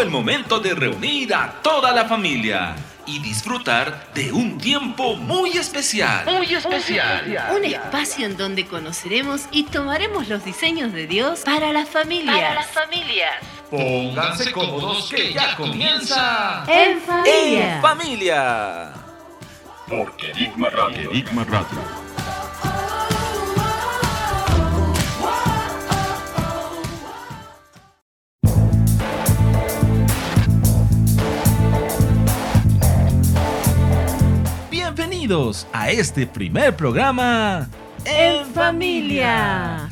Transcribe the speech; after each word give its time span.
Llegó 0.00 0.08
el 0.08 0.10
momento 0.10 0.60
de 0.60 0.74
reunir 0.74 1.34
a 1.34 1.60
toda 1.62 1.92
la 1.92 2.06
familia 2.06 2.74
y 3.04 3.18
disfrutar 3.18 4.06
de 4.14 4.32
un 4.32 4.56
tiempo 4.56 5.14
muy 5.14 5.58
especial. 5.58 6.24
Muy 6.24 6.54
especial. 6.54 7.52
Un 7.54 7.66
espacio 7.66 8.24
en 8.24 8.38
donde 8.38 8.64
conoceremos 8.64 9.42
y 9.50 9.64
tomaremos 9.64 10.26
los 10.28 10.42
diseños 10.42 10.94
de 10.94 11.06
Dios 11.06 11.40
para 11.40 11.74
las 11.74 11.86
familias. 11.86 12.34
Para 12.34 12.54
las 12.54 12.70
familias. 12.70 13.34
Pónganse 13.68 14.52
cómodos 14.52 15.10
que 15.10 15.34
ya 15.34 15.54
comienza. 15.54 16.64
En 16.66 16.98
familia. 17.02 17.74
En 17.74 17.82
familia. 17.82 18.92
Porque 19.86 20.30
Enigma 20.30 20.70
Radio. 20.70 21.10
Enigma 21.10 21.44
Radio. 21.44 21.99
Bienvenidos 35.30 35.68
a 35.72 35.90
este 35.92 36.26
primer 36.26 36.74
programa 36.74 37.68
En 38.04 38.44
familia. 38.46 39.88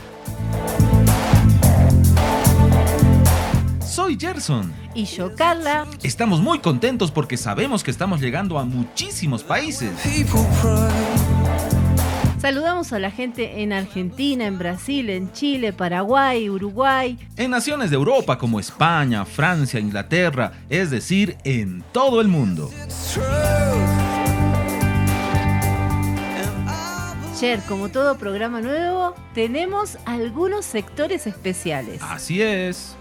Soy 3.87 4.19
Gerson. 4.19 4.73
Y 4.97 5.05
yo, 5.05 5.33
Carla. 5.37 5.87
Estamos 6.03 6.41
muy 6.41 6.59
contentos 6.59 7.13
porque 7.13 7.37
sabemos 7.37 7.85
que 7.85 7.93
estamos 7.93 8.21
llegando 8.21 8.59
a 8.59 8.65
muchísimos 8.65 9.45
países. 9.45 9.93
Saludamos 12.41 12.93
a 12.93 12.99
la 12.99 13.13
gente 13.13 13.63
en 13.63 13.73
Argentina, 13.73 14.45
en 14.45 14.59
Brasil, 14.59 15.09
en 15.09 15.31
Chile, 15.31 15.73
Paraguay, 15.73 16.51
Uruguay. 16.51 17.17
En 17.37 17.53
naciones 17.53 17.91
de 17.91 17.97
Europa 17.97 18.39
como 18.39 18.59
España, 18.59 19.25
Francia, 19.25 19.79
Inglaterra, 19.79 20.55
es 20.69 20.91
decir, 20.91 21.37
en 21.45 21.85
todo 21.93 22.21
el 22.21 22.27
mundo. 22.27 22.73
Ayer, 27.39 27.61
como 27.69 27.89
todo 27.89 28.19
programa 28.19 28.61
nuevo, 28.61 29.15
tenemos 29.33 29.97
algunos 30.07 30.65
sectores 30.65 31.29
especiales. 31.29 32.03
Así 32.03 32.43
es. 32.43 32.97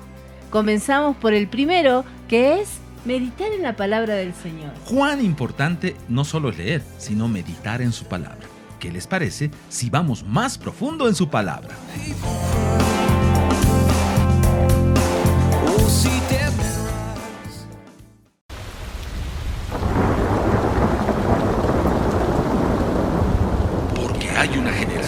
Comenzamos 0.51 1.17
por 1.17 1.33
el 1.33 1.47
primero, 1.47 2.05
que 2.27 2.61
es 2.61 2.69
meditar 3.03 3.51
en 3.51 3.63
la 3.63 3.75
palabra 3.75 4.13
del 4.13 4.35
Señor. 4.35 4.73
Cuán 4.87 5.25
importante 5.25 5.95
no 6.07 6.23
solo 6.23 6.49
es 6.49 6.57
leer, 6.59 6.83
sino 6.99 7.27
meditar 7.27 7.81
en 7.81 7.91
su 7.91 8.05
palabra. 8.05 8.45
¿Qué 8.79 8.91
les 8.91 9.07
parece 9.07 9.49
si 9.69 9.89
vamos 9.89 10.23
más 10.23 10.59
profundo 10.59 11.07
en 11.07 11.15
su 11.15 11.31
palabra? 11.31 11.73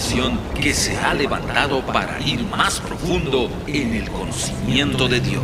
Generación 0.09 0.39
que 0.55 0.73
se 0.73 0.97
ha 0.97 1.13
levantado 1.13 1.85
para 1.85 2.19
ir 2.21 2.43
más 2.45 2.79
profundo 2.79 3.49
en 3.67 3.93
el 3.93 4.09
conocimiento 4.09 5.07
de 5.07 5.19
Dios. 5.19 5.43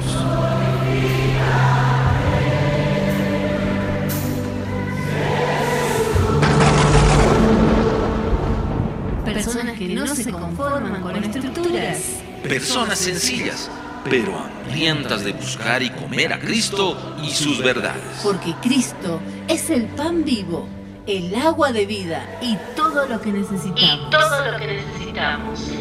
Personas 9.24 9.78
que 9.78 9.88
no 9.90 10.08
se 10.08 10.32
conforman 10.32 11.02
con 11.02 11.16
estructuras. 11.16 12.00
Personas 12.42 13.00
sencillas, 13.00 13.70
pero 14.10 14.38
hambrientas 14.38 15.24
de 15.24 15.34
buscar 15.34 15.84
y 15.84 15.90
comer 15.90 16.34
a 16.34 16.40
Cristo 16.40 17.18
y 17.24 17.32
sus 17.32 17.62
verdades. 17.62 18.02
Porque 18.24 18.54
Cristo 18.62 19.20
es 19.48 19.70
el 19.70 19.84
pan 19.88 20.24
vivo, 20.24 20.68
el 21.08 21.36
agua 21.36 21.72
de 21.72 21.86
vida 21.86 22.38
y 22.42 22.58
todo 22.76 23.06
lo 23.06 23.22
que 23.22 23.32
necesitamos. 23.32 24.08
Y 24.08 24.10
todo 24.10 24.52
lo 24.52 24.58
que 24.58 24.68
necesitamos. 24.68 25.72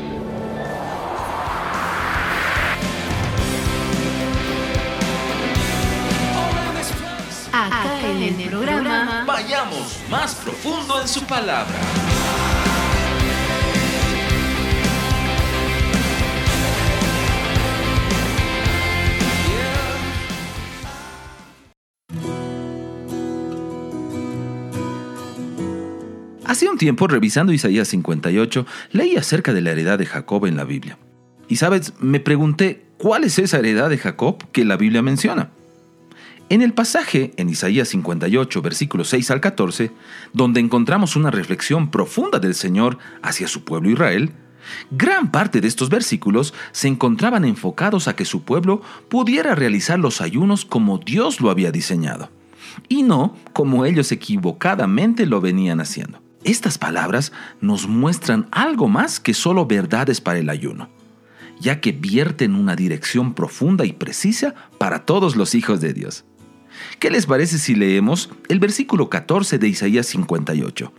Acá 7.56 8.00
en 8.02 8.40
el 8.40 8.48
programa 8.50 9.24
Vayamos 9.26 10.00
más 10.10 10.34
profundo 10.34 11.00
en 11.00 11.08
su 11.08 11.22
palabra. 11.22 11.78
Hace 26.54 26.68
un 26.68 26.78
tiempo, 26.78 27.08
revisando 27.08 27.52
Isaías 27.52 27.88
58, 27.88 28.64
leí 28.92 29.16
acerca 29.16 29.52
de 29.52 29.60
la 29.60 29.72
heredad 29.72 29.98
de 29.98 30.06
Jacob 30.06 30.46
en 30.46 30.56
la 30.56 30.62
Biblia. 30.62 30.96
Y 31.48 31.56
sabes, 31.56 31.94
me 31.98 32.20
pregunté, 32.20 32.86
¿cuál 32.96 33.24
es 33.24 33.40
esa 33.40 33.58
heredad 33.58 33.90
de 33.90 33.98
Jacob 33.98 34.36
que 34.52 34.64
la 34.64 34.76
Biblia 34.76 35.02
menciona? 35.02 35.50
En 36.50 36.62
el 36.62 36.72
pasaje, 36.72 37.32
en 37.38 37.48
Isaías 37.48 37.88
58, 37.88 38.62
versículos 38.62 39.08
6 39.08 39.32
al 39.32 39.40
14, 39.40 39.90
donde 40.32 40.60
encontramos 40.60 41.16
una 41.16 41.32
reflexión 41.32 41.90
profunda 41.90 42.38
del 42.38 42.54
Señor 42.54 42.98
hacia 43.20 43.48
su 43.48 43.64
pueblo 43.64 43.90
Israel, 43.90 44.30
gran 44.92 45.32
parte 45.32 45.60
de 45.60 45.66
estos 45.66 45.88
versículos 45.88 46.54
se 46.70 46.86
encontraban 46.86 47.44
enfocados 47.44 48.06
a 48.06 48.14
que 48.14 48.24
su 48.24 48.44
pueblo 48.44 48.80
pudiera 49.08 49.56
realizar 49.56 49.98
los 49.98 50.20
ayunos 50.20 50.64
como 50.64 50.98
Dios 50.98 51.40
lo 51.40 51.50
había 51.50 51.72
diseñado, 51.72 52.30
y 52.88 53.02
no 53.02 53.34
como 53.52 53.86
ellos 53.86 54.12
equivocadamente 54.12 55.26
lo 55.26 55.40
venían 55.40 55.80
haciendo. 55.80 56.22
Estas 56.44 56.76
palabras 56.76 57.32
nos 57.62 57.88
muestran 57.88 58.46
algo 58.50 58.86
más 58.86 59.18
que 59.18 59.32
solo 59.32 59.66
verdades 59.66 60.20
para 60.20 60.38
el 60.38 60.50
ayuno, 60.50 60.90
ya 61.58 61.80
que 61.80 61.92
vierten 61.92 62.54
una 62.54 62.76
dirección 62.76 63.32
profunda 63.32 63.86
y 63.86 63.94
precisa 63.94 64.54
para 64.78 65.06
todos 65.06 65.36
los 65.36 65.54
hijos 65.54 65.80
de 65.80 65.94
Dios. 65.94 66.24
¿Qué 66.98 67.10
les 67.10 67.24
parece 67.24 67.58
si 67.58 67.74
leemos 67.74 68.30
el 68.48 68.58
versículo 68.58 69.08
14 69.08 69.58
de 69.58 69.68
Isaías 69.68 70.06
58, 70.06 70.92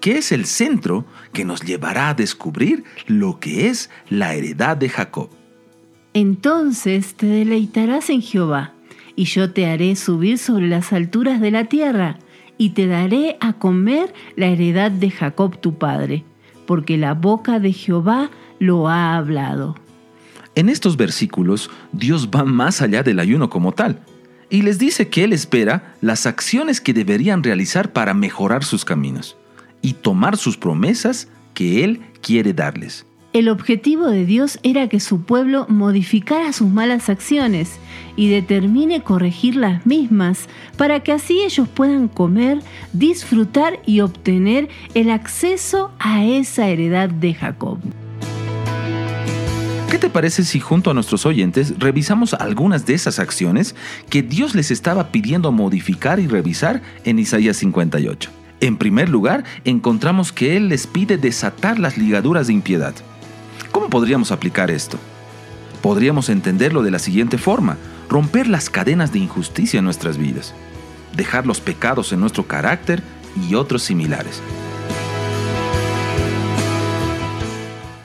que 0.00 0.18
es 0.18 0.30
el 0.32 0.44
centro 0.44 1.06
que 1.32 1.44
nos 1.44 1.62
llevará 1.62 2.10
a 2.10 2.14
descubrir 2.14 2.84
lo 3.06 3.40
que 3.40 3.68
es 3.68 3.88
la 4.10 4.34
heredad 4.34 4.76
de 4.76 4.90
Jacob? 4.90 5.30
Entonces 6.12 7.14
te 7.14 7.26
deleitarás 7.26 8.10
en 8.10 8.20
Jehová, 8.20 8.74
y 9.16 9.24
yo 9.24 9.52
te 9.52 9.66
haré 9.66 9.96
subir 9.96 10.38
sobre 10.38 10.68
las 10.68 10.92
alturas 10.92 11.40
de 11.40 11.50
la 11.50 11.64
tierra, 11.66 12.18
y 12.58 12.70
te 12.70 12.86
daré 12.86 13.36
a 13.40 13.54
comer 13.54 14.12
la 14.36 14.46
heredad 14.46 14.90
de 14.90 15.10
Jacob 15.10 15.60
tu 15.60 15.78
padre, 15.78 16.24
porque 16.66 16.96
la 16.96 17.14
boca 17.14 17.58
de 17.58 17.72
Jehová 17.72 18.30
lo 18.58 18.88
ha 18.88 19.16
hablado. 19.16 19.76
En 20.54 20.68
estos 20.68 20.96
versículos, 20.96 21.70
Dios 21.92 22.28
va 22.28 22.44
más 22.44 22.82
allá 22.82 23.02
del 23.02 23.18
ayuno 23.18 23.48
como 23.48 23.72
tal, 23.72 24.00
y 24.50 24.62
les 24.62 24.78
dice 24.78 25.08
que 25.08 25.24
Él 25.24 25.32
espera 25.32 25.94
las 26.02 26.26
acciones 26.26 26.80
que 26.80 26.92
deberían 26.92 27.42
realizar 27.42 27.92
para 27.92 28.12
mejorar 28.12 28.64
sus 28.64 28.84
caminos 28.84 29.36
y 29.80 29.94
tomar 29.94 30.36
sus 30.36 30.58
promesas 30.58 31.28
que 31.54 31.84
Él 31.84 32.02
quiere 32.20 32.52
darles. 32.52 33.06
El 33.32 33.48
objetivo 33.48 34.08
de 34.08 34.26
Dios 34.26 34.58
era 34.62 34.88
que 34.88 35.00
su 35.00 35.22
pueblo 35.22 35.64
modificara 35.70 36.52
sus 36.52 36.68
malas 36.68 37.08
acciones 37.08 37.78
y 38.14 38.28
determine 38.28 39.02
corregir 39.02 39.56
las 39.56 39.86
mismas 39.86 40.50
para 40.76 41.00
que 41.00 41.12
así 41.12 41.40
ellos 41.40 41.66
puedan 41.66 42.08
comer, 42.08 42.58
disfrutar 42.92 43.80
y 43.86 44.00
obtener 44.00 44.68
el 44.92 45.10
acceso 45.10 45.92
a 45.98 46.22
esa 46.26 46.68
heredad 46.68 47.08
de 47.08 47.32
Jacob. 47.32 47.78
¿Qué 49.90 49.98
te 49.98 50.10
parece 50.10 50.44
si 50.44 50.60
junto 50.60 50.90
a 50.90 50.94
nuestros 50.94 51.24
oyentes 51.24 51.78
revisamos 51.78 52.34
algunas 52.34 52.84
de 52.84 52.92
esas 52.92 53.18
acciones 53.18 53.74
que 54.10 54.22
Dios 54.22 54.54
les 54.54 54.70
estaba 54.70 55.10
pidiendo 55.10 55.52
modificar 55.52 56.20
y 56.20 56.26
revisar 56.26 56.82
en 57.04 57.18
Isaías 57.18 57.56
58? 57.56 58.30
En 58.60 58.76
primer 58.76 59.08
lugar, 59.08 59.44
encontramos 59.64 60.32
que 60.32 60.58
Él 60.58 60.68
les 60.68 60.86
pide 60.86 61.16
desatar 61.16 61.78
las 61.78 61.96
ligaduras 61.96 62.48
de 62.48 62.52
impiedad. 62.52 62.94
¿Cómo 63.72 63.88
podríamos 63.88 64.30
aplicar 64.30 64.70
esto? 64.70 64.98
Podríamos 65.80 66.28
entenderlo 66.28 66.82
de 66.82 66.90
la 66.90 66.98
siguiente 66.98 67.38
forma, 67.38 67.78
romper 68.08 68.46
las 68.46 68.70
cadenas 68.70 69.12
de 69.12 69.18
injusticia 69.18 69.78
en 69.78 69.84
nuestras 69.84 70.18
vidas, 70.18 70.54
dejar 71.16 71.46
los 71.46 71.60
pecados 71.60 72.12
en 72.12 72.20
nuestro 72.20 72.46
carácter 72.46 73.02
y 73.48 73.54
otros 73.54 73.82
similares. 73.82 74.42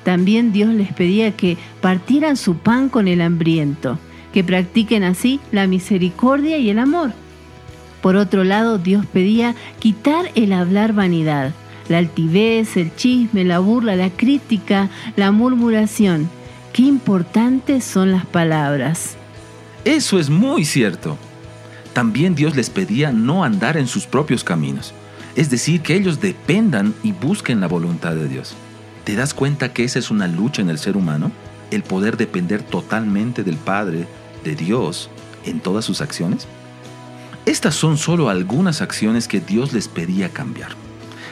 También 0.06 0.54
Dios 0.54 0.74
les 0.74 0.94
pedía 0.94 1.36
que 1.36 1.58
partieran 1.82 2.38
su 2.38 2.56
pan 2.56 2.88
con 2.88 3.10
el 3.10 3.20
hambriento, 3.20 4.00
que 4.32 4.42
practiquen 4.42 5.04
así 5.04 5.42
la 5.52 5.68
misericordia 5.68 6.58
y 6.58 6.70
el 6.70 6.80
amor. 6.80 7.12
Por 8.02 8.16
otro 8.16 8.46
lado, 8.46 8.78
Dios 8.78 9.06
pedía 9.06 9.54
quitar 9.80 10.32
el 10.36 10.54
hablar 10.54 10.94
vanidad, 10.94 11.52
la 11.90 11.98
altivez, 12.00 12.78
el 12.78 12.96
chisme, 12.96 13.44
la 13.44 13.60
burla, 13.60 13.96
la 13.96 14.10
crítica, 14.10 14.90
la 15.16 15.32
murmuración. 15.32 16.30
Qué 16.74 16.84
importantes 16.84 17.84
son 17.84 18.12
las 18.12 18.26
palabras. 18.26 19.16
Eso 19.86 20.20
es 20.20 20.30
muy 20.30 20.66
cierto. 20.66 21.18
También 21.94 22.36
Dios 22.36 22.56
les 22.56 22.70
pedía 22.70 23.12
no 23.12 23.44
andar 23.44 23.78
en 23.78 23.88
sus 23.88 24.06
propios 24.06 24.44
caminos, 24.44 24.94
es 25.36 25.50
decir, 25.50 25.82
que 25.82 25.96
ellos 25.96 26.22
dependan 26.22 26.94
y 27.04 27.12
busquen 27.12 27.60
la 27.60 27.68
voluntad 27.68 28.14
de 28.14 28.28
Dios. 28.28 28.54
¿Te 29.04 29.16
das 29.16 29.34
cuenta 29.34 29.74
que 29.74 29.84
esa 29.84 30.00
es 30.00 30.12
una 30.12 30.28
lucha 30.28 30.62
en 30.62 30.70
el 30.70 30.78
ser 30.78 30.98
humano? 30.98 31.32
El 31.72 31.84
poder 31.84 32.18
depender 32.18 32.62
totalmente 32.62 33.44
del 33.44 33.56
Padre, 33.56 34.08
de 34.44 34.56
Dios, 34.56 35.10
en 35.46 35.60
todas 35.60 35.86
sus 35.86 36.02
acciones. 36.02 36.48
Estas 37.46 37.76
son 37.76 37.98
solo 37.98 38.30
algunas 38.30 38.82
acciones 38.82 39.28
que 39.28 39.40
Dios 39.40 39.74
les 39.74 39.88
pedía 39.88 40.30
cambiar. 40.30 40.76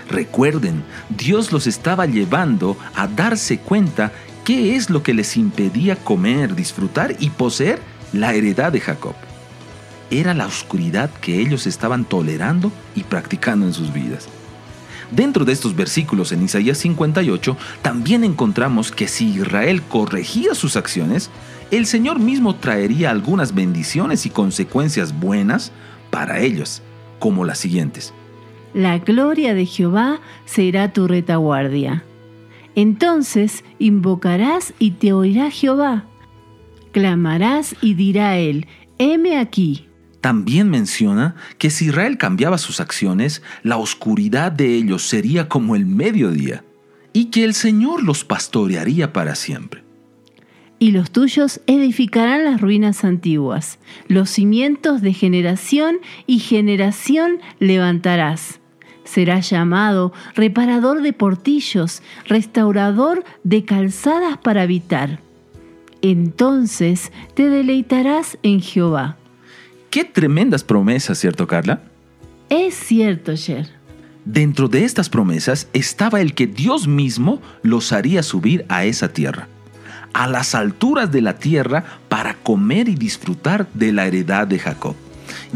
Recuerden, 0.10 0.84
Dios 1.10 1.52
los 1.52 1.68
estaba 1.68 2.06
llevando 2.06 2.78
a 2.96 3.08
darse 3.08 3.58
cuenta 3.58 4.12
qué 4.44 4.76
es 4.76 4.90
lo 4.90 5.02
que 5.02 5.14
les 5.14 5.36
impedía 5.38 5.96
comer, 5.96 6.56
disfrutar 6.56 7.16
y 7.20 7.32
poseer 7.32 7.80
la 8.14 8.34
heredad 8.34 8.72
de 8.72 8.80
Jacob. 8.80 9.16
Era 10.12 10.34
la 10.36 10.46
oscuridad 10.46 11.10
que 11.22 11.40
ellos 11.42 11.66
estaban 11.66 12.06
tolerando 12.06 12.72
y 12.96 13.04
practicando 13.04 13.66
en 13.66 13.74
sus 13.74 13.92
vidas. 13.92 14.28
Dentro 15.12 15.46
de 15.46 15.54
estos 15.54 15.76
versículos 15.76 16.32
en 16.32 16.44
Isaías 16.44 16.78
58 16.80 17.58
también 17.82 18.24
encontramos 18.24 18.92
que 18.92 19.08
si 19.08 19.30
Israel 19.30 19.82
corregía 19.84 20.56
sus 20.56 20.76
acciones, 20.76 21.30
el 21.72 21.88
Señor 21.88 22.20
mismo 22.20 22.56
traería 22.56 23.12
algunas 23.12 23.54
bendiciones 23.54 24.26
y 24.26 24.30
consecuencias 24.30 25.20
buenas 25.20 25.72
para 26.12 26.40
ellos, 26.40 26.82
como 27.20 27.46
las 27.46 27.58
siguientes. 27.58 28.14
La 28.76 29.00
gloria 29.00 29.54
de 29.54 29.66
Jehová 29.66 30.20
será 30.44 30.92
tu 30.92 31.08
retaguardia. 31.08 32.04
Entonces 32.76 33.64
invocarás 33.80 34.74
y 34.80 34.92
te 34.92 35.14
oirá 35.14 35.50
Jehová. 35.50 36.04
Clamarás 36.92 37.74
y 37.82 37.94
dirá 37.94 38.38
él, 38.38 38.68
heme 38.98 39.38
aquí. 39.38 39.88
También 40.20 40.70
menciona 40.70 41.36
que 41.58 41.70
si 41.70 41.86
Israel 41.86 42.18
cambiaba 42.18 42.58
sus 42.58 42.82
acciones, 42.82 43.42
la 43.64 43.78
oscuridad 43.78 44.52
de 44.52 44.76
ellos 44.76 45.04
sería 45.04 45.48
como 45.48 45.78
el 45.78 45.86
mediodía, 45.86 46.66
y 47.14 47.28
que 47.28 47.46
el 47.46 47.54
Señor 47.54 48.04
los 48.04 48.26
pastorearía 48.26 49.14
para 49.14 49.36
siempre. 49.36 49.86
Y 50.80 50.92
los 50.92 51.12
tuyos 51.12 51.62
edificarán 51.66 52.44
las 52.44 52.60
ruinas 52.60 53.06
antiguas, 53.06 53.80
los 54.10 54.30
cimientos 54.30 55.02
de 55.02 55.14
generación 55.14 55.96
y 56.28 56.40
generación 56.40 57.40
levantarás. 57.60 58.60
Serás 59.06 59.50
llamado 59.50 60.12
reparador 60.36 61.02
de 61.02 61.14
portillos, 61.14 62.02
restaurador 62.28 63.24
de 63.44 63.64
calzadas 63.64 64.38
para 64.38 64.64
habitar. 64.64 65.20
Entonces 66.02 67.12
te 67.34 67.50
deleitarás 67.50 68.38
en 68.44 68.62
Jehová. 68.62 69.18
Qué 69.90 70.04
tremendas 70.04 70.64
promesas, 70.64 71.18
¿cierto, 71.18 71.48
Carla? 71.48 71.82
Es 72.50 72.76
cierto, 72.76 73.34
Jer. 73.36 73.70
Dentro 74.26 74.68
de 74.68 74.84
estas 74.84 75.08
promesas 75.08 75.68
estaba 75.74 76.20
el 76.20 76.34
que 76.34 76.48
Dios 76.48 76.88
mismo 76.88 77.42
los 77.62 77.94
haría 77.94 78.24
subir 78.24 78.66
a 78.70 78.86
esa 78.86 79.10
tierra, 79.10 79.48
a 80.14 80.28
las 80.28 80.56
alturas 80.56 81.12
de 81.12 81.22
la 81.22 81.38
tierra 81.38 81.84
para 82.10 82.34
comer 82.34 82.90
y 82.90 82.96
disfrutar 82.96 83.68
de 83.74 83.94
la 83.94 84.08
heredad 84.08 84.48
de 84.48 84.60
Jacob. 84.60 84.96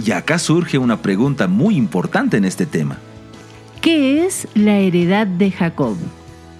Y 0.03 0.11
acá 0.11 0.39
surge 0.39 0.77
una 0.77 1.01
pregunta 1.01 1.47
muy 1.47 1.75
importante 1.75 2.37
en 2.37 2.45
este 2.45 2.65
tema. 2.65 2.97
¿Qué 3.81 4.25
es 4.25 4.45
la 4.55 4.77
heredad 4.77 5.25
de 5.25 5.51
Jacob? 5.51 5.95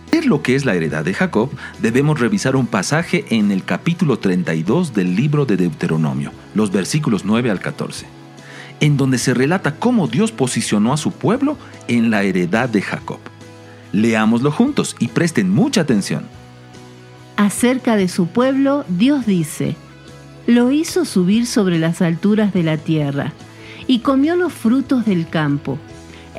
Ver 0.09 0.25
lo 0.25 0.41
que 0.41 0.55
es 0.55 0.63
la 0.63 0.75
heredad 0.75 1.03
de 1.03 1.13
Jacob, 1.13 1.49
debemos 1.81 2.17
revisar 2.17 2.55
un 2.55 2.65
pasaje 2.65 3.25
en 3.29 3.51
el 3.51 3.65
capítulo 3.65 4.19
32 4.19 4.93
del 4.93 5.17
libro 5.17 5.45
de 5.45 5.57
Deuteronomio, 5.57 6.31
los 6.55 6.71
versículos 6.71 7.25
9 7.25 7.51
al 7.51 7.59
14, 7.59 8.05
en 8.79 8.95
donde 8.95 9.17
se 9.17 9.33
relata 9.33 9.75
cómo 9.75 10.07
Dios 10.07 10.31
posicionó 10.31 10.93
a 10.93 10.97
su 10.97 11.11
pueblo 11.11 11.57
en 11.89 12.09
la 12.09 12.23
heredad 12.23 12.69
de 12.69 12.81
Jacob. 12.81 13.19
Leámoslo 13.91 14.49
juntos 14.49 14.95
y 14.97 15.09
presten 15.09 15.49
mucha 15.49 15.81
atención. 15.81 16.25
Acerca 17.35 17.97
de 17.97 18.07
su 18.07 18.27
pueblo, 18.27 18.85
Dios 18.87 19.25
dice, 19.25 19.75
lo 20.47 20.71
hizo 20.71 21.03
subir 21.03 21.47
sobre 21.47 21.79
las 21.79 22.01
alturas 22.01 22.53
de 22.53 22.63
la 22.63 22.77
tierra, 22.77 23.33
y 23.87 23.99
comió 23.99 24.37
los 24.37 24.53
frutos 24.53 25.05
del 25.05 25.27
campo 25.27 25.79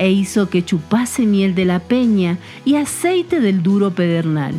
e 0.01 0.11
hizo 0.11 0.49
que 0.49 0.65
chupase 0.65 1.27
miel 1.27 1.55
de 1.55 1.67
la 1.67 1.79
peña 1.79 2.39
y 2.65 2.77
aceite 2.77 3.39
del 3.39 3.63
duro 3.63 3.91
pedernal, 3.91 4.55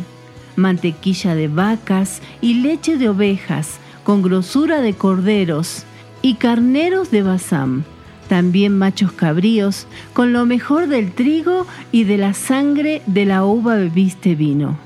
mantequilla 0.54 1.34
de 1.34 1.48
vacas 1.48 2.22
y 2.40 2.54
leche 2.54 2.96
de 2.96 3.08
ovejas, 3.08 3.80
con 4.04 4.22
grosura 4.22 4.80
de 4.80 4.94
corderos 4.94 5.82
y 6.22 6.34
carneros 6.34 7.10
de 7.10 7.24
Basam, 7.24 7.82
también 8.28 8.78
machos 8.78 9.10
cabríos, 9.10 9.88
con 10.12 10.32
lo 10.32 10.46
mejor 10.46 10.86
del 10.86 11.10
trigo 11.10 11.66
y 11.90 12.04
de 12.04 12.18
la 12.18 12.34
sangre 12.34 13.02
de 13.06 13.24
la 13.24 13.44
uva 13.44 13.74
bebiste 13.74 14.36
vino. 14.36 14.78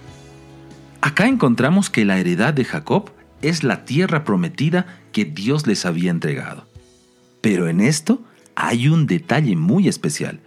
Acá 1.02 1.28
encontramos 1.28 1.90
que 1.90 2.06
la 2.06 2.18
heredad 2.18 2.54
de 2.54 2.64
Jacob 2.64 3.10
es 3.42 3.62
la 3.62 3.84
tierra 3.84 4.24
prometida 4.24 4.86
que 5.12 5.26
Dios 5.26 5.66
les 5.66 5.84
había 5.84 6.10
entregado. 6.10 6.66
Pero 7.42 7.68
en 7.68 7.82
esto 7.82 8.22
hay 8.54 8.88
un 8.88 9.06
detalle 9.06 9.54
muy 9.54 9.86
especial. 9.86 10.40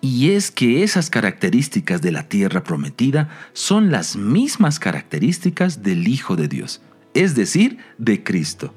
Y 0.00 0.30
es 0.30 0.50
que 0.50 0.82
esas 0.82 1.10
características 1.10 2.00
de 2.00 2.10
la 2.10 2.22
tierra 2.22 2.64
prometida 2.64 3.28
son 3.52 3.90
las 3.90 4.16
mismas 4.16 4.78
características 4.78 5.82
del 5.82 6.08
Hijo 6.08 6.36
de 6.36 6.48
Dios, 6.48 6.80
es 7.12 7.34
decir, 7.34 7.78
de 7.98 8.22
Cristo. 8.22 8.72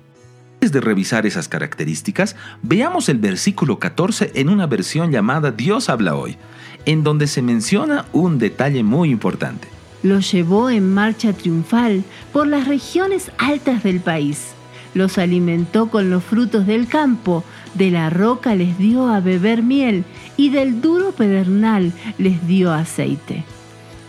Antes 0.56 0.74
de 0.74 0.82
revisar 0.82 1.26
esas 1.26 1.48
características, 1.48 2.36
veamos 2.62 3.08
el 3.10 3.20
versículo 3.20 3.80
14 3.80 4.32
en 4.36 4.50
una 4.50 4.66
versión 4.66 5.12
llamada 5.12 5.52
Dios 5.52 5.90
habla 5.90 6.16
hoy, 6.16 6.38
en 6.86 7.04
donde 7.04 7.28
se 7.28 7.42
menciona 7.42 8.06
un 8.12 8.38
detalle 8.38 8.84
muy 8.84 9.10
importante. 9.10 9.68
Los 10.04 10.30
llevó 10.32 10.70
en 10.70 10.94
marcha 10.94 11.32
triunfal 11.32 12.04
por 12.34 12.48
las 12.48 12.68
regiones 12.68 13.32
altas 13.38 13.84
del 13.84 14.02
país. 14.02 14.54
Los 14.94 15.18
alimentó 15.18 15.90
con 15.90 16.10
los 16.10 16.24
frutos 16.24 16.68
del 16.68 16.88
campo, 16.88 17.44
de 17.74 17.90
la 17.90 18.10
roca 18.10 18.56
les 18.56 18.78
dio 18.78 19.08
a 19.08 19.20
beber 19.20 19.64
miel 19.64 20.04
y 20.38 20.50
del 20.50 20.82
duro 20.82 21.12
pedernal 21.12 21.92
les 22.18 22.46
dio 22.48 22.72
aceite. 22.72 23.44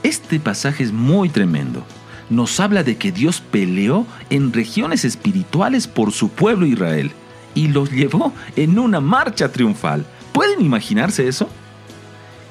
Este 0.02 0.38
pasaje 0.38 0.84
es 0.84 0.92
muy 0.92 1.31
tremendo. 1.31 1.84
Nos 2.29 2.60
habla 2.60 2.82
de 2.82 2.96
que 2.96 3.12
Dios 3.12 3.41
peleó 3.41 4.06
en 4.29 4.53
regiones 4.53 5.05
espirituales 5.05 5.86
por 5.86 6.12
su 6.12 6.29
pueblo 6.29 6.67
Israel 6.67 7.10
y 7.55 7.69
los 7.69 7.91
llevó 7.91 8.32
en 8.56 8.79
una 8.79 9.00
marcha 9.00 9.50
triunfal. 9.50 10.05
¿Pueden 10.32 10.60
imaginarse 10.60 11.29
eso? 11.29 11.48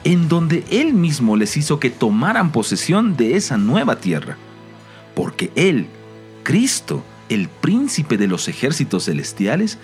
En 0.03 0.29
donde 0.29 0.63
Él 0.71 0.93
mismo 0.93 1.35
les 1.35 1.55
hizo 1.57 1.79
que 1.79 1.89
tomaran 1.89 2.51
posesión 2.51 3.15
de 3.15 3.35
esa 3.35 3.57
nueva 3.57 3.97
tierra. 3.97 4.37
Porque 5.15 5.51
Él, 5.55 5.87
Cristo, 6.43 7.03
el 7.33 7.49
príncipe 7.49 8.17
de 8.17 8.27
los 8.27 8.47
ejércitos 8.47 9.05
celestiales, 9.05 9.77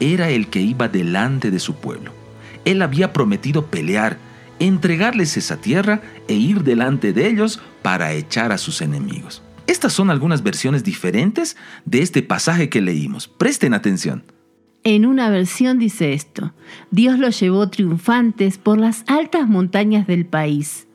era 0.00 0.30
el 0.30 0.48
que 0.48 0.60
iba 0.60 0.88
delante 0.88 1.50
de 1.50 1.58
su 1.58 1.74
pueblo. 1.76 2.12
Él 2.64 2.82
había 2.82 3.12
prometido 3.12 3.66
pelear, 3.66 4.18
entregarles 4.58 5.36
esa 5.36 5.56
tierra 5.58 6.02
e 6.28 6.34
ir 6.34 6.62
delante 6.62 7.12
de 7.12 7.28
ellos 7.28 7.60
para 7.82 8.12
echar 8.12 8.52
a 8.52 8.58
sus 8.58 8.80
enemigos. 8.80 9.42
Estas 9.66 9.92
son 9.92 10.10
algunas 10.10 10.42
versiones 10.42 10.84
diferentes 10.84 11.56
de 11.84 12.02
este 12.02 12.22
pasaje 12.22 12.68
que 12.68 12.80
leímos. 12.80 13.26
Presten 13.28 13.74
atención. 13.74 14.24
En 14.84 15.04
una 15.04 15.30
versión 15.30 15.80
dice 15.80 16.12
esto, 16.12 16.52
Dios 16.92 17.18
los 17.18 17.40
llevó 17.40 17.68
triunfantes 17.68 18.58
por 18.58 18.78
las 18.78 19.02
altas 19.08 19.48
montañas 19.48 20.06
del 20.06 20.26
país. 20.26 20.86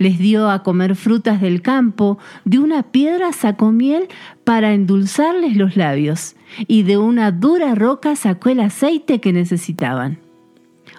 Les 0.00 0.18
dio 0.18 0.48
a 0.48 0.62
comer 0.62 0.96
frutas 0.96 1.42
del 1.42 1.60
campo, 1.60 2.18
de 2.46 2.58
una 2.58 2.84
piedra 2.84 3.34
sacó 3.34 3.70
miel 3.70 4.08
para 4.44 4.72
endulzarles 4.72 5.58
los 5.58 5.76
labios, 5.76 6.36
y 6.66 6.84
de 6.84 6.96
una 6.96 7.32
dura 7.32 7.74
roca 7.74 8.16
sacó 8.16 8.48
el 8.48 8.60
aceite 8.60 9.20
que 9.20 9.34
necesitaban. 9.34 10.18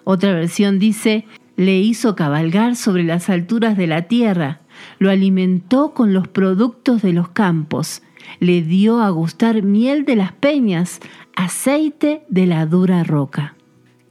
Otra 0.04 0.34
versión 0.34 0.78
dice, 0.78 1.26
le 1.58 1.80
hizo 1.80 2.16
cabalgar 2.16 2.76
sobre 2.76 3.04
las 3.04 3.28
alturas 3.32 3.76
de 3.76 3.88
la 3.88 4.04
tierra, 4.04 4.62
lo 5.00 5.10
alimentó 5.10 5.96
con 5.96 6.14
los 6.14 6.28
productos 6.28 7.02
de 7.02 7.14
los 7.14 7.30
campos, 7.30 8.04
le 8.40 8.62
dio 8.62 9.02
a 9.02 9.10
gustar 9.10 9.64
miel 9.64 10.06
de 10.06 10.16
las 10.16 10.32
peñas, 10.32 11.00
aceite 11.36 12.22
de 12.30 12.46
la 12.46 12.68
dura 12.68 13.04
roca. 13.04 13.56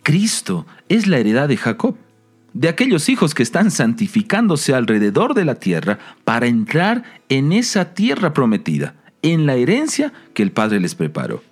Cristo 0.03 0.67
es 0.89 1.07
la 1.07 1.19
heredad 1.19 1.47
de 1.47 1.57
Jacob, 1.57 1.95
de 2.53 2.69
aquellos 2.69 3.09
hijos 3.09 3.35
que 3.35 3.43
están 3.43 3.71
santificándose 3.71 4.75
alrededor 4.75 5.35
de 5.35 5.45
la 5.45 5.57
tierra 5.57 5.99
para 6.25 6.47
entrar 6.47 7.05
en 7.29 7.53
esa 7.53 7.95
tierra 7.95 8.33
prometida, 8.33 8.95
en 9.23 9.47
la 9.47 9.55
herencia 9.55 10.13
que 10.35 10.43
el 10.43 10.51
Padre 10.51 10.81
les 10.81 10.95
preparó. 10.95 11.43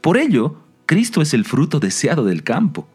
Por 0.00 0.16
ello, 0.16 0.56
Cristo 0.86 1.22
es 1.22 1.34
el 1.34 1.44
fruto 1.44 1.80
deseado 1.80 2.24
del 2.24 2.42
campo, 2.42 2.88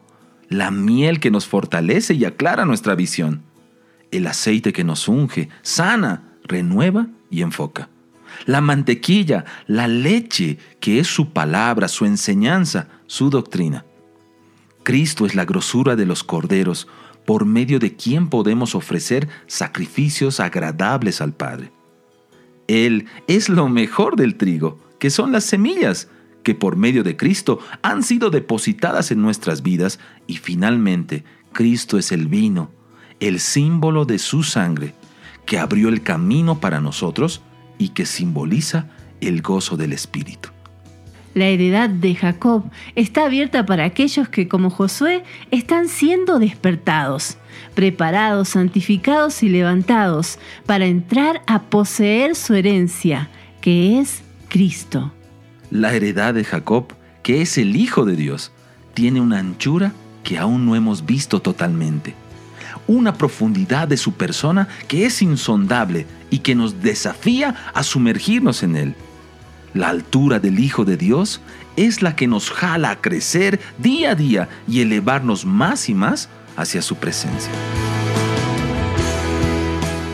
la 0.48 0.70
miel 0.70 1.20
que 1.20 1.30
nos 1.30 1.46
fortalece 1.46 2.14
y 2.14 2.24
aclara 2.24 2.64
nuestra 2.64 2.94
visión, 2.94 3.42
el 4.10 4.26
aceite 4.26 4.72
que 4.72 4.84
nos 4.84 5.08
unge, 5.08 5.48
sana, 5.62 6.22
renueva 6.44 7.08
y 7.30 7.42
enfoca. 7.42 7.88
la 8.46 8.60
mantequilla, 8.60 9.44
la 9.66 9.88
leche, 9.88 10.58
que 10.80 11.00
es 11.00 11.06
su 11.08 11.30
palabra, 11.30 11.88
su 11.88 12.04
enseñanza, 12.04 12.88
su 13.06 13.30
doctrina. 13.30 13.84
Cristo 14.82 15.26
es 15.26 15.34
la 15.34 15.44
grosura 15.44 15.96
de 15.96 16.06
los 16.06 16.24
corderos, 16.24 16.88
por 17.28 17.44
medio 17.44 17.78
de 17.78 17.94
quien 17.94 18.30
podemos 18.30 18.74
ofrecer 18.74 19.28
sacrificios 19.46 20.40
agradables 20.40 21.20
al 21.20 21.34
Padre. 21.34 21.70
Él 22.68 23.04
es 23.26 23.50
lo 23.50 23.68
mejor 23.68 24.16
del 24.16 24.36
trigo, 24.36 24.78
que 24.98 25.10
son 25.10 25.30
las 25.30 25.44
semillas, 25.44 26.08
que 26.42 26.54
por 26.54 26.76
medio 26.76 27.02
de 27.02 27.18
Cristo 27.18 27.58
han 27.82 28.02
sido 28.02 28.30
depositadas 28.30 29.10
en 29.10 29.20
nuestras 29.20 29.62
vidas 29.62 29.98
y 30.26 30.38
finalmente 30.38 31.22
Cristo 31.52 31.98
es 31.98 32.12
el 32.12 32.28
vino, 32.28 32.70
el 33.20 33.40
símbolo 33.40 34.06
de 34.06 34.18
su 34.18 34.42
sangre, 34.42 34.94
que 35.44 35.58
abrió 35.58 35.90
el 35.90 36.02
camino 36.02 36.60
para 36.60 36.80
nosotros 36.80 37.42
y 37.76 37.90
que 37.90 38.06
simboliza 38.06 38.88
el 39.20 39.42
gozo 39.42 39.76
del 39.76 39.92
Espíritu. 39.92 40.48
La 41.38 41.46
heredad 41.46 41.88
de 41.88 42.16
Jacob 42.16 42.64
está 42.96 43.26
abierta 43.26 43.64
para 43.64 43.84
aquellos 43.84 44.28
que, 44.28 44.48
como 44.48 44.70
Josué, 44.70 45.22
están 45.52 45.86
siendo 45.86 46.40
despertados, 46.40 47.36
preparados, 47.76 48.48
santificados 48.48 49.44
y 49.44 49.48
levantados 49.48 50.40
para 50.66 50.86
entrar 50.86 51.42
a 51.46 51.62
poseer 51.62 52.34
su 52.34 52.54
herencia, 52.54 53.28
que 53.60 54.00
es 54.00 54.22
Cristo. 54.48 55.12
La 55.70 55.94
heredad 55.94 56.34
de 56.34 56.42
Jacob, 56.42 56.92
que 57.22 57.40
es 57.40 57.56
el 57.56 57.76
Hijo 57.76 58.04
de 58.04 58.16
Dios, 58.16 58.50
tiene 58.94 59.20
una 59.20 59.38
anchura 59.38 59.92
que 60.24 60.38
aún 60.38 60.66
no 60.66 60.74
hemos 60.74 61.06
visto 61.06 61.40
totalmente, 61.40 62.14
una 62.88 63.14
profundidad 63.14 63.86
de 63.86 63.96
su 63.96 64.14
persona 64.14 64.66
que 64.88 65.06
es 65.06 65.22
insondable 65.22 66.04
y 66.30 66.40
que 66.40 66.56
nos 66.56 66.82
desafía 66.82 67.54
a 67.74 67.84
sumergirnos 67.84 68.64
en 68.64 68.74
él. 68.74 68.94
La 69.78 69.90
altura 69.90 70.40
del 70.40 70.58
Hijo 70.58 70.84
de 70.84 70.96
Dios 70.96 71.40
es 71.76 72.02
la 72.02 72.16
que 72.16 72.26
nos 72.26 72.50
jala 72.50 72.90
a 72.90 73.00
crecer 73.00 73.60
día 73.78 74.10
a 74.10 74.14
día 74.16 74.48
y 74.66 74.80
elevarnos 74.80 75.44
más 75.44 75.88
y 75.88 75.94
más 75.94 76.28
hacia 76.56 76.82
su 76.82 76.96
presencia. 76.96 77.52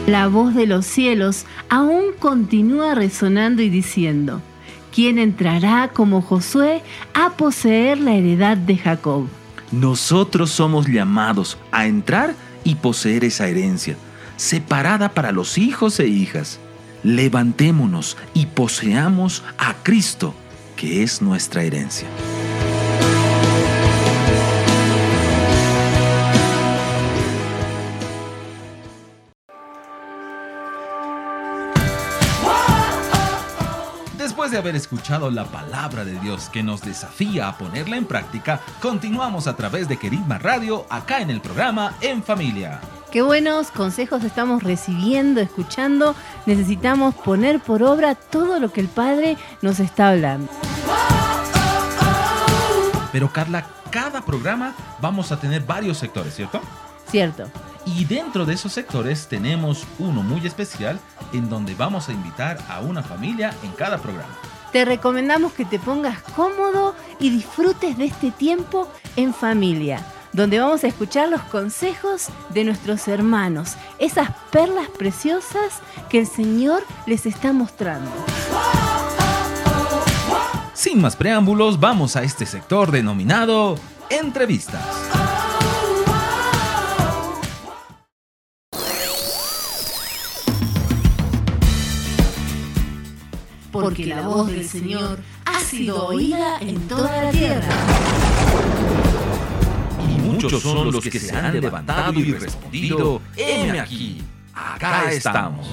La 0.07 0.29
voz 0.29 0.55
de 0.55 0.67
los 0.67 0.85
cielos 0.85 1.47
aún 1.71 2.13
continúa 2.19 2.95
resonando 2.95 3.63
y 3.63 3.71
diciendo, 3.71 4.43
¿quién 4.95 5.19
entrará 5.19 5.89
como 5.95 6.21
Josué 6.21 6.83
a 7.15 7.31
poseer 7.31 7.97
la 8.01 8.13
heredad 8.13 8.59
de 8.59 8.77
Jacob? 8.77 9.29
Nosotros 9.73 10.51
somos 10.51 10.89
llamados 10.89 11.57
a 11.73 11.87
entrar 11.87 12.35
y 12.65 12.75
poseer 12.75 13.25
esa 13.25 13.49
herencia, 13.49 13.97
separada 14.37 15.09
para 15.09 15.33
los 15.33 15.57
hijos 15.57 15.99
e 16.01 16.07
hijas. 16.07 16.61
Levantémonos 17.05 18.17
y 18.33 18.47
poseamos 18.47 19.45
a 19.59 19.75
Cristo, 19.83 20.35
que 20.75 21.03
es 21.03 21.21
nuestra 21.21 21.63
herencia. 21.63 22.09
Después 34.17 34.51
de 34.51 34.57
haber 34.57 34.75
escuchado 34.75 35.31
la 35.31 35.45
palabra 35.45 36.07
de 36.07 36.19
Dios 36.21 36.49
que 36.49 36.63
nos 36.63 36.81
desafía 36.81 37.49
a 37.49 37.59
ponerla 37.59 37.99
en 37.99 38.07
práctica, 38.07 38.63
continuamos 38.81 39.47
a 39.47 39.57
través 39.57 39.89
de 39.89 39.99
Querigma 39.99 40.39
Radio 40.39 40.87
acá 40.89 41.21
en 41.21 41.29
el 41.29 41.43
programa 41.43 41.95
En 42.01 42.23
Familia. 42.23 42.81
Qué 43.15 43.23
buenos 43.23 43.71
consejos 43.71 44.25
estamos 44.25 44.65
recibiendo, 44.65 45.41
escuchando. 45.41 46.17
Necesitamos 46.47 47.15
poner 47.15 47.61
por 47.61 47.85
obra 47.85 48.17
todo 48.17 48.59
lo 48.59 48.73
que 48.73 48.81
el 48.81 48.89
Padre 48.89 49.37
nos 49.63 49.79
está 49.79 50.09
hablando. 50.11 50.51
Pero 53.13 53.33
Carla, 53.33 53.69
cada 53.91 54.25
programa 54.25 54.75
vamos 55.01 55.31
a 55.31 55.39
tener 55.39 55.63
varios 55.63 55.99
sectores, 55.99 56.35
¿cierto? 56.35 56.61
Cierto. 57.09 57.45
Y 57.87 58.05
dentro 58.05 58.45
de 58.45 58.55
esos 58.55 58.73
sectores 58.73 59.29
tenemos 59.29 59.87
uno 60.01 60.25
muy 60.25 60.45
especial 60.45 60.99
en 61.33 61.49
donde 61.49 61.77
vamos 61.77 62.09
a 62.09 62.13
invitar 62.13 62.59
a 62.69 62.81
una 62.81 63.05
familia 63.05 63.55
en 63.63 63.71
cada 63.75 63.99
programa. 63.99 64.35
Te 64.73 64.85
recomendamos 64.85 65.53
que 65.53 65.65
te 65.65 65.79
pongas 65.79 66.21
cómodo 66.35 66.97
y 67.21 67.31
disfrutes 67.31 67.97
de 67.97 68.07
este 68.07 68.33
tiempo 68.33 68.91
en 69.15 69.33
familia, 69.33 70.05
donde 70.35 70.59
vamos 70.59 70.83
a 70.85 70.89
escuchar 70.89 71.29
los 71.29 71.41
consejos 71.43 72.27
de 72.51 72.65
nuestros 72.65 73.09
hermanos, 73.09 73.77
esas 73.99 74.31
perlas 74.51 74.89
preciosas 74.89 75.81
que 76.11 76.19
el 76.19 76.27
Señor 76.27 76.83
les 77.07 77.25
está 77.25 77.53
mostrando. 77.53 78.11
Sin 80.75 81.01
más 81.01 81.15
preámbulos, 81.15 81.79
vamos 81.79 82.17
a 82.17 82.25
este 82.25 82.47
sector 82.47 82.91
denominado 82.91 83.77
entrevistas. 84.11 84.85
Porque 93.71 94.07
la 94.07 94.23
voz 94.23 94.49
del 94.49 94.69
Señor 94.69 95.21
ha 95.45 95.61
sido 95.61 96.07
oída 96.07 96.59
en 96.61 96.87
toda 96.89 97.25
la 97.25 97.31
tierra. 97.31 98.34
Muchos 100.45 100.63
son 100.63 100.93
los 100.93 101.05
que 101.05 101.19
se 101.19 101.35
han 101.35 101.59
levantado 101.59 102.21
y 102.21 102.33
respondido, 102.33 103.23
heme 103.35 103.81
aquí, 103.81 104.23
acá 104.55 105.11
estamos. 105.11 105.67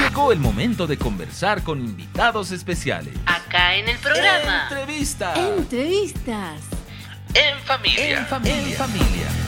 Llegó 0.00 0.30
el 0.30 0.38
momento 0.38 0.86
de 0.86 0.96
conversar 0.96 1.62
con 1.64 1.80
invitados 1.80 2.52
especiales. 2.52 3.14
Acá 3.26 3.74
en 3.74 3.88
el 3.88 3.98
programa. 3.98 4.68
Entrevistas. 4.70 5.38
Entrevistas. 5.38 6.60
En 7.34 7.58
familia. 7.64 8.18
En 8.20 8.26
familia. 8.26 8.56
En 8.56 8.72
familia. 8.74 9.45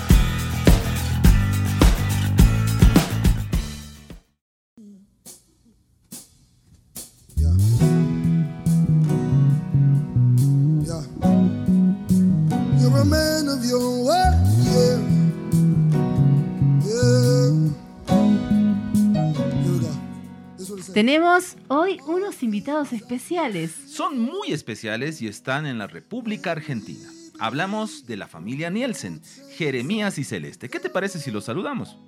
Tenemos 20.98 21.56
hoy 21.68 22.00
unos 22.08 22.42
invitados 22.42 22.92
especiales. 22.92 23.70
Son 23.86 24.18
muy 24.18 24.50
especiales 24.50 25.22
y 25.22 25.28
están 25.28 25.64
en 25.64 25.78
la 25.78 25.86
República 25.86 26.50
Argentina. 26.50 27.08
Hablamos 27.38 28.04
de 28.06 28.16
la 28.16 28.26
familia 28.26 28.68
Nielsen, 28.68 29.22
Jeremías 29.52 30.18
y 30.18 30.24
Celeste. 30.24 30.68
¿Qué 30.68 30.80
te 30.80 30.90
parece 30.90 31.20
si 31.20 31.30
los 31.30 31.44
saludamos? 31.44 31.98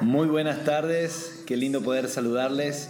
Muy 0.00 0.28
buenas 0.28 0.64
tardes, 0.64 1.42
qué 1.44 1.56
lindo 1.56 1.82
poder 1.82 2.06
saludarles. 2.06 2.88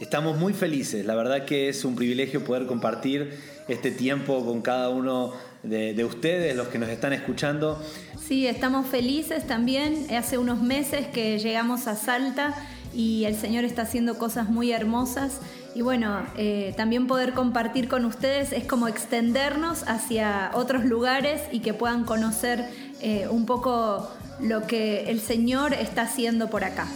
Estamos 0.00 0.38
muy 0.38 0.54
felices, 0.54 1.04
la 1.04 1.14
verdad 1.14 1.44
que 1.44 1.68
es 1.68 1.84
un 1.84 1.94
privilegio 1.94 2.42
poder 2.42 2.64
compartir 2.66 3.38
este 3.68 3.90
tiempo 3.90 4.42
con 4.46 4.62
cada 4.62 4.88
uno 4.88 5.34
de, 5.64 5.92
de 5.92 6.04
ustedes, 6.06 6.56
los 6.56 6.68
que 6.68 6.78
nos 6.78 6.88
están 6.88 7.12
escuchando. 7.12 7.78
Sí, 8.18 8.46
estamos 8.46 8.86
felices 8.86 9.46
también. 9.46 10.06
Hace 10.16 10.38
unos 10.38 10.62
meses 10.62 11.08
que 11.08 11.38
llegamos 11.38 11.86
a 11.88 11.94
Salta 11.94 12.54
y 12.94 13.24
el 13.24 13.34
Señor 13.36 13.64
está 13.64 13.82
haciendo 13.82 14.18
cosas 14.18 14.48
muy 14.48 14.72
hermosas. 14.72 15.40
Y 15.74 15.82
bueno, 15.82 16.22
eh, 16.36 16.74
también 16.76 17.06
poder 17.06 17.34
compartir 17.34 17.88
con 17.88 18.04
ustedes 18.04 18.52
es 18.52 18.64
como 18.64 18.88
extendernos 18.88 19.84
hacia 19.86 20.50
otros 20.54 20.84
lugares 20.84 21.42
y 21.52 21.60
que 21.60 21.74
puedan 21.74 22.04
conocer 22.04 22.64
eh, 23.00 23.28
un 23.30 23.46
poco 23.46 24.10
lo 24.40 24.66
que 24.66 25.10
el 25.10 25.20
Señor 25.20 25.74
está 25.74 26.02
haciendo 26.02 26.50
por 26.50 26.64
acá. 26.64 26.86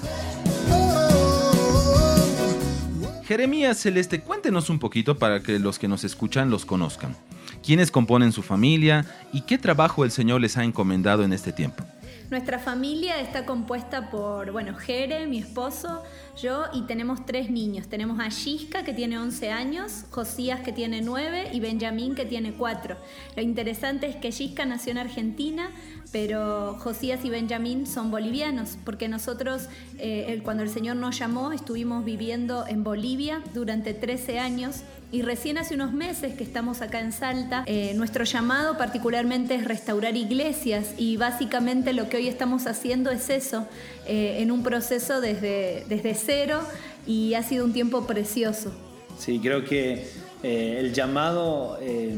Jeremías 3.25 3.79
Celeste, 3.79 4.21
cuéntenos 4.21 4.69
un 4.69 4.79
poquito 4.79 5.19
para 5.19 5.43
que 5.43 5.59
los 5.59 5.79
que 5.79 5.89
nos 5.89 6.05
escuchan 6.05 6.51
los 6.51 6.67
conozcan. 6.67 7.17
¿Quiénes 7.65 7.91
componen 7.91 8.33
su 8.33 8.43
familia 8.43 9.07
y 9.33 9.43
qué 9.43 9.59
trabajo 9.59 10.05
el 10.05 10.11
Señor 10.11 10.41
les 10.41 10.57
ha 10.57 10.65
encomendado 10.65 11.23
en 11.23 11.33
este 11.33 11.53
tiempo? 11.53 11.85
Nuestra 12.33 12.59
familia 12.59 13.21
está 13.21 13.45
compuesta 13.45 14.09
por, 14.09 14.53
bueno, 14.53 14.75
Jere, 14.75 15.27
mi 15.27 15.37
esposo, 15.37 16.03
yo 16.41 16.65
y 16.73 16.83
tenemos 16.83 17.25
tres 17.27 17.51
niños. 17.51 17.89
Tenemos 17.89 18.21
a 18.21 18.29
Shiska 18.29 18.85
que 18.85 18.93
tiene 18.93 19.19
11 19.19 19.51
años, 19.51 20.05
Josías 20.11 20.61
que 20.61 20.73
tiene 20.73 21.03
9 21.03 21.51
y 21.53 21.61
Benjamín 21.61 22.15
que 22.15 22.25
tiene 22.25 22.53
4. 22.53 22.97
Lo 23.37 23.43
interesante 23.43 24.07
es 24.07 24.17
que 24.17 24.31
Shiska 24.31 24.65
nació 24.65 24.93
en 24.93 24.99
Argentina, 24.99 25.71
pero 26.11 26.77
Josías 26.79 27.25
y 27.25 27.31
Benjamín 27.31 27.87
son 27.87 28.11
bolivianos, 28.11 28.79
porque 28.85 29.09
nosotros 29.09 29.69
eh, 29.99 30.41
cuando 30.45 30.63
el 30.63 30.69
Señor 30.69 30.97
nos 30.97 31.19
llamó 31.19 31.53
estuvimos 31.53 32.05
viviendo 32.05 32.67
en 32.67 32.85
Bolivia 32.85 33.43
durante 33.55 33.95
13 33.95 34.39
años 34.39 34.83
Y 35.13 35.21
recién 35.21 35.59
hace 35.59 35.75
unos 35.75 35.93
meses 35.93 36.35
que 36.35 36.43
estamos 36.43 36.81
acá 36.81 36.99
en 36.99 37.13
Salta, 37.13 37.65
eh, 37.67 37.93
nuestro 37.95 38.25
llamado 38.25 38.79
particularmente 38.79 39.55
es 39.55 39.67
restaurar 39.67 40.17
iglesias 40.17 40.95
y 40.97 41.19
básicamente 41.19 41.93
lo 41.93 42.09
que 42.09 42.17
hoy 42.17 42.29
estamos 42.29 42.67
haciendo 42.67 43.11
es 43.11 43.29
eso, 43.29 43.67
eh, 44.07 44.39
en 44.41 44.51
un 44.51 44.63
proceso 44.63 45.21
desde, 45.21 45.85
desde 45.87 46.15
cero 46.25 46.61
y 47.07 47.35
ha 47.35 47.43
sido 47.43 47.65
un 47.65 47.73
tiempo 47.73 48.07
precioso. 48.07 48.73
Sí, 49.19 49.41
creo 49.41 49.65
que 49.65 50.09
eh, 50.43 50.77
el 50.79 50.93
llamado 50.93 51.79
eh, 51.81 52.17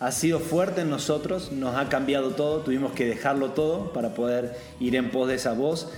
ha 0.00 0.12
sido 0.12 0.40
fuerte 0.40 0.82
en 0.82 0.90
nosotros, 0.90 1.52
nos 1.52 1.76
ha 1.76 1.88
cambiado 1.88 2.30
todo, 2.30 2.60
tuvimos 2.60 2.92
que 2.92 3.06
dejarlo 3.06 3.50
todo 3.50 3.92
para 3.92 4.14
poder 4.14 4.56
ir 4.80 4.96
en 4.96 5.10
pos 5.10 5.28
de 5.28 5.36
esa 5.36 5.52
voz. 5.52 5.88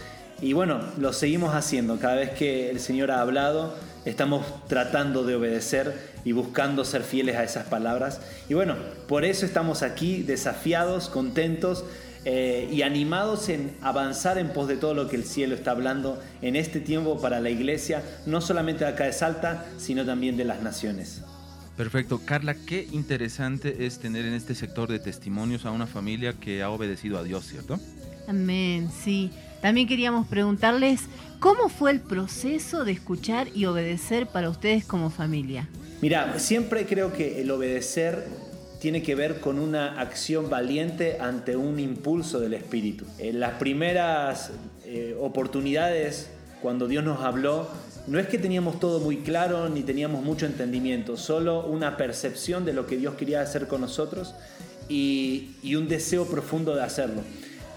Y 0.41 0.55
bueno, 0.55 0.81
lo 0.99 1.13
seguimos 1.13 1.55
haciendo. 1.55 1.99
Cada 2.01 2.17
vez 2.17 2.31
que 2.31 2.69
el 2.71 2.81
Señor 2.81 3.13
ha 3.13 3.21
hablado, 3.21 3.75
estamos 4.05 4.45
tratando 4.67 5.25
de 5.25 5.37
obedecer 5.37 5.97
y 6.25 6.33
buscando 6.33 6.85
ser 6.85 7.03
fieles 7.03 7.37
a 7.37 7.45
esas 7.45 7.67
palabras. 7.69 8.21
Y 8.49 8.55
bueno, 8.55 8.75
por 9.07 9.25
eso 9.25 9.47
estamos 9.47 9.83
aquí 9.83 10.23
desafiados, 10.23 11.09
contentos 11.09 11.85
eh, 12.25 12.69
y 12.73 12.83
animados 12.83 13.49
en 13.49 13.73
avanzar 13.81 14.39
en 14.39 14.49
pos 14.51 14.69
de 14.69 14.77
todo 14.77 14.95
lo 14.95 15.09
que 15.09 15.17
el 15.17 15.25
cielo 15.25 15.55
está 15.55 15.73
hablando 15.73 16.23
en 16.41 16.57
este 16.57 16.81
tiempo 16.81 17.21
para 17.21 17.41
la 17.41 17.51
iglesia, 17.51 18.03
no 18.27 18.41
solamente 18.41 18.85
de 18.85 18.91
acá 18.91 19.05
de 19.05 19.13
Salta, 19.13 19.67
sino 19.79 20.05
también 20.05 20.37
de 20.37 20.45
las 20.45 20.63
naciones. 20.63 21.23
Perfecto. 21.77 22.21
Carla, 22.25 22.55
qué 22.55 22.87
interesante 22.93 23.87
es 23.87 23.99
tener 23.99 24.25
en 24.25 24.35
este 24.35 24.55
sector 24.55 24.89
de 24.91 24.99
testimonios 24.99 25.65
a 25.65 25.71
una 25.71 25.87
familia 25.87 26.35
que 26.35 26.63
ha 26.63 26.71
obedecido 26.71 27.19
a 27.19 27.25
Dios, 27.25 27.47
¿cierto? 27.47 27.81
Amén, 28.29 28.91
sí. 29.03 29.31
También 29.61 29.89
queríamos 29.89 30.27
preguntarles 30.27 31.03
cómo 31.41 31.69
fue 31.69 31.91
el 31.91 32.01
proceso 32.01 32.85
de 32.85 32.93
escuchar 32.93 33.49
y 33.55 33.65
obedecer 33.65 34.27
para 34.27 34.51
ustedes 34.51 34.85
como 34.85 35.11
familia. 35.11 35.69
Mira, 36.01 36.39
siempre 36.39 36.85
creo 36.87 37.13
que 37.13 37.41
el 37.41 37.51
obedecer 37.51 38.27
tiene 38.83 39.01
que 39.01 39.15
ver 39.15 39.39
con 39.39 39.61
una 39.61 40.01
acción 40.01 40.51
valiente 40.51 41.19
ante 41.21 41.55
un 41.55 41.79
impulso 41.79 42.41
del 42.41 42.53
Espíritu. 42.53 43.05
En 43.19 43.39
las 43.39 43.53
primeras 43.53 44.51
eh, 44.85 45.17
oportunidades, 45.21 46.31
cuando 46.61 46.89
Dios 46.89 47.05
nos 47.05 47.21
habló, 47.21 47.69
no 48.09 48.19
es 48.19 48.27
que 48.27 48.39
teníamos 48.39 48.81
todo 48.81 48.99
muy 48.99 49.19
claro 49.19 49.69
ni 49.69 49.83
teníamos 49.85 50.25
mucho 50.25 50.47
entendimiento, 50.47 51.17
solo 51.17 51.65
una 51.65 51.97
percepción 51.97 52.65
de 52.65 52.73
lo 52.73 52.89
que 52.89 52.97
Dios 52.97 53.15
quería 53.15 53.41
hacer 53.41 53.69
con 53.69 53.83
nosotros 53.83 54.35
y, 54.89 55.77
un 55.77 55.87
deseo 55.87 56.27
profundo 56.27 56.75
de 56.75 56.83
hacerlo. 56.83 57.23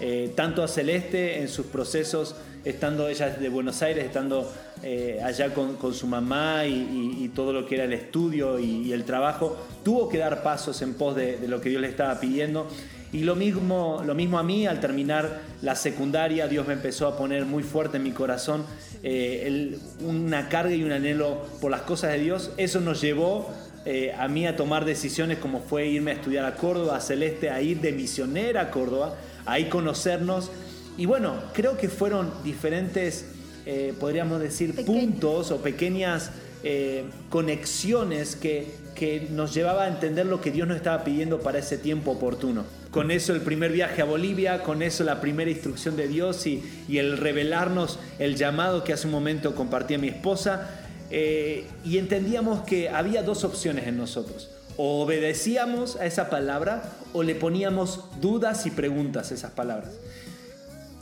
Eh, 0.00 0.32
tanto 0.34 0.64
a 0.64 0.66
Celeste 0.66 1.38
en 1.38 1.46
sus 1.46 1.66
procesos, 1.66 2.34
estando 2.66 3.08
ella 3.08 3.30
de 3.30 3.48
Buenos 3.48 3.80
Aires, 3.80 4.04
estando 4.04 4.52
eh, 4.82 5.20
allá 5.22 5.54
con, 5.54 5.78
su 5.94 6.06
mamá 6.08 6.66
y, 6.66 7.30
todo 7.34 7.52
lo 7.52 7.66
que 7.66 7.76
era 7.76 7.84
el 7.84 7.92
estudio 7.92 8.58
y, 8.58 8.92
el 8.92 9.04
trabajo, 9.04 9.56
tuvo 9.84 10.08
que 10.08 10.18
dar 10.18 10.42
pasos 10.42 10.82
en 10.82 10.94
pos 10.94 11.14
de, 11.14 11.38
lo 11.46 11.60
que 11.60 11.68
Dios 11.68 11.80
le 11.80 11.88
estaba 11.88 12.18
pidiendo. 12.18 12.66
Y 13.12 13.20
lo 13.20 13.36
mismo, 13.36 14.02
lo 14.04 14.14
mismo 14.14 14.38
a 14.38 14.42
mí, 14.42 14.66
al 14.66 14.80
terminar 14.80 15.40
la 15.62 15.76
secundaria, 15.76 16.48
Dios 16.48 16.66
me 16.66 16.72
empezó 16.72 17.06
a 17.06 17.16
poner 17.16 17.44
muy 17.44 17.62
fuerte 17.62 17.98
en 17.98 18.02
mi 18.02 18.10
corazón 18.10 18.64
eh, 19.02 19.78
una 20.00 20.48
carga 20.48 20.74
y 20.74 20.82
un 20.82 20.90
anhelo 20.90 21.46
por 21.60 21.70
las 21.70 21.82
cosas 21.82 22.12
de 22.12 22.18
Dios. 22.18 22.50
Eso 22.56 22.80
nos 22.80 23.00
llevó 23.00 23.48
eh, 23.84 24.12
a 24.18 24.26
mí 24.26 24.44
a 24.48 24.56
tomar 24.56 24.84
decisiones 24.84 25.38
como 25.38 25.60
fue 25.60 25.86
irme 25.86 26.10
a 26.10 26.14
estudiar 26.14 26.44
a 26.44 26.56
Córdoba, 26.56 26.96
a 26.96 27.00
Celeste, 27.00 27.50
a 27.50 27.62
ir 27.62 27.80
de 27.80 27.92
misionera 27.92 28.62
a 28.62 28.70
Córdoba, 28.72 29.14
ahí 29.44 29.66
conocernos. 29.66 30.50
Y 30.96 31.06
bueno, 31.06 31.34
creo 31.52 31.76
que 31.76 31.88
fueron 31.88 32.32
diferentes, 32.42 33.26
eh, 33.66 33.94
podríamos 33.98 34.40
decir, 34.40 34.74
Pequeño. 34.74 35.00
puntos 35.00 35.50
o 35.50 35.58
pequeñas 35.58 36.30
eh, 36.62 37.04
conexiones 37.28 38.34
que, 38.34 38.74
que 38.94 39.28
nos 39.30 39.52
llevaba 39.54 39.84
a 39.84 39.88
entender 39.88 40.26
lo 40.26 40.40
que 40.40 40.50
Dios 40.50 40.66
nos 40.66 40.76
estaba 40.78 41.04
pidiendo 41.04 41.40
para 41.40 41.58
ese 41.58 41.78
tiempo 41.78 42.12
oportuno. 42.12 42.64
Con 42.90 43.10
eso 43.10 43.34
el 43.34 43.42
primer 43.42 43.72
viaje 43.72 44.00
a 44.00 44.06
Bolivia, 44.06 44.62
con 44.62 44.80
eso 44.80 45.04
la 45.04 45.20
primera 45.20 45.50
instrucción 45.50 45.96
de 45.96 46.08
Dios 46.08 46.46
y, 46.46 46.62
y 46.88 46.96
el 46.98 47.18
revelarnos 47.18 47.98
el 48.18 48.36
llamado 48.36 48.84
que 48.84 48.94
hace 48.94 49.06
un 49.06 49.12
momento 49.12 49.54
compartía 49.54 49.98
mi 49.98 50.08
esposa. 50.08 50.70
Eh, 51.10 51.66
y 51.84 51.98
entendíamos 51.98 52.62
que 52.62 52.88
había 52.88 53.22
dos 53.22 53.44
opciones 53.44 53.86
en 53.86 53.96
nosotros. 53.96 54.50
O 54.76 55.02
obedecíamos 55.02 55.96
a 55.96 56.06
esa 56.06 56.30
palabra 56.30 56.90
o 57.12 57.22
le 57.22 57.34
poníamos 57.34 58.04
dudas 58.20 58.66
y 58.66 58.70
preguntas 58.70 59.30
a 59.30 59.34
esas 59.34 59.52
palabras. 59.52 59.92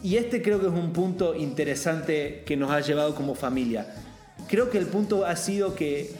Y 0.04 0.18
este 0.18 0.42
creo 0.42 0.60
que 0.60 0.66
es 0.66 0.72
un 0.72 0.92
punto 0.92 1.34
interesante 1.34 2.42
que 2.44 2.58
nos 2.58 2.70
ha 2.70 2.80
llevado 2.80 3.14
como 3.14 3.34
familia. 3.34 3.86
Creo 4.48 4.68
que 4.68 4.76
el 4.76 4.84
punto 4.84 5.24
ha 5.24 5.34
sido 5.34 5.74
que 5.74 6.10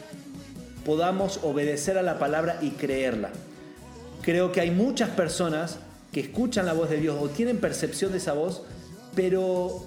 podamos 0.83 1.39
obedecer 1.43 1.99
a 1.99 2.01
la 2.01 2.17
palabra 2.17 2.57
y 2.63 2.71
creerla. 2.71 3.29
Creo 4.23 4.51
que 4.51 4.59
hay 4.59 4.71
muchas 4.71 5.11
personas 5.11 5.77
que 6.11 6.21
escuchan 6.21 6.65
la 6.65 6.73
voz 6.73 6.89
de 6.89 6.97
Dios 6.97 7.15
o 7.21 7.29
tienen 7.29 7.57
percepción 7.57 8.11
de 8.11 8.17
esa 8.17 8.33
voz, 8.33 8.63
pero 9.13 9.85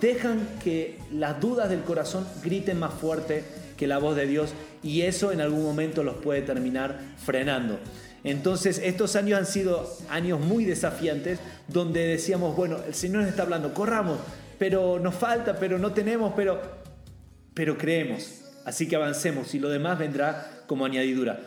dejan 0.00 0.48
que 0.64 0.98
las 1.12 1.38
dudas 1.38 1.68
del 1.68 1.82
corazón 1.82 2.26
griten 2.42 2.78
más 2.78 2.94
fuerte 2.94 3.44
que 3.76 3.86
la 3.86 3.98
voz 3.98 4.16
de 4.16 4.26
Dios 4.26 4.54
y 4.82 5.02
eso 5.02 5.30
en 5.30 5.42
algún 5.42 5.62
momento 5.62 6.02
los 6.04 6.16
puede 6.16 6.40
terminar 6.40 6.98
frenando. 7.22 7.78
Entonces 8.24 8.80
estos 8.82 9.16
años 9.16 9.38
han 9.38 9.46
sido 9.46 9.88
años 10.08 10.40
muy 10.40 10.64
desafiantes 10.64 11.38
donde 11.68 12.06
decíamos, 12.06 12.56
bueno, 12.56 12.78
el 12.86 12.94
Señor 12.94 13.22
nos 13.22 13.30
está 13.30 13.42
hablando, 13.42 13.72
corramos, 13.72 14.18
pero 14.58 14.98
nos 14.98 15.14
falta, 15.14 15.56
pero 15.56 15.78
no 15.78 15.92
tenemos, 15.92 16.32
pero, 16.34 16.60
pero 17.54 17.78
creemos. 17.78 18.42
Así 18.64 18.88
que 18.88 18.96
avancemos 18.96 19.54
y 19.54 19.58
lo 19.58 19.68
demás 19.68 19.98
vendrá 19.98 20.50
como 20.66 20.84
añadidura. 20.84 21.38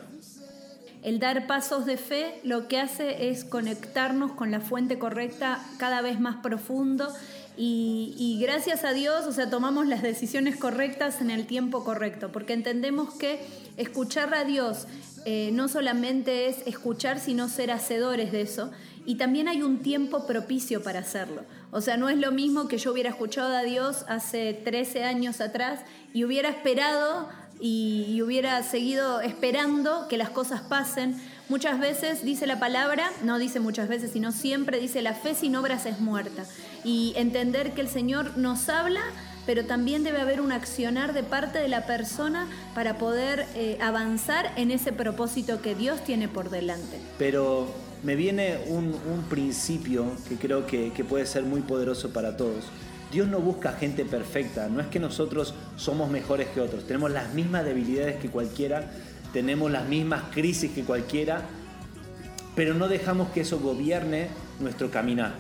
El 1.01 1.19
dar 1.19 1.47
pasos 1.47 1.85
de 1.85 1.95
fe 1.95 2.41
lo 2.43 2.67
que 2.67 2.79
hace 2.79 3.29
es 3.29 3.45
conectarnos 3.45 4.33
con 4.33 4.51
la 4.51 4.59
fuente 4.59 4.99
correcta 4.99 5.63
cada 5.77 6.01
vez 6.01 6.19
más 6.19 6.37
profundo 6.37 7.07
y, 7.57 8.37
gracias 8.41 8.85
a 8.85 8.93
Dios, 8.93 9.25
o 9.25 9.33
sea, 9.33 9.49
tomamos 9.49 9.87
las 9.87 10.01
decisiones 10.01 10.55
correctas 10.55 11.19
en 11.19 11.29
el 11.29 11.45
tiempo 11.45 11.83
correcto, 11.83 12.31
porque 12.31 12.53
entendemos 12.53 13.13
que 13.15 13.41
escuchar 13.75 14.33
a 14.33 14.45
Dios 14.45 14.87
eh, 15.25 15.49
no 15.53 15.67
solamente 15.67 16.47
es 16.47 16.65
escuchar, 16.65 17.19
sino 17.19 17.49
ser 17.49 17.71
hacedores 17.71 18.31
de 18.31 18.41
eso. 18.41 18.71
Y 19.05 19.15
también 19.15 19.47
hay 19.47 19.61
un 19.61 19.79
tiempo 19.79 20.25
propicio 20.25 20.83
para 20.83 20.99
hacerlo. 20.99 21.43
O 21.71 21.81
sea, 21.81 21.97
no 21.97 22.09
es 22.09 22.17
lo 22.17 22.31
mismo 22.31 22.67
que 22.67 22.77
yo 22.77 22.91
hubiera 22.91 23.09
escuchado 23.09 23.55
a 23.55 23.63
Dios 23.63 24.05
hace 24.07 24.53
13 24.53 25.03
años 25.03 25.41
atrás 25.41 25.81
y 26.13 26.23
hubiera 26.23 26.49
esperado 26.49 27.27
y, 27.59 28.05
y 28.07 28.21
hubiera 28.21 28.61
seguido 28.63 29.19
esperando 29.21 30.07
que 30.07 30.17
las 30.17 30.29
cosas 30.29 30.61
pasen. 30.61 31.19
Muchas 31.49 31.79
veces 31.79 32.23
dice 32.23 32.45
la 32.45 32.59
palabra, 32.59 33.09
no 33.23 33.39
dice 33.39 33.59
muchas 33.59 33.87
veces, 33.87 34.11
sino 34.11 34.31
siempre 34.31 34.79
dice 34.79 35.01
la 35.01 35.15
fe 35.15 35.33
sin 35.33 35.55
obras 35.55 35.87
es 35.87 35.99
muerta. 35.99 36.45
Y 36.83 37.13
entender 37.15 37.73
que 37.73 37.81
el 37.81 37.87
Señor 37.87 38.37
nos 38.37 38.69
habla, 38.69 39.01
pero 39.47 39.65
también 39.65 40.03
debe 40.03 40.21
haber 40.21 40.41
un 40.41 40.51
accionar 40.51 41.11
de 41.11 41.23
parte 41.23 41.57
de 41.57 41.67
la 41.67 41.87
persona 41.87 42.47
para 42.75 42.99
poder 42.99 43.47
eh, 43.55 43.79
avanzar 43.81 44.53
en 44.57 44.69
ese 44.69 44.93
propósito 44.93 45.59
que 45.59 45.73
Dios 45.73 46.03
tiene 46.03 46.27
por 46.27 46.51
delante. 46.51 46.99
Pero 47.17 47.73
me 48.03 48.15
viene 48.15 48.59
un, 48.67 48.93
principio 49.27 50.05
que 50.27 50.35
creo 50.35 50.67
que 50.67 51.03
puede 51.03 51.25
ser 51.25 51.43
muy 51.43 51.61
poderoso 51.61 52.13
para 52.13 52.37
todos. 52.37 52.65
Dios 53.11 53.27
no 53.27 53.39
busca 53.39 53.73
gente 53.73 54.05
perfecta, 54.05 54.69
no 54.69 54.79
es 54.81 54.87
que 54.87 54.99
nosotros 54.99 55.55
somos 55.77 56.11
mejores 56.11 56.47
que 56.49 56.61
otros, 56.61 56.85
tenemos 56.85 57.09
las 57.09 57.33
mismas 57.33 57.65
debilidades 57.65 58.17
que 58.17 58.29
cualquiera, 58.29 58.91
tenemos 59.33 59.71
las 59.71 59.87
mismas 59.87 60.23
crisis 60.31 60.71
que 60.71 60.83
cualquiera, 60.83 61.43
pero 62.55 62.73
no 62.73 62.87
dejamos 62.87 63.29
que 63.29 63.41
eso 63.41 63.59
gobierne 63.59 64.27
nuestro 64.59 64.89
caminar. 64.91 65.33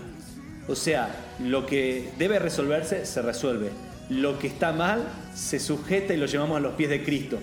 O 0.67 0.75
sea, 0.75 1.09
lo 1.39 1.65
que 1.65 2.11
debe 2.17 2.39
resolverse 2.39 3.05
se 3.05 3.21
resuelve, 3.21 3.71
lo 4.09 4.37
que 4.39 4.47
está 4.47 4.71
mal 4.71 5.01
se 5.33 5.59
sujeta 5.59 6.13
y 6.13 6.17
lo 6.17 6.27
llevamos 6.27 6.57
a 6.57 6.61
los 6.61 6.73
pies 6.73 6.89
de 6.89 7.03
Cristo, 7.03 7.39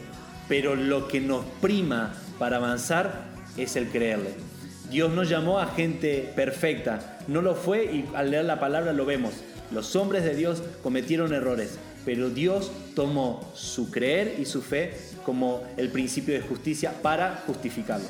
pero 0.48 0.76
lo 0.76 1.09
que 1.09 1.20
nos 1.20 1.44
prima 1.61 2.14
para 2.38 2.56
avanzar 2.56 3.24
es 3.56 3.76
el 3.76 3.88
creerle. 3.88 4.35
Dios 4.90 5.12
no 5.12 5.24
llamó 5.24 5.59
a 5.59 5.66
gente 5.66 6.32
perfecta, 6.37 7.18
no 7.26 7.42
lo 7.42 7.56
fue 7.56 7.85
y 7.85 8.04
al 8.14 8.30
leer 8.30 8.44
la 8.44 8.61
palabra 8.61 8.92
lo 8.92 9.04
vemos. 9.04 9.32
Los 9.72 9.96
hombres 9.96 10.22
de 10.22 10.37
Dios 10.37 10.62
cometieron 10.82 11.35
errores, 11.35 11.78
pero 12.04 12.30
Dios 12.30 12.70
tomó 12.94 13.52
su 13.54 13.90
creer 13.90 14.37
y 14.38 14.44
su 14.44 14.62
fe 14.62 14.94
como 15.26 15.60
el 15.76 15.90
principio 15.90 16.34
de 16.34 16.40
justicia 16.40 17.02
para 17.02 17.42
justificarlo. 17.48 18.06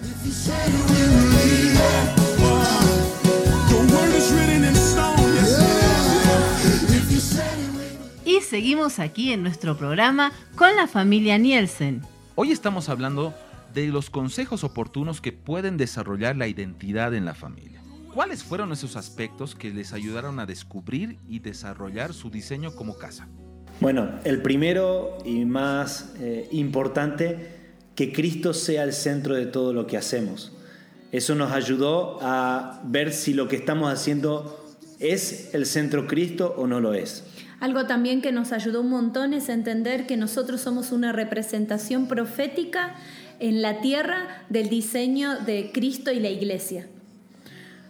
Y 8.27 8.41
seguimos 8.43 8.99
aquí 8.99 9.33
en 9.33 9.43
nuestro 9.43 9.79
programa 9.79 10.31
con 10.57 10.77
la 10.77 10.87
familia 10.87 11.39
Nielsen. 11.39 12.03
Hoy 12.35 12.53
estamos 12.53 12.91
hablando 12.91 13.33
de 13.73 13.87
los 13.87 14.11
consejos 14.11 14.63
oportunos 14.63 15.23
que 15.23 15.33
pueden 15.33 15.79
desarrollar 15.79 16.37
la 16.37 16.49
identidad 16.49 17.15
en 17.15 17.25
la 17.25 17.35
familia. 17.35 17.81
¿Cuáles 18.13 18.45
fueron 18.45 18.73
esos 18.73 18.95
aspectos 18.95 19.55
que 19.55 19.71
les 19.71 19.95
ayudaron 19.95 20.39
a 20.39 20.45
descubrir 20.45 21.19
y 21.27 21.39
desarrollar 21.39 22.13
su 22.13 22.29
diseño 22.29 22.75
como 22.75 22.99
casa? 22.99 23.27
Bueno, 23.81 24.09
el 24.25 24.41
primero 24.41 25.19
y 25.25 25.45
más 25.45 26.13
eh, 26.19 26.49
importante 26.51 27.57
que 27.95 28.13
Cristo 28.13 28.55
sea 28.55 28.85
el 28.85 28.93
centro 28.93 29.35
de 29.35 29.47
todo 29.47 29.73
lo 29.73 29.87
que 29.87 29.97
hacemos. 29.97 30.53
Eso 31.13 31.35
nos 31.35 31.53
ayudó 31.53 32.19
a 32.23 32.81
ver 32.85 33.13
si 33.13 33.35
lo 33.35 33.49
que 33.49 33.57
estamos 33.57 33.93
haciendo 33.93 34.65
es 34.99 35.55
el 35.55 35.67
centro 35.67 36.07
Cristo 36.07 36.55
o 36.57 36.67
no 36.67 36.81
lo 36.81 36.95
es. 36.95 37.25
Algo 37.61 37.87
también 37.87 38.21
que 38.21 38.33
nos 38.33 38.53
ayudó 38.53 38.81
un 38.81 38.91
montón 38.91 39.33
es 39.33 39.49
entender 39.49 40.07
que 40.07 40.17
nosotros 40.17 40.61
somos 40.61 40.93
una 40.93 41.13
representación 41.13 42.07
profética 42.07 42.95
en 43.41 43.63
la 43.63 43.81
tierra 43.81 44.45
del 44.49 44.69
diseño 44.69 45.39
de 45.41 45.71
Cristo 45.73 46.13
y 46.13 46.21
la 46.21 46.29
iglesia. 46.29 46.87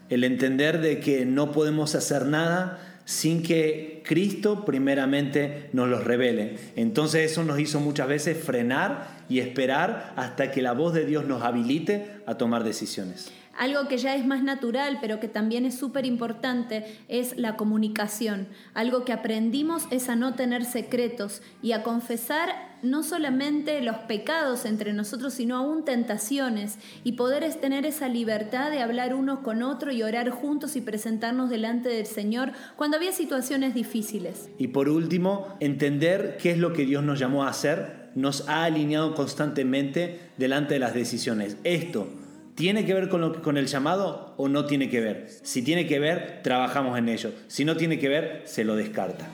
El 0.09 0.23
entender 0.23 0.81
de 0.81 1.01
que 1.01 1.27
no 1.27 1.51
podemos 1.51 1.95
hacer 1.97 2.27
nada 2.27 2.79
sin 3.07 3.43
que 3.43 4.03
Cristo 4.05 4.65
primeramente 4.65 5.71
nos 5.73 5.89
los 5.89 6.05
revele. 6.05 6.57
Entonces 6.75 7.31
eso 7.31 7.45
nos 7.45 7.59
hizo 7.59 7.81
muchas 7.81 8.09
veces 8.09 8.37
frenar 8.37 9.25
y 9.29 9.39
esperar 9.39 10.13
hasta 10.17 10.51
que 10.51 10.61
la 10.61 10.73
voz 10.73 10.93
de 10.93 11.07
Dios 11.07 11.25
nos 11.25 11.43
habilite 11.43 12.09
a 12.27 12.35
tomar 12.35 12.65
decisiones. 12.65 13.33
Algo 13.59 13.89
que 13.89 13.99
ya 13.99 14.15
es 14.15 14.27
más 14.27 14.43
natural, 14.43 14.99
pero 15.01 15.21
que 15.21 15.29
también 15.29 15.65
es 15.65 15.79
súper 15.79 16.07
importante, 16.07 16.99
es 17.09 17.37
la 17.37 17.57
comunicación. 17.57 18.49
Algo 18.75 19.05
que 19.05 19.13
aprendimos 19.13 19.85
es 19.91 20.09
a 20.09 20.17
no 20.17 20.35
tener 20.35 20.65
secretos 20.65 21.43
y 21.63 21.73
a 21.73 21.83
confesar 21.83 22.77
no 22.83 23.03
solamente 23.03 23.81
los 23.81 23.97
pecados 23.97 24.65
entre 24.65 24.93
nosotros, 24.93 25.35
sino 25.35 25.57
aún 25.57 25.85
tentaciones 25.85 26.79
y 27.05 27.13
poder 27.13 27.53
tener 27.55 27.87
esa 27.87 28.09
libertad 28.09 28.71
de 28.71 28.81
hablar 28.81 29.15
uno 29.15 29.43
con 29.43 29.63
otro 29.63 29.93
y 29.93 30.03
orar 30.03 30.31
juntos 30.31 30.77
y 30.77 30.81
presentarnos 30.81 31.51
delante 31.51 31.89
del 31.89 32.07
Señor 32.07 32.53
cuando 32.77 32.97
había 32.97 33.13
situaciones 33.13 33.75
difíciles. 33.75 34.51
Y 34.59 34.69
por 34.69 34.89
último, 34.89 35.57
entender 35.61 36.37
qué 36.41 36.53
es 36.53 36.59
lo 36.59 36.73
que 36.73 36.85
Dios 36.85 37.03
nos 37.03 37.19
llamó 37.19 37.45
a 37.45 37.49
hacer, 37.49 38.11
nos 38.15 38.49
ha 38.49 38.65
alineado 38.65 39.15
constantemente 39.15 40.21
delante 40.37 40.75
de 40.75 40.81
las 40.81 40.95
decisiones. 40.95 41.57
Esto 41.65 42.09
¿Tiene 42.57 42.87
que 42.87 42.95
ver 42.95 43.11
con, 43.11 43.21
lo, 43.21 43.43
con 43.43 43.59
el 43.59 43.67
llamado 43.67 44.33
o 44.39 44.49
no 44.49 44.65
tiene 44.65 44.89
que 44.89 44.99
ver? 45.03 45.29
Si 45.43 45.61
tiene 45.61 45.87
que 45.87 45.99
ver, 45.99 46.41
trabajamos 46.43 46.99
en 46.99 47.11
ello. 47.11 47.35
Si 47.49 47.67
no 47.67 47.77
tiene 47.77 47.99
que 47.99 48.09
ver, 48.09 48.43
se 48.47 48.65
lo 48.65 48.77
descarta. 48.77 49.29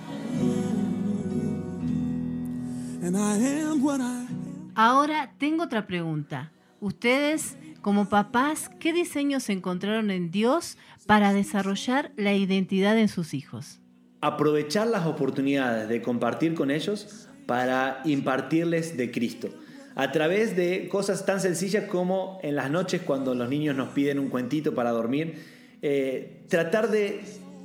Ahora 4.75 5.33
tengo 5.39 5.63
otra 5.63 5.87
pregunta. 5.87 6.51
Ustedes, 6.81 7.57
como 7.81 8.09
papás, 8.09 8.73
¿qué 8.81 8.93
diseños 8.93 9.49
encontraron 9.51 10.11
en 10.11 10.33
Dios 10.33 10.77
para 11.07 11.33
desarrollar 11.33 12.11
la 12.17 12.35
identidad 12.35 12.99
en 12.99 13.07
sus 13.07 13.35
hijos? 13.35 13.79
Aprovechar 14.21 14.89
las 14.89 15.07
oportunidades 15.07 15.89
de 15.89 16.03
compartir 16.03 16.55
con 16.55 16.73
ellos 16.73 17.29
para 17.47 18.03
impartirles 18.05 18.97
de 18.97 19.13
Cristo 19.13 19.51
a 19.95 20.13
través 20.13 20.57
de 20.57 20.89
cosas 20.89 21.27
tan 21.27 21.41
sencillas 21.41 21.85
como 21.85 22.39
en 22.43 22.57
las 22.57 22.71
noches 22.71 23.03
cuando 23.03 23.35
los 23.35 23.49
niños 23.49 23.77
nos 23.77 23.91
piden 23.91 24.19
un 24.19 24.29
cuentito 24.29 24.75
para 24.75 24.91
dormir, 24.91 25.35
eh, 25.83 26.43
tratar 26.49 26.91
de 26.91 27.21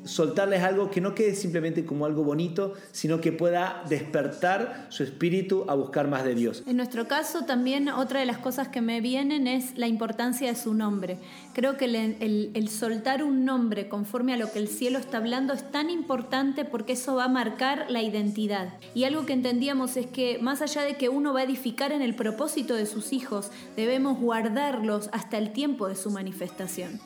soltarles 0.08 0.64
algo 0.64 0.90
que 0.90 1.02
no 1.02 1.14
quede 1.14 1.36
simplemente 1.36 1.86
como 1.86 2.06
algo 2.06 2.24
bonito, 2.24 2.74
sino 2.92 3.22
que 3.22 3.32
pueda 3.32 3.84
despertar 3.90 4.88
su 4.90 5.04
espíritu 5.04 5.66
a 5.68 5.76
buscar 5.76 6.08
más 6.08 6.24
de 6.24 6.36
Dios. 6.36 6.64
En 6.66 6.78
nuestro 6.78 7.08
caso 7.08 7.46
también 7.46 7.90
otra 7.90 8.20
de 8.20 8.26
las 8.26 8.38
cosas 8.38 8.70
que 8.70 8.82
me 8.82 9.02
vienen 9.02 9.48
es 9.48 9.78
la 9.78 9.88
importancia 9.88 10.48
de 10.48 10.56
su 10.56 10.74
nombre. 10.74 11.18
Creo 11.54 11.78
que 11.78 11.86
el, 11.86 12.70
soltar 12.70 13.24
un 13.24 13.46
nombre 13.46 13.88
conforme 13.88 14.34
a 14.34 14.38
lo 14.38 14.52
que 14.52 14.60
el 14.60 14.68
cielo 14.68 15.00
está 15.00 15.18
hablando 15.18 15.54
es 15.54 15.72
tan 15.72 15.90
importante 15.90 16.66
porque 16.66 16.94
eso 16.94 17.16
va 17.16 17.26
a 17.26 17.30
marcar 17.30 17.86
la 17.90 18.02
identidad. 18.02 18.74
Y 18.94 19.04
algo 19.06 19.26
que 19.26 19.34
entendíamos 19.34 19.98
es 19.98 20.08
que 20.08 20.40
más 20.40 20.62
allá 20.62 20.82
de 20.84 20.96
que 20.96 21.10
uno 21.10 21.34
va 21.34 21.42
a 21.42 21.44
edificar 21.44 21.92
en 21.92 22.02
el 22.02 22.16
propósito 22.16 22.76
de 22.76 22.86
sus 22.86 23.14
hijos, 23.14 23.52
debemos 23.76 24.20
guardarlos 24.20 25.10
hasta 25.12 25.38
el 25.38 25.52
tiempo 25.52 25.88
de 25.88 25.96
su 25.96 26.12
manifestación. 26.12 27.00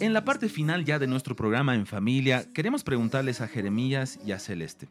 En 0.00 0.12
la 0.12 0.24
parte 0.24 0.48
final 0.48 0.84
ya 0.84 0.98
de 0.98 1.06
nuestro 1.06 1.36
programa 1.36 1.74
en 1.74 1.86
familia, 1.86 2.52
queremos 2.52 2.82
preguntarles 2.82 3.40
a 3.40 3.48
Jeremías 3.48 4.18
y 4.26 4.32
a 4.32 4.38
Celeste. 4.38 4.88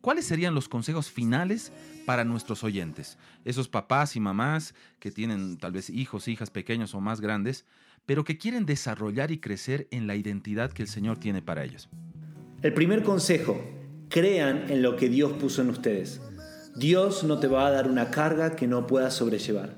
¿Cuáles 0.00 0.26
serían 0.26 0.54
los 0.54 0.68
consejos 0.68 1.10
finales 1.10 1.72
para 2.04 2.24
nuestros 2.24 2.62
oyentes? 2.62 3.18
Esos 3.44 3.68
papás 3.68 4.16
y 4.16 4.20
mamás 4.20 4.74
que 5.00 5.10
tienen 5.10 5.56
tal 5.56 5.72
vez 5.72 5.90
hijos, 5.90 6.28
hijas 6.28 6.50
pequeños 6.50 6.94
o 6.94 7.00
más 7.00 7.20
grandes, 7.20 7.64
pero 8.06 8.24
que 8.24 8.38
quieren 8.38 8.66
desarrollar 8.66 9.30
y 9.30 9.38
crecer 9.38 9.88
en 9.90 10.06
la 10.06 10.14
identidad 10.14 10.72
que 10.72 10.82
el 10.82 10.88
Señor 10.88 11.18
tiene 11.18 11.42
para 11.42 11.64
ellos. 11.64 11.88
El 12.62 12.74
primer 12.74 13.02
consejo, 13.02 13.60
crean 14.08 14.70
en 14.70 14.82
lo 14.82 14.96
que 14.96 15.08
Dios 15.08 15.32
puso 15.32 15.62
en 15.62 15.70
ustedes. 15.70 16.20
Dios 16.78 17.24
no 17.24 17.38
te 17.38 17.48
va 17.48 17.66
a 17.66 17.70
dar 17.70 17.90
una 17.90 18.10
carga 18.10 18.54
que 18.54 18.66
no 18.66 18.86
puedas 18.86 19.14
sobrellevar. 19.14 19.70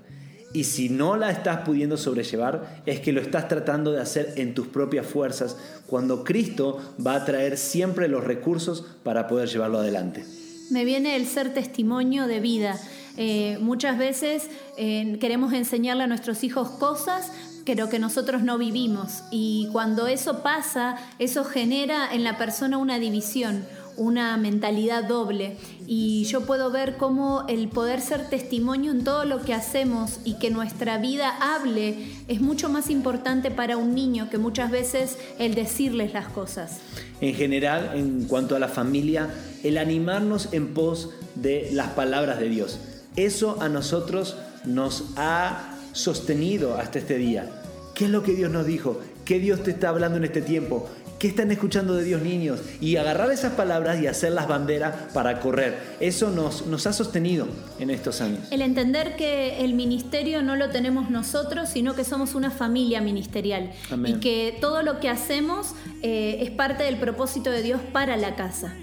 Y 0.52 0.64
si 0.64 0.88
no 0.88 1.16
la 1.16 1.30
estás 1.30 1.60
pudiendo 1.60 1.96
sobrellevar, 1.96 2.82
es 2.84 3.00
que 3.00 3.12
lo 3.12 3.20
estás 3.20 3.48
tratando 3.48 3.92
de 3.92 4.00
hacer 4.00 4.34
en 4.36 4.52
tus 4.52 4.66
propias 4.66 5.06
fuerzas, 5.06 5.56
cuando 5.86 6.24
Cristo 6.24 6.78
va 7.04 7.14
a 7.14 7.24
traer 7.24 7.56
siempre 7.56 8.08
los 8.08 8.24
recursos 8.24 8.84
para 9.04 9.28
poder 9.28 9.48
llevarlo 9.48 9.78
adelante. 9.78 10.24
Me 10.70 10.84
viene 10.84 11.16
el 11.16 11.26
ser 11.26 11.54
testimonio 11.54 12.26
de 12.26 12.40
vida. 12.40 12.78
Eh, 13.16 13.58
muchas 13.60 13.96
veces 13.96 14.48
eh, 14.76 15.18
queremos 15.20 15.52
enseñarle 15.52 16.04
a 16.04 16.06
nuestros 16.08 16.42
hijos 16.42 16.70
cosas, 16.70 17.30
pero 17.70 17.88
que 17.88 18.00
nosotros 18.00 18.42
no 18.42 18.58
vivimos. 18.58 19.22
Y 19.30 19.68
cuando 19.70 20.08
eso 20.08 20.42
pasa, 20.42 20.96
eso 21.20 21.44
genera 21.44 22.12
en 22.12 22.24
la 22.24 22.36
persona 22.36 22.78
una 22.78 22.98
división, 22.98 23.64
una 23.96 24.37
mentalidad 24.37 25.05
doble 25.05 25.57
y 25.87 26.24
yo 26.24 26.42
puedo 26.42 26.70
ver 26.70 26.96
cómo 26.96 27.44
el 27.48 27.68
poder 27.68 28.00
ser 28.00 28.29
testimonio 28.29 28.92
en 28.92 29.05
todo 29.05 29.24
lo 29.24 29.42
que 29.42 29.55
hacemos 29.55 30.20
y 30.24 30.35
que 30.35 30.50
nuestra 30.50 30.98
vida 30.98 31.31
hable 31.40 31.96
es 32.29 32.40
mucho 32.40 32.68
más 32.68 32.90
importante 32.90 33.50
para 33.50 33.76
un 33.76 33.94
niño 33.94 34.31
que 34.31 34.38
muchas 34.38 34.70
veces 34.70 35.18
el 35.38 35.55
decirles 35.55 36.12
las 36.12 36.29
cosas. 36.29 36.79
En 37.20 37.35
general, 37.35 37.92
en 37.94 38.24
cuanto 38.24 38.57
a 38.57 38.59
la 38.59 38.68
familia, 38.68 39.31
el 39.62 39.79
animarnos 39.79 40.48
en 40.53 40.74
pos 40.74 41.11
de 41.35 41.70
las 41.72 41.88
palabras 41.88 42.38
de 42.40 42.48
Dios. 42.48 42.79
Eso 43.16 43.61
a 43.61 43.68
nosotros 43.68 44.37
nos 44.64 45.05
ha 45.16 45.76
sostenido 45.92 46.76
hasta 46.76 46.98
este 46.98 47.18
día. 47.18 47.50
¿Qué 47.94 48.05
es 48.07 48.11
lo 48.11 48.22
que 48.22 48.33
Dios 48.33 48.50
nos 48.50 48.66
dijo? 48.66 49.00
¿Qué 49.24 49.38
Dios 49.38 49.62
te 49.62 49.70
está 49.72 49.90
hablando 49.90 50.16
en 50.16 50.24
este 50.24 50.42
tiempo? 50.42 50.88
¿Qué 51.20 51.28
están 51.28 51.50
escuchando 51.50 51.96
de 51.96 52.04
Dios 52.04 52.22
niños? 52.22 52.61
Y 52.80 52.96
agarrar 52.96 53.30
esas 53.30 53.52
palabras 53.52 54.00
y 54.00 54.06
hacerlas 54.06 54.48
bandera 54.48 55.11
para 55.12 55.38
correr. 55.40 55.76
Eso 56.00 56.30
nos, 56.30 56.66
nos 56.66 56.87
ha 56.87 56.94
sostenido 56.94 57.46
en 57.78 57.90
estos 57.90 58.22
años. 58.22 58.50
El 58.50 58.62
entender 58.62 59.16
que 59.16 59.62
el 59.62 59.74
ministerio 59.74 60.40
no 60.40 60.56
lo 60.56 60.70
tenemos 60.70 61.11
nosotros, 61.11 61.68
sino 61.68 61.94
que 61.94 62.04
somos 62.04 62.35
una 62.35 62.50
familia 62.50 63.02
ministerial. 63.02 63.70
Y 64.06 64.14
que 64.14 64.56
todo 64.62 64.83
lo 64.83 64.98
que 64.98 65.11
hacemos 65.11 65.74
eh, 66.02 66.38
es 66.40 66.52
parte 66.52 66.85
del 66.85 66.96
propósito 66.96 67.50
de 67.50 67.62
Dios 67.62 67.83
para 67.92 68.16
la 68.16 68.35
casa. 68.35 68.74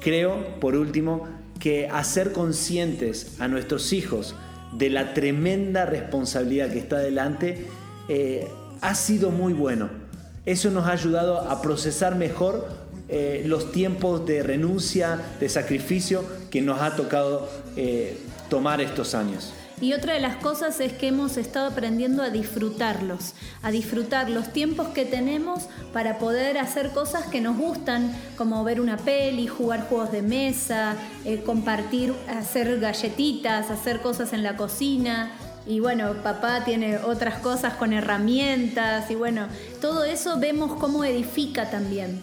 Creo, 0.00 0.58
por 0.60 0.76
último, 0.76 1.28
que 1.60 1.88
hacer 1.88 2.32
conscientes 2.32 3.38
a 3.38 3.48
nuestros 3.48 3.92
hijos 3.92 4.34
de 4.72 4.88
la 4.88 5.12
tremenda 5.12 5.84
responsabilidad 5.84 6.72
que 6.72 6.78
está 6.78 6.96
delante 7.00 7.66
eh, 8.08 8.48
ha 8.80 8.94
sido 8.94 9.30
muy 9.30 9.52
bueno 9.52 10.05
eso 10.46 10.70
nos 10.70 10.86
ha 10.86 10.92
ayudado 10.92 11.40
a 11.40 11.60
procesar 11.60 12.14
mejor 12.14 12.68
eh, 13.08 13.42
los 13.46 13.72
tiempos 13.72 14.24
de 14.26 14.42
renuncia, 14.42 15.20
de 15.38 15.48
sacrificio 15.48 16.24
que 16.50 16.62
nos 16.62 16.80
ha 16.80 16.96
tocado 16.96 17.48
eh, 17.76 18.18
tomar 18.48 18.80
estos 18.80 19.14
años. 19.14 19.52
Y 19.80 19.92
otra 19.92 20.14
de 20.14 20.20
las 20.20 20.36
cosas 20.36 20.80
es 20.80 20.94
que 20.94 21.08
hemos 21.08 21.36
estado 21.36 21.66
aprendiendo 21.66 22.22
a 22.22 22.30
disfrutarlos, 22.30 23.34
a 23.62 23.70
disfrutar 23.70 24.30
los 24.30 24.50
tiempos 24.52 24.88
que 24.88 25.04
tenemos 25.04 25.64
para 25.92 26.18
poder 26.18 26.56
hacer 26.56 26.92
cosas 26.92 27.26
que 27.26 27.42
nos 27.42 27.58
gustan, 27.58 28.16
como 28.38 28.64
ver 28.64 28.80
una 28.80 28.96
peli, 28.96 29.46
jugar 29.46 29.86
juegos 29.86 30.12
de 30.12 30.22
mesa, 30.22 30.96
eh, 31.26 31.42
compartir, 31.44 32.14
hacer 32.26 32.80
galletitas, 32.80 33.70
hacer 33.70 34.00
cosas 34.00 34.32
en 34.32 34.42
la 34.42 34.56
cocina, 34.56 35.30
y 35.66 35.80
bueno, 35.80 36.14
papá 36.22 36.64
tiene 36.64 36.98
otras 36.98 37.40
cosas 37.40 37.74
con 37.74 37.92
herramientas 37.92 39.10
y 39.10 39.14
bueno, 39.16 39.48
todo 39.80 40.04
eso 40.04 40.38
vemos 40.38 40.78
cómo 40.78 41.04
edifica 41.04 41.70
también. 41.70 42.20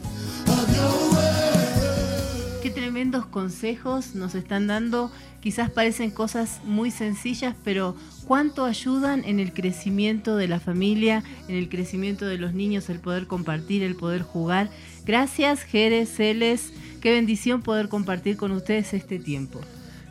Qué 2.61 2.69
tremendos 2.69 3.25
consejos 3.25 4.15
nos 4.15 4.35
están 4.35 4.67
dando. 4.67 5.11
Quizás 5.41 5.69
parecen 5.69 6.09
cosas 6.09 6.61
muy 6.63 6.89
sencillas, 6.89 7.53
pero 7.65 7.97
cuánto 8.25 8.63
ayudan 8.63 9.25
en 9.25 9.41
el 9.41 9.51
crecimiento 9.51 10.37
de 10.37 10.47
la 10.47 10.61
familia, 10.61 11.21
en 11.49 11.57
el 11.57 11.67
crecimiento 11.67 12.25
de 12.25 12.37
los 12.37 12.53
niños, 12.53 12.89
el 12.89 12.99
poder 12.99 13.27
compartir, 13.27 13.83
el 13.83 13.97
poder 13.97 14.21
jugar. 14.21 14.69
Gracias, 15.05 15.63
Jerez, 15.63 16.15
Celes. 16.15 16.71
Qué 17.01 17.11
bendición 17.11 17.61
poder 17.61 17.89
compartir 17.89 18.37
con 18.37 18.53
ustedes 18.53 18.93
este 18.93 19.19
tiempo. 19.19 19.59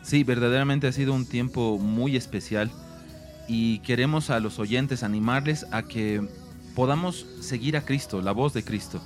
Sí, 0.03 0.23
verdaderamente 0.23 0.85
ha 0.85 0.91
sido 0.91 1.13
un 1.13 1.25
tiempo 1.25 1.79
muy 1.79 2.15
especial 2.15 2.69
y 3.47 3.79
queremos 3.79 4.29
a 4.29 4.39
los 4.39 4.59
oyentes 4.59 5.03
animarles 5.03 5.65
a 5.71 5.83
que 5.83 6.27
podamos 6.75 7.25
seguir 7.41 7.77
a 7.77 7.85
Cristo, 7.85 8.21
la 8.21 8.31
voz 8.31 8.53
de 8.53 8.63
Cristo, 8.63 9.01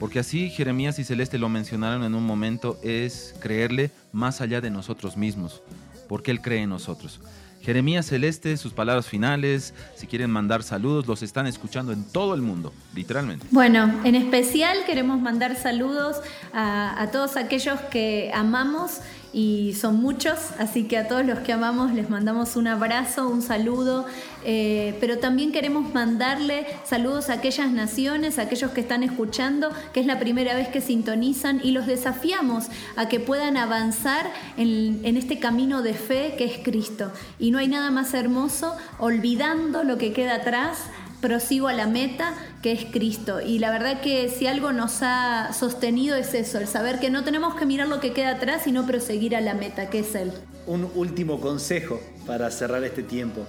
Porque 0.00 0.18
así 0.18 0.50
Jeremías 0.50 0.98
y 0.98 1.04
Celeste 1.04 1.38
lo 1.38 1.48
mencionaron 1.48 2.02
en 2.02 2.16
un 2.16 2.24
momento, 2.24 2.78
es 2.82 3.34
creerle 3.40 3.92
más 4.12 4.40
allá 4.40 4.60
de 4.60 4.68
nosotros 4.68 5.16
mismos, 5.16 5.62
porque 6.08 6.32
Él 6.32 6.40
cree 6.40 6.62
en 6.62 6.70
nosotros. 6.70 7.20
Jeremías 7.64 8.06
Celeste, 8.06 8.58
sus 8.58 8.74
palabras 8.74 9.06
finales, 9.06 9.72
si 9.96 10.06
quieren 10.06 10.30
mandar 10.30 10.62
saludos, 10.62 11.06
los 11.06 11.22
están 11.22 11.46
escuchando 11.46 11.92
en 11.92 12.04
todo 12.04 12.34
el 12.34 12.42
mundo, 12.42 12.74
literalmente. 12.94 13.46
Bueno, 13.52 13.90
en 14.04 14.14
especial 14.14 14.76
queremos 14.84 15.18
mandar 15.18 15.56
saludos 15.56 16.20
a, 16.52 17.08
todos 17.10 17.38
aquellos 17.38 17.80
que 17.90 18.30
amamos 18.34 19.00
y 19.34 19.74
son 19.74 20.00
muchos, 20.00 20.38
así 20.60 20.84
que 20.84 20.96
a 20.96 21.08
todos 21.08 21.26
los 21.26 21.40
que 21.40 21.52
amamos 21.52 21.92
les 21.92 22.08
mandamos 22.08 22.54
un 22.54 22.68
abrazo, 22.68 23.28
un 23.28 23.42
saludo, 23.42 24.06
eh, 24.44 24.96
pero 25.00 25.18
también 25.18 25.50
queremos 25.50 25.92
mandarle 25.92 26.64
saludos 26.84 27.30
a 27.30 27.34
aquellas 27.34 27.72
naciones, 27.72 28.38
a 28.38 28.42
aquellos 28.42 28.70
que 28.70 28.80
están 28.80 29.02
escuchando, 29.02 29.72
que 29.92 29.98
es 29.98 30.06
la 30.06 30.20
primera 30.20 30.54
vez 30.54 30.68
que 30.68 30.80
sintonizan 30.80 31.60
y 31.64 31.72
los 31.72 31.88
desafiamos 31.88 32.66
a 32.94 33.08
que 33.08 33.18
puedan 33.18 33.56
avanzar 33.56 34.30
en, 34.56 35.00
en 35.02 35.16
este 35.16 35.40
camino 35.40 35.82
de 35.82 35.94
fe 35.94 36.36
que 36.38 36.44
es 36.44 36.58
Cristo. 36.62 37.10
Y 37.40 37.50
no 37.50 37.58
hay 37.58 37.66
nada 37.66 37.90
más 37.90 38.14
hermoso 38.14 38.76
olvidando 39.00 39.82
lo 39.82 39.98
que 39.98 40.12
queda 40.12 40.36
atrás 40.36 40.78
prosigo 41.24 41.68
a 41.68 41.72
la 41.72 41.86
meta 41.86 42.34
que 42.60 42.72
es 42.72 42.84
Cristo. 42.84 43.40
Y 43.40 43.58
la 43.58 43.70
verdad 43.70 44.02
que 44.02 44.28
si 44.28 44.46
algo 44.46 44.74
nos 44.74 44.98
ha 45.00 45.54
sostenido 45.54 46.16
es 46.16 46.34
eso, 46.34 46.58
el 46.58 46.68
saber 46.68 47.00
que 47.00 47.08
no 47.08 47.24
tenemos 47.24 47.54
que 47.54 47.64
mirar 47.64 47.88
lo 47.88 47.98
que 47.98 48.12
queda 48.12 48.32
atrás, 48.32 48.64
sino 48.64 48.86
proseguir 48.86 49.34
a 49.34 49.40
la 49.40 49.54
meta, 49.54 49.88
que 49.88 50.00
es 50.00 50.14
Él. 50.14 50.32
Un 50.66 50.90
último 50.94 51.40
consejo 51.40 51.98
para 52.26 52.50
cerrar 52.50 52.84
este 52.84 53.02
tiempo. 53.02 53.46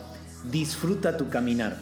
Disfruta 0.50 1.18
tu 1.18 1.28
caminar. 1.28 1.76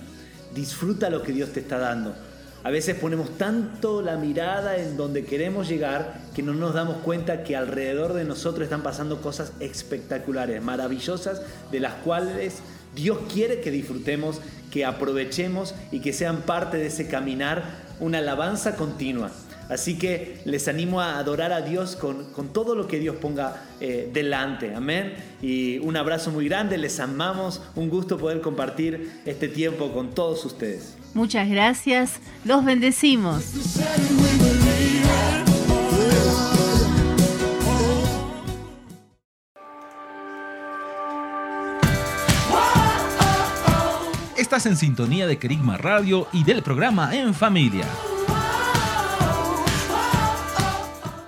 Disfruta 0.55 1.11
lo 1.11 1.21
que 1.21 1.31
Dios 1.31 1.51
te 1.51 1.59
está 1.59 1.77
dando. 1.77 2.15
A 2.63 2.71
veces 2.71 2.95
ponemos 2.95 3.37
tanto 3.37 4.01
la 4.01 4.17
mirada 4.17 4.77
en 4.77 4.97
donde 4.97 5.25
queremos 5.25 5.67
llegar 5.67 6.21
que 6.33 6.41
no 6.41 6.55
nos 6.55 6.73
damos 6.73 6.97
cuenta 7.03 7.43
que 7.43 7.55
alrededor 7.55 8.13
de 8.13 8.23
nosotros 8.23 8.63
están 8.63 8.81
pasando 8.81 9.21
cosas 9.21 9.53
espectaculares, 9.59 10.63
maravillosas, 10.63 11.43
de 11.71 11.79
las 11.79 11.93
cuales 11.95 12.63
Dios 12.95 13.17
quiere 13.31 13.59
que 13.59 13.71
disfrutemos, 13.71 14.39
que 14.73 14.85
aprovechemos 14.85 15.75
y 15.91 15.99
que 15.99 16.13
sean 16.13 16.41
parte 16.41 16.77
de 16.77 16.87
ese 16.87 17.07
caminar, 17.07 17.63
una 17.99 18.17
alabanza 18.17 18.75
continua. 18.75 19.29
Así 19.69 19.99
que 19.99 20.39
les 20.45 20.67
animo 20.67 20.99
a 20.99 21.19
adorar 21.19 21.53
a 21.53 21.61
Dios 21.61 21.95
con, 21.95 22.31
con 22.31 22.51
todo 22.51 22.73
lo 22.73 22.87
que 22.87 22.97
Dios 22.97 23.15
ponga 23.17 23.61
eh, 23.79 24.09
delante. 24.11 24.73
Amén. 24.73 25.13
Y 25.43 25.77
un 25.77 25.95
abrazo 25.95 26.31
muy 26.31 26.49
grande, 26.49 26.79
les 26.79 26.99
amamos, 26.99 27.61
un 27.75 27.91
gusto 27.91 28.17
poder 28.17 28.41
compartir 28.41 29.21
este 29.25 29.47
tiempo 29.47 29.93
con 29.93 30.09
todos 30.15 30.43
ustedes. 30.43 30.95
Muchas 31.13 31.47
gracias, 31.47 32.19
los 32.43 32.65
bendecimos. 32.65 33.43
Estás 44.53 44.67
en 44.67 44.77
sintonía 44.77 45.25
de 45.25 45.39
Kerigma 45.39 45.77
Radio 45.77 46.27
y 46.31 46.43
del 46.43 46.61
programa 46.61 47.15
En 47.15 47.33
Familia. 47.33 47.87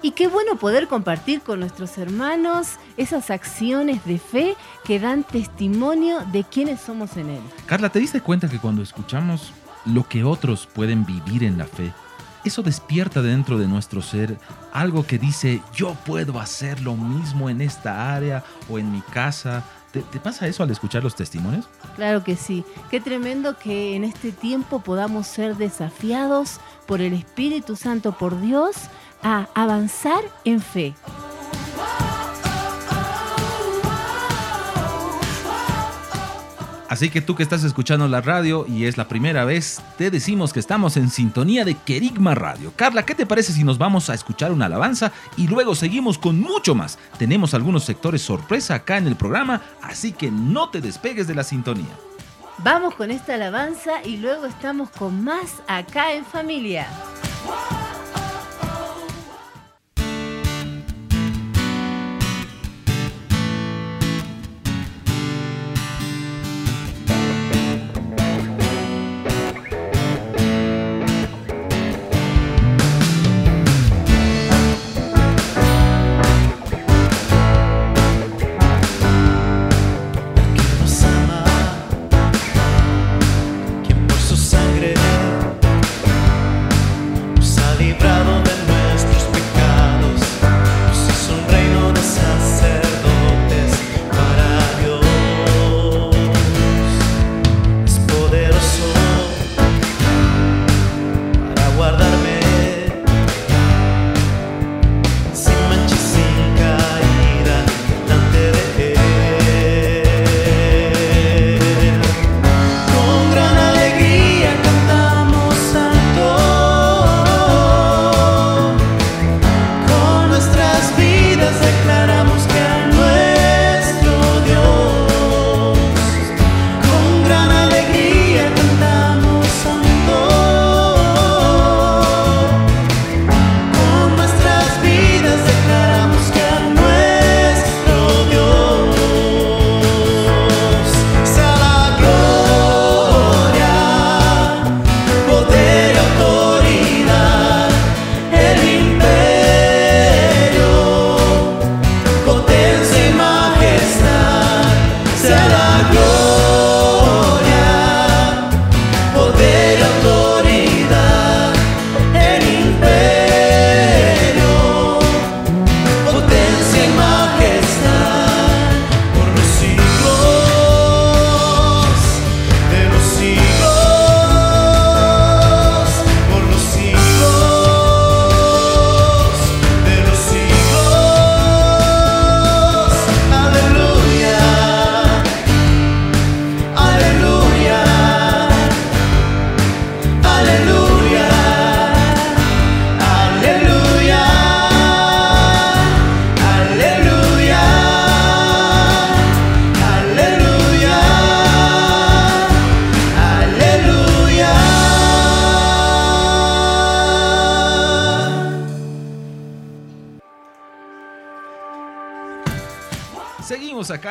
Y 0.03 0.11
qué 0.11 0.27
bueno 0.27 0.57
poder 0.57 0.87
compartir 0.87 1.41
con 1.41 1.59
nuestros 1.59 1.97
hermanos 1.97 2.73
esas 2.97 3.31
acciones 3.31 4.05
de 4.05 4.19
fe 4.19 4.55
que 4.83 4.99
dan 4.99 5.23
testimonio 5.23 6.19
de 6.31 6.43
quiénes 6.43 6.79
somos 6.79 7.17
en 7.17 7.31
Él. 7.31 7.41
Carla, 7.65 7.89
¿te 7.89 7.97
diste 7.97 8.21
cuenta 8.21 8.47
que 8.47 8.59
cuando 8.59 8.83
escuchamos 8.83 9.53
lo 9.85 10.07
que 10.07 10.23
otros 10.23 10.67
pueden 10.71 11.03
vivir 11.03 11.43
en 11.43 11.57
la 11.57 11.65
fe, 11.65 11.91
eso 12.43 12.61
despierta 12.61 13.23
dentro 13.23 13.57
de 13.57 13.67
nuestro 13.67 14.03
ser 14.03 14.37
algo 14.71 15.07
que 15.07 15.17
dice, 15.17 15.63
yo 15.73 15.95
puedo 16.05 16.39
hacer 16.39 16.79
lo 16.81 16.95
mismo 16.95 17.49
en 17.49 17.61
esta 17.61 18.13
área 18.13 18.43
o 18.69 18.77
en 18.77 18.91
mi 18.91 19.01
casa? 19.01 19.63
¿Te, 20.01 20.19
pasa 20.19 20.47
eso 20.47 20.63
al 20.63 20.71
escuchar 20.71 21.03
los 21.03 21.15
testimonios? 21.15 21.67
Claro 21.95 22.23
que 22.23 22.35
sí. 22.35 22.65
Qué 22.89 22.99
tremendo 22.99 23.57
que 23.57 23.95
en 23.95 24.03
este 24.03 24.31
tiempo 24.31 24.79
podamos 24.79 25.27
ser 25.27 25.55
desafiados 25.55 26.59
por 26.85 27.01
el 27.01 27.13
Espíritu 27.13 27.75
Santo, 27.75 28.11
por 28.11 28.41
Dios, 28.41 28.75
a 29.23 29.47
avanzar 29.53 30.23
en 30.43 30.59
fe. 30.59 30.95
Así 36.87 37.09
que 37.09 37.21
tú 37.21 37.35
que 37.35 37.43
estás 37.43 37.63
escuchando 37.63 38.07
la 38.07 38.21
radio 38.21 38.65
y 38.67 38.85
es 38.85 38.97
la 38.97 39.07
primera 39.07 39.43
vez, 39.43 39.81
te 39.97 40.11
decimos 40.11 40.53
que 40.53 40.59
estamos 40.59 40.97
en 40.97 41.09
sintonía 41.09 41.65
de 41.65 41.75
Kerigma 41.75 42.35
Radio. 42.35 42.71
Carla, 42.75 43.03
¿qué 43.03 43.15
te 43.15 43.25
parece 43.25 43.53
si 43.53 43.63
nos 43.63 43.77
vamos 43.77 44.09
a 44.09 44.13
escuchar 44.13 44.51
una 44.51 44.67
alabanza 44.67 45.11
y 45.35 45.47
luego 45.47 45.73
seguimos 45.73 46.17
con 46.17 46.39
mucho 46.39 46.75
más? 46.75 46.99
Tenemos 47.17 47.53
algunos 47.53 47.83
sectores 47.85 48.21
sorpresa 48.21 48.75
acá 48.75 48.97
en 48.97 49.07
el 49.07 49.15
programa, 49.15 49.61
así 49.81 50.11
que 50.11 50.29
no 50.29 50.69
te 50.69 50.79
despegues 50.79 51.27
de 51.27 51.35
la 51.35 51.43
sintonía. 51.43 51.93
Vamos 52.59 52.95
con 52.95 53.11
esta 53.11 53.33
alabanza 53.33 54.03
y 54.03 54.17
luego 54.17 54.45
estamos 54.45 54.89
con 54.91 55.23
más 55.23 55.61
acá 55.67 56.13
en 56.13 56.23
familia. 56.23 56.87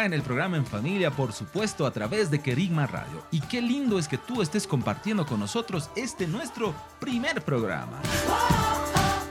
Acá 0.04 0.06
en 0.06 0.12
el 0.12 0.22
programa 0.22 0.56
En 0.58 0.66
Familia, 0.66 1.10
por 1.10 1.32
supuesto, 1.32 1.86
a 1.86 1.90
través 1.90 2.30
de 2.30 2.38
Querigma 2.40 2.86
Radio. 2.86 3.24
Y 3.30 3.40
qué 3.40 3.62
lindo 3.62 3.98
es 3.98 4.06
que 4.06 4.18
tú 4.18 4.42
estés 4.42 4.66
compartiendo 4.66 5.24
con 5.24 5.40
nosotros 5.40 5.88
este 5.96 6.26
nuestro 6.26 6.74
primer 7.00 7.42
programa. 7.42 8.00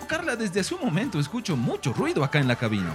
Carla, 0.07 0.35
desde 0.35 0.61
hace 0.61 0.73
un 0.73 0.81
momento 0.85 1.19
escucho 1.19 1.55
mucho 1.55 1.93
ruido 1.93 2.23
acá 2.23 2.39
en 2.39 2.47
la 2.47 2.55
cabina. 2.55 2.91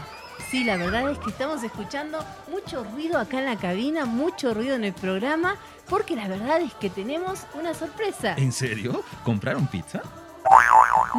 Sí, 0.51 0.65
la 0.65 0.77
verdad 0.77 1.09
es 1.11 1.19
que 1.19 1.31
estamos 1.31 1.63
escuchando 1.63 2.25
mucho 2.51 2.83
ruido 2.85 3.19
acá 3.19 3.39
en 3.39 3.45
la 3.45 3.57
cabina, 3.57 4.07
mucho 4.07 4.55
ruido 4.55 4.75
en 4.75 4.83
el 4.85 4.93
programa, 4.95 5.55
porque 5.89 6.17
la 6.17 6.27
verdad 6.27 6.61
es 6.61 6.75
que 6.75 6.91
tenemos 6.91 7.41
una 7.55 7.75
sorpresa. 7.75 8.35
¿En 8.37 8.51
serio? 8.53 9.03
¿Compraron 9.25 9.67
pizza? 9.69 10.03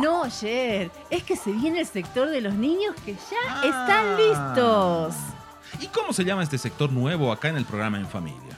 No, 0.02 0.24
ayer, 0.24 0.92
es 1.10 1.24
que 1.24 1.36
se 1.36 1.52
viene 1.52 1.80
el 1.82 1.88
sector 1.88 2.30
de 2.30 2.42
los 2.42 2.54
niños 2.54 2.96
que 3.06 3.14
ya 3.14 3.38
Ah. 3.48 3.62
están 3.64 4.18
listos. 4.18 5.16
¿Y 5.82 5.88
cómo 5.88 6.14
se 6.14 6.26
llama 6.26 6.44
este 6.44 6.58
sector 6.58 6.92
nuevo 6.92 7.32
acá 7.32 7.50
en 7.50 7.58
el 7.58 7.66
programa 7.66 7.98
En 7.98 8.08
Familia? 8.08 8.58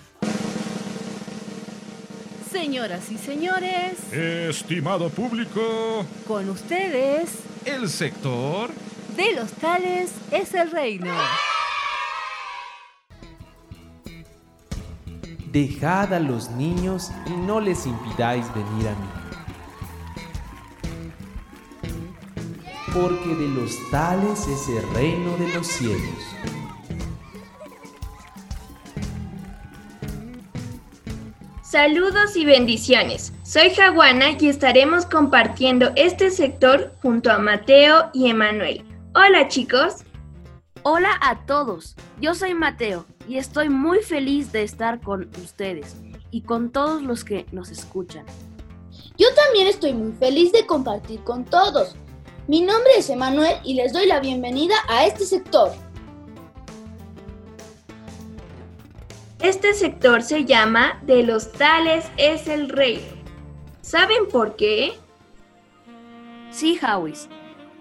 Señoras 2.51 3.09
y 3.11 3.17
señores, 3.17 4.11
Estimado 4.11 5.09
público, 5.09 6.05
con 6.27 6.49
ustedes, 6.49 7.29
El 7.65 7.89
sector... 7.89 8.69
de 9.15 9.33
los 9.33 9.51
tales 9.53 10.11
es 10.31 10.53
el 10.53 10.69
reino. 10.69 11.13
Dejad 15.51 16.13
a 16.13 16.19
los 16.19 16.49
niños 16.51 17.11
y 17.25 17.31
no 17.31 17.59
les 17.61 17.85
impidáis 17.85 18.45
venir 18.53 18.87
a 18.87 18.95
mí. 18.95 19.07
Porque 22.93 23.35
de 23.35 23.47
los 23.47 23.71
tales 23.91 24.47
es 24.47 24.67
el 24.69 24.93
reino 24.93 25.37
de 25.37 25.53
los 25.53 25.67
cielos. 25.67 26.19
Saludos 31.71 32.35
y 32.35 32.43
bendiciones. 32.43 33.31
Soy 33.43 33.69
Jaguana 33.69 34.31
y 34.37 34.49
estaremos 34.49 35.05
compartiendo 35.05 35.93
este 35.95 36.29
sector 36.29 36.93
junto 37.01 37.31
a 37.31 37.37
Mateo 37.37 38.09
y 38.11 38.29
Emanuel. 38.29 38.83
Hola 39.15 39.47
chicos. 39.47 40.03
Hola 40.83 41.17
a 41.21 41.45
todos, 41.45 41.95
yo 42.19 42.35
soy 42.35 42.55
Mateo 42.55 43.05
y 43.25 43.37
estoy 43.37 43.69
muy 43.69 43.99
feliz 43.99 44.51
de 44.51 44.63
estar 44.63 44.99
con 44.99 45.29
ustedes 45.41 45.95
y 46.29 46.41
con 46.41 46.73
todos 46.73 47.03
los 47.03 47.23
que 47.23 47.45
nos 47.53 47.69
escuchan. 47.69 48.25
Yo 49.17 49.27
también 49.33 49.67
estoy 49.67 49.93
muy 49.93 50.11
feliz 50.11 50.51
de 50.51 50.65
compartir 50.65 51.23
con 51.23 51.45
todos. 51.45 51.95
Mi 52.49 52.59
nombre 52.59 52.91
es 52.97 53.09
Emanuel 53.09 53.55
y 53.63 53.75
les 53.75 53.93
doy 53.93 54.07
la 54.07 54.19
bienvenida 54.19 54.75
a 54.89 55.05
este 55.05 55.23
sector. 55.25 55.71
Este 59.43 59.73
sector 59.73 60.21
se 60.21 60.45
llama 60.45 61.01
De 61.01 61.23
los 61.23 61.51
tales 61.51 62.05
es 62.17 62.47
el 62.47 62.69
reino. 62.69 63.01
¿Saben 63.81 64.27
por 64.31 64.55
qué? 64.55 64.93
Sí, 66.51 66.77
Hawis. 66.79 67.27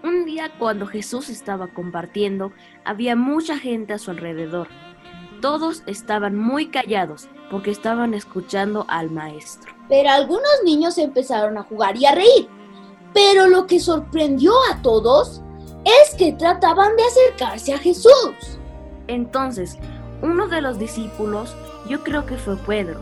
Un 0.03 0.25
día 0.25 0.51
cuando 0.59 0.87
Jesús 0.87 1.29
estaba 1.29 1.69
compartiendo, 1.69 2.51
había 2.87 3.15
mucha 3.15 3.59
gente 3.59 3.93
a 3.93 3.99
su 3.99 4.11
alrededor. 4.11 4.69
Todos 5.43 5.83
estaban 5.85 6.35
muy 6.35 6.69
callados 6.69 7.29
porque 7.51 7.71
estaban 7.71 8.15
escuchando 8.15 8.87
al 8.89 9.11
maestro. 9.11 9.75
Pero 9.91 10.09
algunos 10.09 10.63
niños 10.65 10.97
empezaron 10.97 11.59
a 11.59 11.65
jugar 11.65 11.95
y 11.99 12.07
a 12.07 12.15
reír. 12.15 12.49
Pero 13.13 13.49
lo 13.49 13.67
que 13.67 13.81
sorprendió 13.81 14.55
a 14.73 14.81
todos 14.81 15.43
es 15.85 16.15
que 16.15 16.33
trataban 16.33 16.97
de 16.97 17.03
acercarse 17.03 17.75
a 17.75 17.79
Jesús. 17.79 18.59
Entonces, 19.09 19.77
uno 20.23 20.49
de 20.49 20.61
los 20.61 20.79
discípulos, 20.79 21.55
yo 21.89 22.03
creo 22.03 22.27
que 22.27 22.37
fue 22.37 22.57
Pedro, 22.57 23.01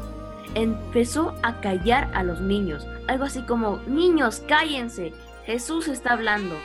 empezó 0.55 1.35
a 1.43 1.61
callar 1.61 2.11
a 2.15 2.23
los 2.23 2.41
niños. 2.41 2.87
Algo 3.07 3.25
así 3.25 3.43
como, 3.43 3.79
niños, 3.87 4.43
cállense, 4.47 5.13
Jesús 5.45 5.89
está 5.89 6.13
hablando. 6.13 6.57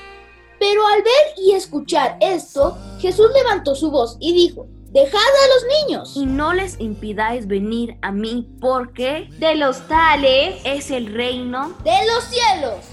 Pero 0.60 0.86
al 0.88 1.02
ver 1.02 1.34
y 1.38 1.52
escuchar 1.54 2.18
esto, 2.22 2.78
Jesús 3.00 3.28
levantó 3.36 3.76
su 3.76 3.92
voz 3.92 4.18
y 4.20 4.34
dijo, 4.34 4.68
dejad 4.92 5.20
a 5.20 5.48
los 5.54 5.88
niños. 5.88 6.14
Y 6.16 6.26
no 6.26 6.54
les 6.54 6.80
impidáis 6.80 7.48
venir 7.48 7.98
a 8.02 8.12
mí 8.12 8.48
porque 8.62 9.30
De 9.40 9.56
los 9.56 9.88
tales 9.88 10.62
es 10.64 10.92
el 10.92 11.14
reino 11.14 11.74
De 11.84 11.98
los 12.14 12.24
cielos. 12.26 12.86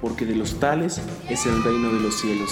Porque 0.00 0.26
de 0.26 0.36
los 0.36 0.60
tales 0.60 1.00
es 1.28 1.46
el 1.46 1.64
reino 1.64 1.90
de 1.90 2.00
los 2.00 2.20
cielos. 2.20 2.50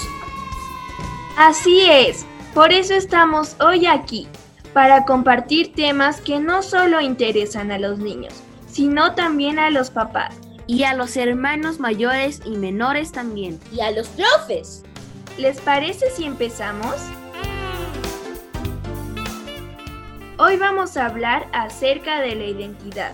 Así 1.37 1.83
es, 1.89 2.27
por 2.55 2.73
eso 2.73 2.95
estamos 2.95 3.57
hoy 3.61 3.87
aquí, 3.87 4.29
para 4.73 5.05
compartir 5.05 5.73
temas 5.75 6.21
que 6.21 6.39
no 6.39 6.63
solo 6.63 7.01
interesan 7.01 7.71
a 7.71 7.79
los 7.79 7.99
niños, 7.99 8.35
sino 8.67 9.15
también 9.15 9.59
a 9.59 9.71
los 9.71 9.91
papás. 9.91 10.35
y 10.69 10.85
a 10.85 10.95
los 10.95 11.17
hermanos 11.17 11.81
mayores 11.81 12.41
y 12.45 12.51
menores 12.51 13.11
también. 13.13 13.59
Y 13.73 13.81
a 13.81 13.91
los 13.91 14.09
profes. 14.09 14.85
¿Les 15.37 15.61
parece 15.61 16.09
si 16.11 16.25
empezamos? 16.25 16.95
Hoy 20.39 20.57
vamos 20.57 20.97
a 20.97 21.07
hablar 21.07 21.47
acerca 21.53 22.21
de 22.21 22.37
la 22.37 22.45
identidad. 22.45 23.13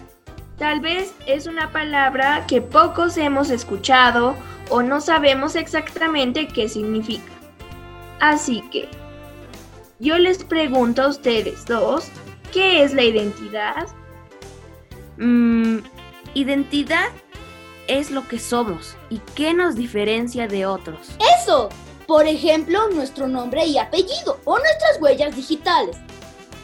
Tal 0.59 0.81
vez 0.81 1.14
es 1.27 1.46
una 1.46 1.70
palabra 1.70 2.44
que 2.46 2.61
pocos 2.61 3.16
hemos 3.16 3.51
escuchado 3.51 4.37
o 4.70 4.83
no 4.83 5.01
sabemos 5.01 5.57
exactamente 5.57 6.48
qué 6.48 6.68
significa. 6.68 7.33
Así 8.20 8.62
que, 8.70 8.88
yo 10.00 10.18
les 10.18 10.44
pregunto 10.44 11.02
a 11.02 11.08
ustedes 11.08 11.64
dos, 11.66 12.06
¿qué 12.52 12.82
es 12.82 12.94
la 12.94 13.02
identidad? 13.02 13.88
Mm, 15.16 15.78
identidad 16.34 17.08
es 17.88 18.11
lo 18.11 18.26
que 18.28 18.38
somos 18.38 18.96
y 19.11 19.18
qué 19.34 19.54
nos 19.54 19.74
diferencia 19.74 20.46
de 20.46 20.66
otros. 20.66 21.11
Eso. 21.40 21.68
Por 22.06 22.26
ejemplo, 22.26 22.88
nuestro 22.88 23.28
nombre 23.28 23.66
y 23.66 23.76
apellido 23.76 24.40
o 24.44 24.58
nuestras 24.58 24.98
huellas 24.98 25.37
digitales. 25.37 25.96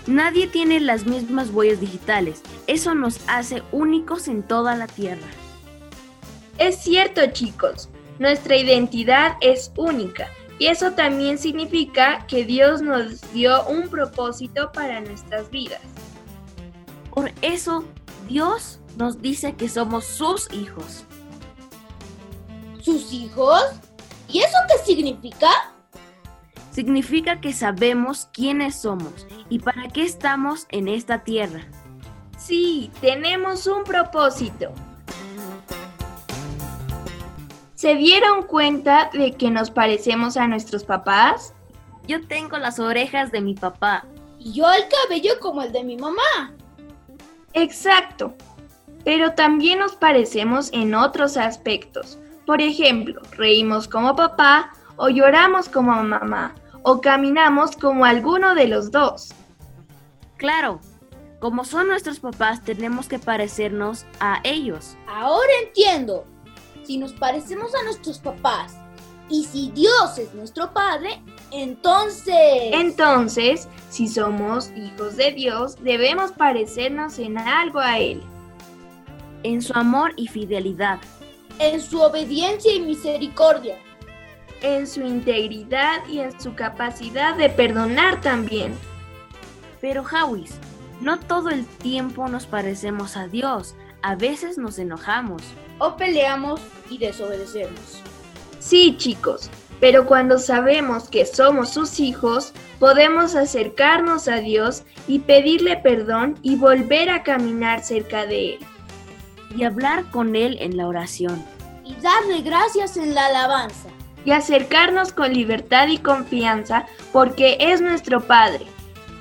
Nadie 0.07 0.47
tiene 0.47 0.81
las 0.81 1.05
mismas 1.05 1.51
huellas 1.51 1.81
digitales. 1.81 2.40
Eso 2.66 2.94
nos 2.94 3.20
hace 3.27 3.62
únicos 3.70 4.29
en 4.29 4.42
toda 4.42 4.75
la 4.75 4.87
Tierra. 4.87 5.27
Es 6.59 6.77
cierto, 6.77 7.27
chicos, 7.27 7.90
nuestra 8.18 8.57
identidad 8.57 9.37
es 9.42 9.70
única 9.77 10.31
y 10.59 10.67
eso 10.67 10.93
también 10.93 11.38
significa 11.38 12.27
que 12.27 12.45
Dios 12.45 12.81
nos 12.81 13.21
dio 13.33 13.67
un 13.67 13.88
propósito 13.88 14.71
para 14.73 15.01
nuestras 15.01 15.51
vidas. 15.51 15.81
Por 17.12 17.33
eso, 17.43 17.85
Dios 18.29 18.81
nos 18.97 19.21
dice 19.21 19.55
que 19.55 19.69
somos 19.69 20.05
sus 20.05 20.53
hijos. 20.53 21.05
¿Sus 22.81 23.12
hijos? 23.12 23.62
¿Y 24.29 24.40
eso 24.40 24.57
qué 24.69 24.85
significa? 24.85 25.51
Significa 26.71 27.40
que 27.40 27.53
sabemos 27.53 28.29
quiénes 28.33 28.77
somos 28.77 29.27
y 29.49 29.61
para 29.61 29.88
qué 29.88 30.03
estamos 30.03 30.67
en 30.71 30.88
esta 30.88 31.23
tierra. 31.23 31.67
Sí, 32.37 32.90
tenemos 33.01 33.67
un 33.67 33.85
propósito. 33.85 34.72
¿Se 37.85 37.97
dieron 37.97 38.45
cuenta 38.45 39.11
de 39.12 39.32
que 39.32 39.51
nos 39.51 39.70
parecemos 39.70 40.39
a 40.39 40.49
nuestros 40.49 40.85
papás? 40.85 41.53
Yo 42.07 42.26
tengo 42.26 42.57
las 42.57 42.78
orejas 42.78 43.30
de 43.30 43.43
mi 43.43 43.53
papá. 43.53 44.07
Y 44.39 44.55
yo 44.55 44.72
el 44.72 44.85
cabello 44.89 45.39
como 45.39 45.61
el 45.61 45.70
de 45.70 45.85
mi 45.85 45.99
mamá. 45.99 46.55
Exacto. 47.53 48.32
Pero 49.05 49.35
también 49.35 49.80
nos 49.80 49.97
parecemos 49.97 50.70
en 50.72 50.95
otros 50.95 51.37
aspectos. 51.37 52.18
Por 52.47 52.62
ejemplo, 52.62 53.20
reímos 53.32 53.87
como 53.87 54.16
papá 54.16 54.72
o 54.97 55.11
lloramos 55.11 55.68
como 55.68 55.93
mamá 55.93 56.55
o 56.85 57.03
caminamos 57.03 57.76
como 57.76 58.07
alguno 58.07 58.55
de 58.55 58.66
los 58.66 58.91
dos. 58.93 59.35
Claro, 60.39 60.80
como 61.39 61.66
son 61.66 61.89
nuestros 61.89 62.18
papás 62.18 62.64
tenemos 62.64 63.09
que 63.09 63.18
parecernos 63.18 64.07
a 64.20 64.41
ellos. 64.43 64.97
Ahora 65.07 65.53
entiendo. 65.66 66.24
Si 66.85 66.99
nos 66.99 67.12
parecemos 67.12 67.74
a 67.74 67.82
nuestros 67.85 68.18
papás 68.18 68.76
y 69.30 69.45
si 69.45 69.70
Dios 69.70 70.18
es 70.18 70.35
nuestro 70.35 70.72
Padre, 70.72 71.22
entonces... 71.51 72.72
Entonces, 72.72 73.68
si 73.89 74.07
somos 74.07 74.70
hijos 74.76 75.16
de 75.16 75.32
Dios, 75.32 75.76
debemos 75.82 76.32
parecernos 76.32 77.18
en 77.18 77.39
algo 77.39 77.80
a 77.80 77.99
Él. 77.99 78.22
En 79.43 79.62
su 79.62 79.72
amor 79.74 80.12
y 80.16 80.28
fidelidad. 80.28 80.99
En 81.59 81.80
su 81.80 82.01
obediencia 82.01 82.74
y 82.74 82.80
misericordia. 82.80 83.78
En 84.61 84.87
su 84.87 85.01
integridad 85.01 86.07
y 86.09 86.20
en 86.20 86.39
su 86.39 86.55
capacidad 86.55 87.35
de 87.35 87.49
perdonar 87.49 88.20
también. 88.20 88.74
Pero 89.80 90.05
Hawis, 90.07 90.59
no 91.01 91.18
todo 91.18 91.49
el 91.49 91.66
tiempo 91.66 92.28
nos 92.28 92.47
parecemos 92.47 93.16
a 93.16 93.26
Dios. 93.26 93.74
A 94.05 94.16
veces 94.16 94.59
nos 94.59 94.78
enojamos. 94.78 95.40
O 95.78 95.96
peleamos 95.96 96.61
y 96.90 96.98
desobedecemos. 96.98 98.02
Sí, 98.59 98.96
chicos, 98.98 99.48
Pero 99.80 100.05
cuando 100.05 100.38
sabemos 100.38 101.09
que 101.09 101.24
somos 101.24 101.70
sus 101.70 101.98
hijos, 102.00 102.52
podemos 102.78 103.34
acercarnos 103.34 104.28
a 104.28 104.36
Dios 104.36 104.82
y 105.07 105.20
pedirle 105.20 105.78
perdón 105.78 106.38
y 106.42 106.57
volver 106.57 107.09
a 107.09 107.22
caminar 107.22 107.82
cerca 107.82 108.26
de 108.26 108.55
Él. 108.55 108.59
Y 109.57 109.64
hablar 109.64 110.11
con 110.11 110.36
Él 110.36 110.59
en 110.61 110.76
la 110.76 110.86
oración. 110.86 111.42
Y 111.82 111.94
darle 112.02 112.42
gracias 112.42 112.98
en 112.98 113.14
la 113.14 113.26
alabanza. 113.26 113.88
Y 114.26 114.32
acercarnos 114.32 115.14
con 115.14 115.32
libertad 115.32 115.88
y 115.88 115.96
confianza 115.96 116.84
porque 117.11 117.57
es 117.59 117.80
nuestro 117.80 118.20
Padre 118.20 118.66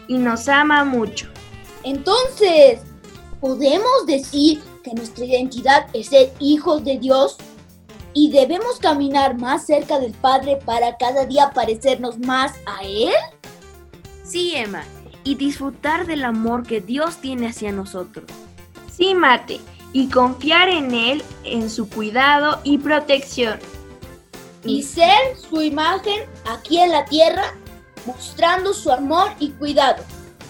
y 0.08 0.18
nos 0.18 0.50
ama 0.50 0.84
mucho. 0.84 1.30
Entonces, 1.84 2.82
¿podemos 3.40 4.06
decir 4.08 4.62
que 4.84 4.94
nuestra 4.94 5.26
identidad 5.26 5.88
es 5.94 6.08
ser 6.08 6.32
hijos 6.40 6.84
de 6.84 6.98
Dios? 7.00 7.38
¿Y 8.14 8.30
debemos 8.30 8.78
caminar 8.80 9.38
más 9.38 9.66
cerca 9.66 10.00
del 10.00 10.12
Padre 10.12 10.60
para 10.64 10.98
cada 10.98 11.26
día 11.26 11.52
parecernos 11.52 12.20
más 12.20 12.52
a 12.68 12.84
Él? 12.84 13.14
Sí, 14.24 14.54
Emma, 14.56 14.84
y 15.24 15.36
disfrutar 15.36 16.06
del 16.06 16.24
amor 16.24 16.68
que 16.68 16.80
Dios 16.80 17.18
tiene 17.18 17.48
hacia 17.48 17.72
nosotros. 17.72 18.26
Sí, 18.96 19.16
Mate, 19.16 19.60
y 19.94 20.10
confiar 20.10 20.70
en 20.70 20.94
Él, 20.94 21.24
en 21.44 21.70
su 21.70 21.90
cuidado 21.90 22.60
y 22.64 22.78
protección. 22.78 23.60
Y 24.64 24.84
ser 24.84 25.36
su 25.50 25.62
imagen 25.62 26.22
aquí 26.50 26.78
en 26.78 26.92
la 26.92 27.06
tierra, 27.06 27.54
mostrando 28.06 28.74
su 28.74 28.92
amor 28.92 29.32
y 29.40 29.50
cuidado. 29.52 30.04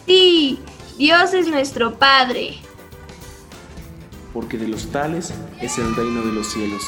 Sí, 0.06 0.60
Dios 0.98 1.34
es 1.34 1.48
nuestro 1.48 1.98
Padre. 1.98 2.60
Porque 4.34 4.58
de 4.58 4.68
los 4.68 4.88
tales 4.88 5.34
es 5.62 5.78
el 5.78 5.96
reino 5.96 6.22
de 6.22 6.32
los 6.32 6.52
cielos. 6.52 6.82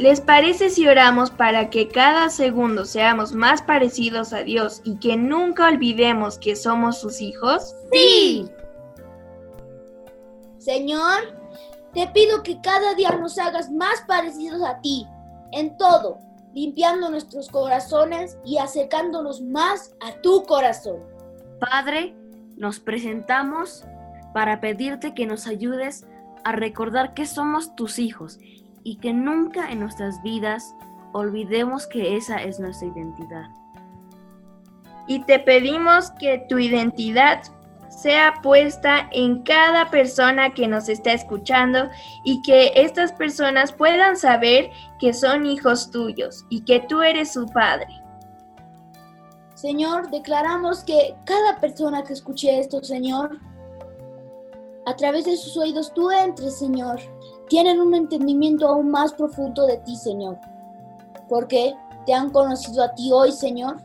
¿Les 0.00 0.22
parece 0.22 0.70
si 0.70 0.88
oramos 0.88 1.30
para 1.30 1.68
que 1.68 1.88
cada 1.88 2.30
segundo 2.30 2.86
seamos 2.86 3.32
más 3.32 3.60
parecidos 3.60 4.32
a 4.32 4.38
Dios 4.38 4.80
y 4.82 4.96
que 4.96 5.18
nunca 5.18 5.68
olvidemos 5.68 6.38
que 6.38 6.56
somos 6.56 6.98
sus 6.98 7.20
hijos? 7.20 7.74
Sí. 7.92 8.50
Señor, 10.56 11.36
te 11.92 12.06
pido 12.14 12.42
que 12.42 12.62
cada 12.62 12.94
día 12.94 13.10
nos 13.10 13.36
hagas 13.36 13.70
más 13.70 14.00
parecidos 14.08 14.62
a 14.62 14.80
ti, 14.80 15.06
en 15.52 15.76
todo, 15.76 16.18
limpiando 16.54 17.10
nuestros 17.10 17.50
corazones 17.50 18.38
y 18.42 18.56
acercándonos 18.56 19.42
más 19.42 19.92
a 20.00 20.18
tu 20.22 20.44
corazón. 20.44 21.09
Padre, 21.60 22.14
nos 22.56 22.80
presentamos 22.80 23.84
para 24.32 24.60
pedirte 24.60 25.14
que 25.14 25.26
nos 25.26 25.46
ayudes 25.46 26.06
a 26.42 26.52
recordar 26.52 27.12
que 27.12 27.26
somos 27.26 27.76
tus 27.76 27.98
hijos 27.98 28.38
y 28.82 28.96
que 28.96 29.12
nunca 29.12 29.70
en 29.70 29.80
nuestras 29.80 30.22
vidas 30.22 30.74
olvidemos 31.12 31.86
que 31.86 32.16
esa 32.16 32.42
es 32.42 32.58
nuestra 32.58 32.88
identidad. 32.88 33.50
Y 35.06 35.22
te 35.24 35.38
pedimos 35.38 36.10
que 36.12 36.46
tu 36.48 36.58
identidad 36.58 37.42
sea 37.90 38.34
puesta 38.42 39.08
en 39.12 39.42
cada 39.42 39.90
persona 39.90 40.54
que 40.54 40.66
nos 40.66 40.88
está 40.88 41.12
escuchando 41.12 41.90
y 42.24 42.40
que 42.42 42.72
estas 42.76 43.12
personas 43.12 43.72
puedan 43.72 44.16
saber 44.16 44.70
que 44.98 45.12
son 45.12 45.44
hijos 45.44 45.90
tuyos 45.90 46.46
y 46.48 46.62
que 46.62 46.80
tú 46.80 47.02
eres 47.02 47.32
su 47.32 47.46
padre. 47.46 47.99
Señor, 49.60 50.10
declaramos 50.10 50.82
que 50.84 51.14
cada 51.24 51.60
persona 51.60 52.02
que 52.02 52.14
escuche 52.14 52.58
esto, 52.58 52.82
Señor, 52.82 53.38
a 54.86 54.96
través 54.96 55.26
de 55.26 55.36
sus 55.36 55.54
oídos 55.58 55.92
tú 55.92 56.10
entres, 56.10 56.58
Señor, 56.58 56.98
tienen 57.46 57.78
un 57.78 57.94
entendimiento 57.94 58.66
aún 58.66 58.90
más 58.90 59.12
profundo 59.12 59.66
de 59.66 59.76
ti, 59.78 59.96
Señor, 59.96 60.38
porque 61.28 61.74
te 62.06 62.14
han 62.14 62.30
conocido 62.30 62.82
a 62.82 62.94
ti 62.94 63.10
hoy, 63.12 63.32
Señor, 63.32 63.76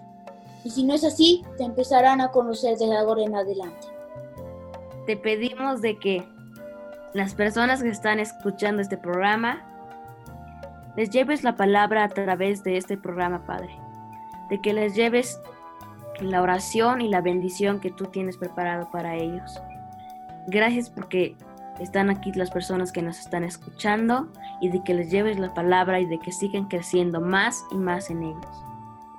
y 0.64 0.70
si 0.70 0.84
no 0.84 0.94
es 0.94 1.04
así, 1.04 1.44
te 1.58 1.66
empezarán 1.66 2.22
a 2.22 2.32
conocer 2.32 2.78
desde 2.78 2.96
ahora 2.96 3.24
en 3.24 3.36
adelante. 3.36 3.88
Te 5.06 5.18
pedimos 5.18 5.82
de 5.82 6.00
que 6.00 6.26
las 7.14 7.36
personas 7.36 7.84
que 7.84 7.90
están 7.90 8.22
escuchando 8.22 8.82
este 8.82 8.98
programa 8.98 9.62
les 10.96 11.10
lleves 11.10 11.44
la 11.44 11.58
palabra 11.58 12.06
a 12.06 12.10
través 12.10 12.64
de 12.64 12.78
este 12.78 12.98
programa, 12.98 13.46
Padre, 13.46 13.78
de 14.50 14.62
que 14.62 14.72
les 14.72 14.96
lleves 14.96 15.38
la 16.22 16.42
oración 16.42 17.02
y 17.02 17.10
la 17.10 17.22
bendición 17.22 17.80
que 17.80 17.92
tú 17.92 18.06
tienes 18.06 18.38
preparado 18.38 18.90
para 18.92 19.16
ellos. 19.16 19.62
Gracias 20.48 20.90
porque 20.90 21.36
están 21.80 22.10
aquí 22.10 22.32
las 22.34 22.52
personas 22.52 22.92
que 22.92 23.02
nos 23.02 23.20
están 23.20 23.44
escuchando 23.44 24.28
y 24.62 24.70
de 24.70 24.84
que 24.84 24.94
les 24.94 25.12
lleves 25.12 25.40
la 25.40 25.54
palabra 25.54 26.00
y 26.00 26.06
de 26.06 26.20
que 26.20 26.32
sigan 26.32 26.66
creciendo 26.66 27.20
más 27.20 27.64
y 27.72 27.76
más 27.76 28.10
en 28.10 28.24
ellos. 28.24 28.66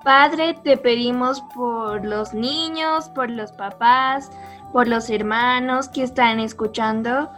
Padre, 0.03 0.55
te 0.62 0.76
pedimos 0.76 1.40
por 1.55 2.05
los 2.05 2.32
niños, 2.32 3.09
por 3.09 3.28
los 3.30 3.53
papás, 3.53 4.30
por 4.72 4.86
los 4.86 5.11
hermanos 5.11 5.88
que 5.88 6.03
están 6.03 6.38
escuchando 6.38 7.30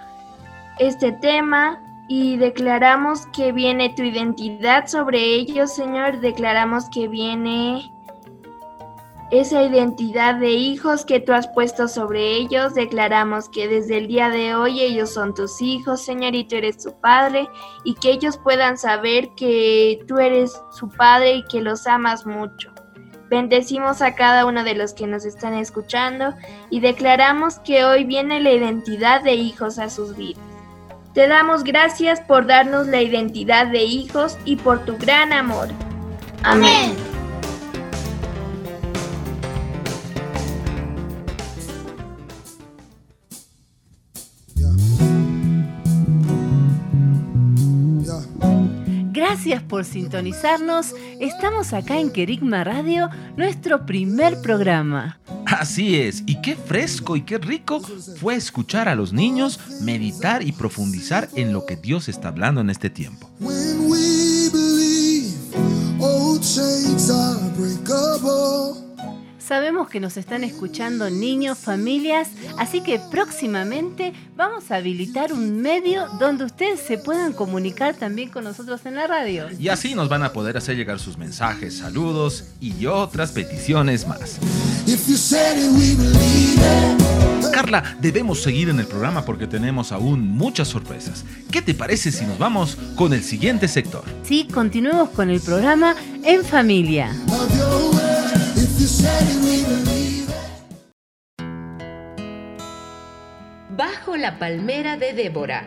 este 0.79 1.13
tema 1.13 1.81
y 2.09 2.37
declaramos 2.37 3.27
que 3.29 3.53
viene 3.53 3.91
tu 3.91 4.03
identidad 4.03 4.87
sobre 4.87 5.19
ellos, 5.19 5.75
Señor. 5.75 6.21
Declaramos 6.21 6.89
que 6.91 7.09
viene 7.09 7.93
esa 9.31 9.63
identidad 9.63 10.37
de 10.37 10.51
hijos 10.51 11.05
que 11.05 11.21
tú 11.21 11.33
has 11.33 11.49
puesto 11.49 11.89
sobre 11.89 12.37
ellos. 12.37 12.75
Declaramos 12.75 13.49
que 13.49 13.69
desde 13.69 13.99
el 13.99 14.09
día 14.09 14.31
de 14.31 14.55
hoy 14.55 14.81
ellos 14.81 15.13
son 15.13 15.35
tus 15.35 15.61
hijos, 15.61 16.01
Señor, 16.01 16.35
y 16.35 16.45
tú 16.45 16.57
eres 16.57 16.83
su 16.83 16.93
Padre, 17.01 17.49
y 17.85 17.95
que 17.95 18.11
ellos 18.11 18.39
puedan 18.39 18.79
saber 18.79 19.31
que 19.37 20.01
tú 20.07 20.19
eres 20.19 20.61
su 20.73 20.89
Padre 20.89 21.37
y 21.37 21.45
que 21.45 21.61
los 21.61 21.87
amas 21.87 22.27
mucho. 22.27 22.73
Bendecimos 23.29 24.01
a 24.01 24.15
cada 24.15 24.47
uno 24.47 24.65
de 24.65 24.75
los 24.75 24.95
que 24.95 25.07
nos 25.07 25.27
están 25.27 25.53
escuchando 25.53 26.35
y 26.71 26.81
declaramos 26.81 27.59
que 27.59 27.85
hoy 27.85 28.05
viene 28.05 28.41
la 28.41 28.53
identidad 28.53 29.23
de 29.23 29.35
hijos 29.35 29.79
a 29.79 29.91
sus 29.91 30.17
vidas. 30.17 30.43
Te 31.13 31.29
damos 31.29 31.65
gracias 31.65 32.21
por 32.21 32.47
darnos 32.47 32.87
la 32.87 33.03
identidad 33.03 33.67
de 33.67 33.83
hijos 33.83 34.39
y 34.45 34.57
por 34.57 34.85
tu 34.85 34.97
gran 34.97 35.33
amor. 35.33 35.69
Amén. 36.43 37.18
Gracias 49.19 49.65
por 49.65 49.85
sintonizarnos. 49.85 50.95
Estamos 51.19 51.73
acá 51.73 51.99
en 51.99 52.13
Querigma 52.13 52.63
Radio, 52.63 53.11
nuestro 53.37 53.85
primer 53.85 54.41
programa. 54.43 55.19
Así 55.45 55.97
es, 55.97 56.23
y 56.25 56.41
qué 56.41 56.55
fresco 56.55 57.17
y 57.17 57.23
qué 57.23 57.39
rico 57.39 57.81
fue 58.21 58.37
escuchar 58.37 58.89
a 58.89 58.95
los 58.95 59.13
niños 59.13 59.59
meditar 59.81 60.47
y 60.47 60.53
profundizar 60.53 61.29
en 61.35 61.53
lo 61.53 61.67
que 61.67 61.75
Dios 61.75 62.09
está 62.09 62.29
hablando 62.29 62.61
en 62.61 62.71
este 62.71 62.91
tiempo. 62.91 63.29
When 63.41 63.91
we 63.91 64.51
believe 64.53 65.35
old 65.99 66.41
chains 66.41 67.11
are 67.11 67.41
breakable. 67.57 68.88
Sabemos 69.49 69.89
que 69.89 69.99
nos 69.99 70.19
están 70.19 70.45
escuchando 70.45 71.09
niños, 71.09 71.57
familias, 71.57 72.29
así 72.59 72.83
que 72.83 73.01
próximamente 73.11 74.13
vamos 74.37 74.71
a 74.71 74.77
habilitar 74.77 75.33
un 75.33 75.63
medio 75.63 76.07
donde 76.21 76.45
ustedes 76.45 76.81
se 76.81 76.99
puedan 76.99 77.33
comunicar 77.33 77.95
también 77.95 78.29
con 78.29 78.45
nosotros 78.45 78.85
en 78.85 78.97
la 78.97 79.07
radio. 79.07 79.47
Y 79.59 79.71
así 79.71 79.95
nos 79.95 80.11
van 80.11 80.23
a 80.23 80.35
poder 80.35 80.59
hacer 80.59 80.77
llegar 80.77 80.99
sus 80.99 81.17
mensajes, 81.17 81.79
saludos 81.79 82.45
y 82.61 82.85
otras 82.85 83.33
peticiones 83.33 84.07
más. 84.07 84.39
If 84.87 85.09
you 85.09 85.17
said 85.17 85.57
it, 85.57 85.71
we 85.73 85.95
believe 85.95 86.61
it. 86.61 87.51
Carla, 87.51 87.97
debemos 88.03 88.43
seguir 88.43 88.69
en 88.69 88.79
el 88.81 88.87
programa 88.87 89.25
porque 89.25 89.47
tenemos 89.47 89.93
aún 89.93 90.29
muchas 90.29 90.69
sorpresas. 90.69 91.25
¿Qué 91.51 91.63
te 91.63 91.73
parece 91.73 92.13
si 92.13 92.27
nos 92.27 92.39
vamos 92.39 92.77
con 92.97 93.15
el 93.15 93.25
siguiente 93.25 93.67
sector? 93.67 94.05
Sí, 94.25 94.47
continuemos 94.53 95.09
con 95.09 95.31
el 95.31 95.41
programa 95.41 95.97
En 96.23 96.45
Familia. 96.45 97.11
Of 97.29 97.78
Bajo 103.77 104.17
la 104.17 104.39
palmera 104.39 104.97
de 104.97 105.13
Débora. 105.13 105.65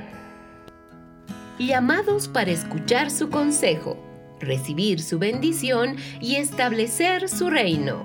Llamados 1.57 2.27
para 2.27 2.51
escuchar 2.51 3.09
su 3.09 3.29
consejo, 3.29 3.97
recibir 4.39 5.01
su 5.01 5.19
bendición 5.19 5.95
y 6.19 6.35
establecer 6.35 7.29
su 7.29 7.49
reino. 7.49 8.03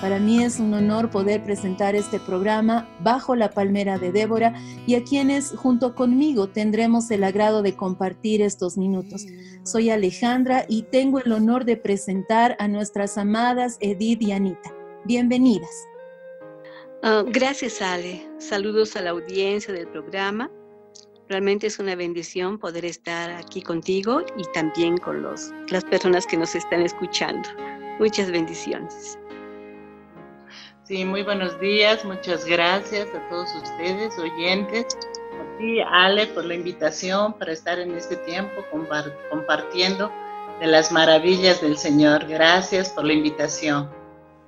Para 0.00 0.18
mí 0.18 0.44
es 0.44 0.60
un 0.60 0.74
honor 0.74 1.10
poder 1.10 1.42
presentar 1.42 1.94
este 1.94 2.20
programa 2.20 2.86
bajo 3.00 3.34
la 3.34 3.50
palmera 3.50 3.98
de 3.98 4.12
Débora 4.12 4.54
y 4.86 4.94
a 4.94 5.02
quienes 5.02 5.52
junto 5.56 5.94
conmigo 5.94 6.48
tendremos 6.48 7.10
el 7.10 7.24
agrado 7.24 7.62
de 7.62 7.74
compartir 7.74 8.42
estos 8.42 8.76
minutos. 8.76 9.24
Soy 9.64 9.88
Alejandra 9.88 10.66
y 10.68 10.82
tengo 10.82 11.18
el 11.18 11.32
honor 11.32 11.64
de 11.64 11.78
presentar 11.78 12.56
a 12.58 12.68
nuestras 12.68 13.16
amadas 13.16 13.78
Edith 13.80 14.20
y 14.20 14.32
Anita. 14.32 14.70
Bienvenidas. 15.04 15.70
Ah, 17.02 17.24
gracias, 17.26 17.80
Ale. 17.80 18.28
Saludos 18.38 18.96
a 18.96 19.00
la 19.00 19.10
audiencia 19.10 19.72
del 19.72 19.88
programa. 19.88 20.50
Realmente 21.28 21.68
es 21.68 21.78
una 21.78 21.94
bendición 21.94 22.58
poder 22.58 22.84
estar 22.84 23.30
aquí 23.30 23.62
contigo 23.62 24.20
y 24.36 24.44
también 24.52 24.98
con 24.98 25.22
los, 25.22 25.52
las 25.70 25.84
personas 25.84 26.26
que 26.26 26.36
nos 26.36 26.54
están 26.54 26.82
escuchando. 26.82 27.48
Muchas 27.98 28.30
bendiciones. 28.30 29.18
Sí, 30.86 31.04
muy 31.04 31.24
buenos 31.24 31.58
días, 31.58 32.04
muchas 32.04 32.44
gracias 32.44 33.08
a 33.12 33.28
todos 33.28 33.52
ustedes, 33.56 34.16
oyentes, 34.20 34.86
a 34.94 35.58
ti, 35.58 35.80
Ale, 35.80 36.28
por 36.28 36.44
la 36.44 36.54
invitación 36.54 37.32
para 37.32 37.50
estar 37.50 37.80
en 37.80 37.92
este 37.96 38.14
tiempo 38.18 38.62
compartiendo 39.28 40.12
de 40.60 40.68
las 40.68 40.92
maravillas 40.92 41.60
del 41.60 41.76
Señor. 41.76 42.28
Gracias 42.28 42.90
por 42.90 43.04
la 43.04 43.14
invitación. 43.14 43.90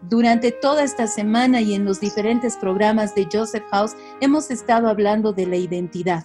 Durante 0.03 0.53
toda 0.53 0.84
esta 0.84 1.09
semana 1.09 1.61
y 1.61 1.74
en 1.74 1.84
los 1.84 1.99
diferentes 1.99 2.57
programas 2.57 3.16
de 3.16 3.26
Joseph 3.32 3.64
House 3.72 3.97
hemos 4.20 4.53
estado 4.53 4.89
hablando 4.89 5.32
de 5.32 5.45
la 5.45 5.57
identidad. 5.57 6.24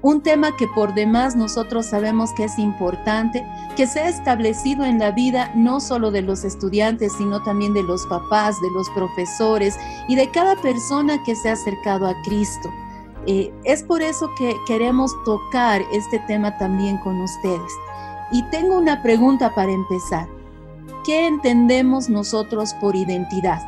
Un 0.00 0.22
tema 0.22 0.56
que 0.56 0.68
por 0.68 0.94
demás 0.94 1.34
nosotros 1.34 1.86
sabemos 1.86 2.32
que 2.34 2.44
es 2.44 2.58
importante, 2.58 3.44
que 3.76 3.86
se 3.86 4.00
ha 4.00 4.08
establecido 4.08 4.84
en 4.84 5.00
la 5.00 5.10
vida 5.10 5.50
no 5.56 5.80
solo 5.80 6.12
de 6.12 6.22
los 6.22 6.44
estudiantes, 6.44 7.12
sino 7.18 7.42
también 7.42 7.74
de 7.74 7.82
los 7.82 8.06
papás, 8.06 8.60
de 8.60 8.70
los 8.70 8.88
profesores 8.90 9.76
y 10.06 10.14
de 10.14 10.30
cada 10.30 10.54
persona 10.62 11.20
que 11.24 11.34
se 11.34 11.48
ha 11.48 11.54
acercado 11.54 12.06
a 12.06 12.14
Cristo. 12.22 12.70
Eh, 13.26 13.52
es 13.64 13.82
por 13.82 14.00
eso 14.00 14.30
que 14.38 14.54
queremos 14.66 15.12
tocar 15.24 15.82
este 15.92 16.20
tema 16.20 16.56
también 16.58 16.96
con 16.98 17.20
ustedes. 17.20 17.72
Y 18.30 18.42
tengo 18.50 18.78
una 18.78 19.02
pregunta 19.02 19.52
para 19.54 19.72
empezar. 19.72 20.28
¿Qué 21.04 21.26
entendemos 21.26 22.08
nosotros 22.08 22.72
por 22.74 22.94
identidad? 22.94 23.60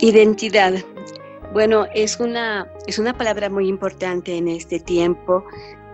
Identidad. 0.00 0.74
Bueno, 1.52 1.86
es 1.94 2.20
una, 2.20 2.68
es 2.86 2.98
una 2.98 3.16
palabra 3.16 3.50
muy 3.50 3.68
importante 3.68 4.36
en 4.36 4.46
este 4.46 4.78
tiempo 4.78 5.44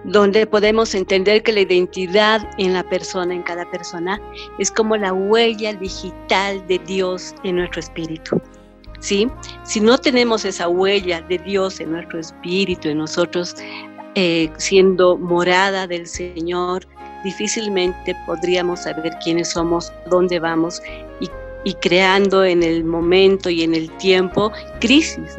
donde 0.04 0.46
podemos 0.46 0.94
entender 0.94 1.42
que 1.42 1.52
la 1.52 1.60
identidad 1.60 2.48
en 2.58 2.74
la 2.74 2.82
persona, 2.84 3.34
en 3.34 3.42
cada 3.42 3.68
persona, 3.70 4.20
es 4.58 4.70
como 4.70 4.96
la 4.96 5.12
huella 5.12 5.72
digital 5.74 6.64
de 6.68 6.78
Dios 6.80 7.34
en 7.42 7.56
nuestro 7.56 7.80
espíritu. 7.80 8.40
¿Sí? 9.00 9.28
Si 9.64 9.80
no 9.80 9.98
tenemos 9.98 10.44
esa 10.44 10.68
huella 10.68 11.20
de 11.22 11.38
Dios 11.38 11.80
en 11.80 11.92
nuestro 11.92 12.18
espíritu, 12.18 12.88
en 12.88 12.98
nosotros, 12.98 13.54
eh, 14.14 14.50
siendo 14.56 15.18
morada 15.18 15.86
del 15.86 16.06
Señor, 16.06 16.86
difícilmente 17.24 18.14
podríamos 18.26 18.80
saber 18.80 19.16
quiénes 19.22 19.50
somos, 19.50 19.92
dónde 20.08 20.38
vamos 20.38 20.80
y, 21.66 21.74
creando 21.74 22.44
en 22.44 22.62
el 22.62 22.84
momento 22.84 23.50
y 23.50 23.62
en 23.62 23.74
el 23.74 23.90
tiempo 23.98 24.52
crisis, 24.80 25.36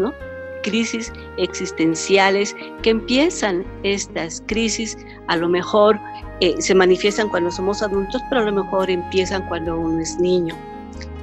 crisis 0.62 1.12
existenciales 1.38 2.54
que 2.84 2.90
empiezan 2.90 3.66
estas 3.84 4.44
crisis, 4.48 4.98
a 5.28 5.38
lo 5.38 5.48
mejor 5.48 5.98
eh, 6.42 6.54
se 6.60 6.76
manifiestan 6.76 7.30
cuando 7.30 7.50
somos 7.50 7.82
adultos, 7.82 8.22
pero 8.30 8.42
a 8.42 8.46
lo 8.46 8.64
mejor 8.64 8.90
empiezan 8.90 9.48
cuando 9.48 9.80
uno 9.80 10.02
es 10.02 10.20
niño. 10.20 10.54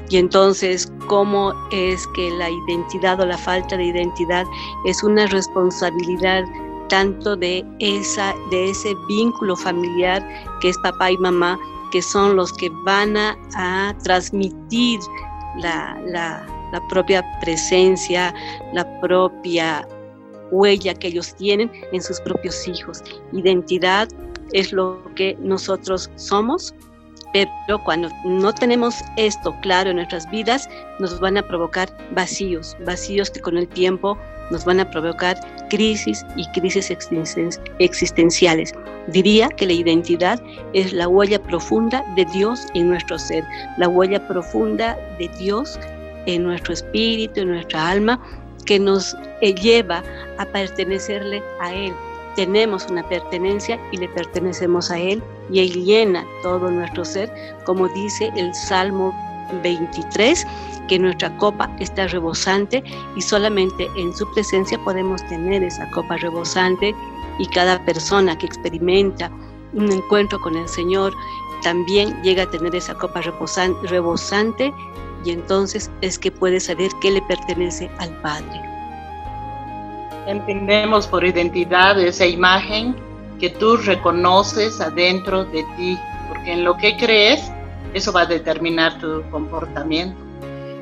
Y 0.08 0.16
entonces, 0.16 0.90
¿cómo 1.06 1.52
es 1.70 2.06
que 2.14 2.30
la 2.30 2.48
identidad 2.50 3.20
o 3.20 3.26
la 3.26 3.38
falta 3.38 3.76
de 3.76 3.84
identidad 3.84 4.46
es 4.86 5.02
una 5.02 5.26
responsabilidad 5.26 6.44
tanto 6.88 7.36
de, 7.36 7.64
esa, 7.78 8.34
de 8.50 8.70
ese 8.70 8.94
vínculo 9.08 9.56
familiar 9.56 10.26
que 10.60 10.68
es 10.70 10.78
papá 10.78 11.10
y 11.10 11.18
mamá, 11.18 11.58
que 11.94 12.02
son 12.02 12.34
los 12.34 12.52
que 12.54 12.68
van 12.84 13.16
a, 13.16 13.96
transmitir 14.02 14.98
la, 15.58 15.96
la, 16.04 16.44
propia 16.88 17.24
presencia, 17.40 18.34
la 18.72 18.84
propia 19.00 19.86
huella 20.50 20.92
que 20.92 21.06
ellos 21.06 21.36
tienen 21.36 21.70
en 21.92 22.02
sus 22.02 22.20
propios 22.22 22.66
hijos. 22.66 23.00
Identidad 23.32 24.08
es 24.52 24.72
lo 24.72 25.00
que 25.14 25.36
nosotros 25.38 26.10
somos, 26.16 26.74
pero 27.34 27.82
cuando 27.82 28.08
no 28.24 28.54
tenemos 28.54 29.02
esto 29.16 29.54
claro 29.60 29.90
en 29.90 29.96
nuestras 29.96 30.30
vidas, 30.30 30.68
nos 31.00 31.18
van 31.18 31.36
a 31.36 31.42
provocar 31.42 31.90
vacíos, 32.12 32.76
vacíos 32.86 33.28
que 33.28 33.40
con 33.40 33.58
el 33.58 33.66
tiempo 33.66 34.16
nos 34.52 34.64
van 34.64 34.78
a 34.78 34.88
provocar 34.88 35.36
crisis 35.68 36.24
y 36.36 36.46
crisis 36.52 36.92
existenciales. 37.80 38.72
Diría 39.08 39.48
que 39.48 39.66
la 39.66 39.72
identidad 39.72 40.40
es 40.74 40.92
la 40.92 41.08
huella 41.08 41.42
profunda 41.42 42.04
de 42.14 42.24
Dios 42.26 42.68
en 42.74 42.90
nuestro 42.90 43.18
ser, 43.18 43.44
la 43.78 43.88
huella 43.88 44.24
profunda 44.28 44.96
de 45.18 45.28
Dios 45.36 45.76
en 46.26 46.44
nuestro 46.44 46.72
espíritu, 46.72 47.40
en 47.40 47.48
nuestra 47.48 47.90
alma, 47.90 48.20
que 48.64 48.78
nos 48.78 49.16
eh, 49.40 49.52
lleva 49.54 50.04
a 50.38 50.46
pertenecerle 50.46 51.42
a 51.60 51.74
Él. 51.74 51.92
Tenemos 52.36 52.86
una 52.90 53.06
pertenencia 53.08 53.78
y 53.92 53.98
le 53.98 54.08
pertenecemos 54.08 54.90
a 54.90 54.98
Él 54.98 55.22
y 55.50 55.60
Él 55.60 55.84
llena 55.84 56.24
todo 56.42 56.70
nuestro 56.70 57.04
ser, 57.04 57.32
como 57.64 57.88
dice 57.88 58.32
el 58.36 58.54
Salmo 58.54 59.14
23, 59.62 60.46
que 60.88 60.98
nuestra 60.98 61.34
copa 61.36 61.70
está 61.80 62.06
rebosante 62.08 62.82
y 63.16 63.22
solamente 63.22 63.88
en 63.96 64.14
su 64.14 64.30
presencia 64.32 64.78
podemos 64.84 65.26
tener 65.28 65.62
esa 65.62 65.88
copa 65.90 66.16
rebosante 66.16 66.94
y 67.38 67.46
cada 67.46 67.84
persona 67.84 68.36
que 68.36 68.46
experimenta 68.46 69.30
un 69.72 69.90
encuentro 69.90 70.40
con 70.40 70.56
el 70.56 70.68
Señor 70.68 71.12
también 71.62 72.20
llega 72.22 72.44
a 72.44 72.50
tener 72.50 72.74
esa 72.74 72.94
copa 72.94 73.20
rebosante 73.20 74.72
y 75.24 75.30
entonces 75.30 75.90
es 76.00 76.18
que 76.18 76.30
puede 76.30 76.60
saber 76.60 76.90
qué 77.00 77.10
le 77.10 77.22
pertenece 77.22 77.90
al 77.98 78.10
Padre. 78.20 78.73
Entendemos 80.26 81.06
por 81.06 81.24
identidad 81.24 81.98
esa 82.00 82.26
imagen 82.26 82.96
que 83.38 83.50
tú 83.50 83.76
reconoces 83.76 84.80
adentro 84.80 85.44
de 85.44 85.64
ti, 85.76 85.98
porque 86.28 86.52
en 86.52 86.64
lo 86.64 86.76
que 86.76 86.96
crees, 86.96 87.50
eso 87.92 88.12
va 88.12 88.22
a 88.22 88.26
determinar 88.26 88.98
tu 88.98 89.22
comportamiento. 89.30 90.16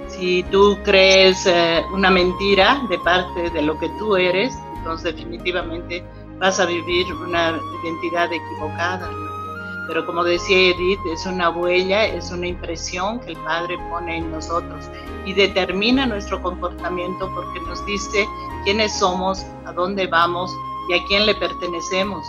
Si 0.08 0.42
tú 0.44 0.78
crees 0.84 1.46
eh, 1.46 1.82
una 1.92 2.10
mentira 2.10 2.82
de 2.88 2.98
parte 2.98 3.50
de 3.50 3.62
lo 3.62 3.78
que 3.78 3.88
tú 3.98 4.16
eres, 4.16 4.54
entonces 4.76 5.16
definitivamente 5.16 6.04
vas 6.38 6.60
a 6.60 6.66
vivir 6.66 7.06
una 7.14 7.58
identidad 7.82 8.30
equivocada. 8.32 9.10
Pero 9.92 10.06
como 10.06 10.24
decía 10.24 10.70
Edith, 10.70 11.00
es 11.12 11.26
una 11.26 11.50
huella, 11.50 12.06
es 12.06 12.30
una 12.30 12.46
impresión 12.46 13.20
que 13.20 13.32
el 13.32 13.36
Padre 13.44 13.76
pone 13.90 14.16
en 14.16 14.30
nosotros 14.30 14.86
y 15.26 15.34
determina 15.34 16.06
nuestro 16.06 16.40
comportamiento 16.40 17.30
porque 17.34 17.60
nos 17.60 17.84
dice 17.84 18.26
quiénes 18.64 18.98
somos, 18.98 19.44
a 19.66 19.72
dónde 19.72 20.06
vamos 20.06 20.50
y 20.88 20.94
a 20.94 21.04
quién 21.08 21.26
le 21.26 21.34
pertenecemos. 21.34 22.24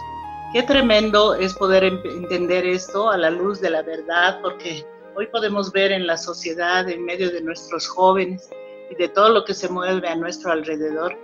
Qué 0.51 0.63
tremendo 0.63 1.35
es 1.35 1.53
poder 1.53 1.85
entender 1.85 2.65
esto 2.65 3.09
a 3.09 3.17
la 3.17 3.29
luz 3.29 3.61
de 3.61 3.69
la 3.69 3.81
verdad, 3.81 4.41
porque 4.41 4.85
hoy 5.15 5.27
podemos 5.27 5.71
ver 5.71 5.93
en 5.93 6.05
la 6.05 6.17
sociedad, 6.17 6.89
en 6.89 7.05
medio 7.05 7.31
de 7.31 7.39
nuestros 7.39 7.87
jóvenes 7.87 8.49
y 8.91 8.95
de 8.95 9.07
todo 9.07 9.29
lo 9.29 9.45
que 9.45 9.53
se 9.53 9.69
mueve 9.69 10.05
a 10.09 10.17
nuestro 10.17 10.51
alrededor, 10.51 11.17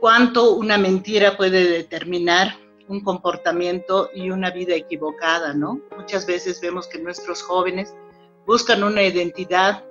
cuánto 0.00 0.52
una 0.52 0.76
mentira 0.76 1.38
puede 1.38 1.64
determinar 1.64 2.59
un 2.90 3.00
comportamiento 3.00 4.10
y 4.12 4.30
una 4.30 4.50
vida 4.50 4.74
equivocada, 4.74 5.54
¿no? 5.54 5.80
Muchas 5.96 6.26
veces 6.26 6.60
vemos 6.60 6.88
que 6.88 6.98
nuestros 6.98 7.40
jóvenes 7.40 7.94
buscan 8.46 8.82
una 8.82 9.04
identidad 9.04 9.84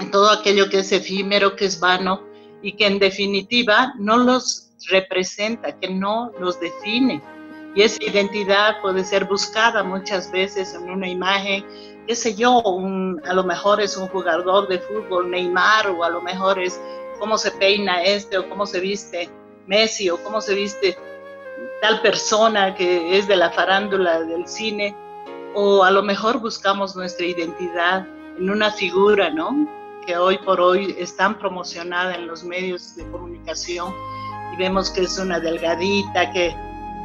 en 0.00 0.10
todo 0.10 0.28
aquello 0.30 0.68
que 0.68 0.80
es 0.80 0.90
efímero, 0.90 1.54
que 1.54 1.66
es 1.66 1.78
vano 1.78 2.24
y 2.60 2.72
que 2.72 2.86
en 2.86 2.98
definitiva 2.98 3.94
no 3.98 4.16
los 4.16 4.72
representa, 4.90 5.78
que 5.78 5.90
no 5.90 6.32
los 6.40 6.58
define. 6.58 7.22
Y 7.76 7.82
esa 7.82 8.02
identidad 8.02 8.80
puede 8.82 9.04
ser 9.04 9.26
buscada 9.26 9.84
muchas 9.84 10.32
veces 10.32 10.74
en 10.74 10.90
una 10.90 11.08
imagen, 11.08 11.64
qué 12.08 12.16
sé 12.16 12.34
yo, 12.34 12.60
a 13.24 13.32
lo 13.32 13.44
mejor 13.44 13.80
es 13.80 13.96
un 13.96 14.08
jugador 14.08 14.66
de 14.66 14.80
fútbol, 14.80 15.30
Neymar, 15.30 15.90
o 15.90 16.02
a 16.02 16.10
lo 16.10 16.20
mejor 16.20 16.58
es 16.58 16.80
cómo 17.20 17.38
se 17.38 17.52
peina 17.52 18.02
este, 18.02 18.38
o 18.38 18.48
cómo 18.48 18.66
se 18.66 18.80
viste 18.80 19.30
Messi, 19.68 20.10
o 20.10 20.16
cómo 20.24 20.40
se 20.40 20.54
viste 20.54 20.96
tal 21.80 22.00
persona 22.00 22.74
que 22.74 23.18
es 23.18 23.28
de 23.28 23.36
la 23.36 23.50
farándula 23.50 24.20
del 24.20 24.46
cine, 24.46 24.96
o 25.54 25.82
a 25.84 25.90
lo 25.90 26.02
mejor 26.02 26.40
buscamos 26.40 26.96
nuestra 26.96 27.26
identidad 27.26 28.06
en 28.38 28.50
una 28.50 28.70
figura, 28.70 29.30
¿no? 29.30 29.68
Que 30.06 30.16
hoy 30.16 30.38
por 30.38 30.60
hoy 30.60 30.94
es 30.98 31.16
tan 31.16 31.38
promocionada 31.38 32.14
en 32.14 32.26
los 32.26 32.44
medios 32.44 32.96
de 32.96 33.08
comunicación 33.10 33.92
y 34.52 34.56
vemos 34.56 34.90
que 34.90 35.02
es 35.02 35.18
una 35.18 35.40
delgadita, 35.40 36.32
que, 36.32 36.54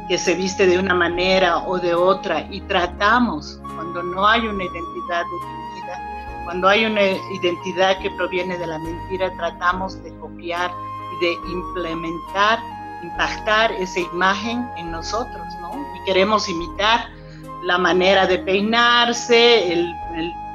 que 0.08 0.18
se 0.18 0.34
viste 0.34 0.66
de 0.66 0.78
una 0.78 0.94
manera 0.94 1.58
o 1.58 1.78
de 1.78 1.94
otra 1.94 2.46
y 2.50 2.60
tratamos, 2.62 3.60
cuando 3.74 4.02
no 4.02 4.26
hay 4.26 4.46
una 4.46 4.64
identidad 4.64 5.22
definida, 5.22 6.44
cuando 6.44 6.68
hay 6.68 6.84
una 6.84 7.02
identidad 7.02 7.98
que 8.00 8.10
proviene 8.12 8.58
de 8.58 8.66
la 8.66 8.78
mentira, 8.78 9.34
tratamos 9.36 10.02
de 10.02 10.16
copiar 10.18 10.70
y 11.16 11.24
de 11.24 11.32
implementar 11.50 12.58
impactar 13.04 13.72
esa 13.72 14.00
imagen 14.00 14.68
en 14.76 14.90
nosotros, 14.90 15.46
¿no? 15.60 15.72
Y 15.96 16.04
queremos 16.04 16.48
imitar 16.48 17.08
la 17.64 17.78
manera 17.78 18.26
de 18.26 18.38
peinarse, 18.38 19.72
el, 19.72 19.94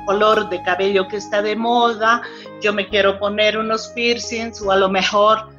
color 0.05 0.49
de 0.49 0.59
cabello 0.63 1.07
que 1.07 1.17
está 1.17 1.39
de 1.43 1.55
moda, 1.55 2.23
yo 2.61 2.73
me 2.73 2.87
quiero 2.87 3.19
poner 3.19 3.59
unos 3.59 3.89
piercings 3.89 4.59
o 4.59 4.71
a 4.71 4.75
lo 4.75 4.89
mejor 4.89 5.49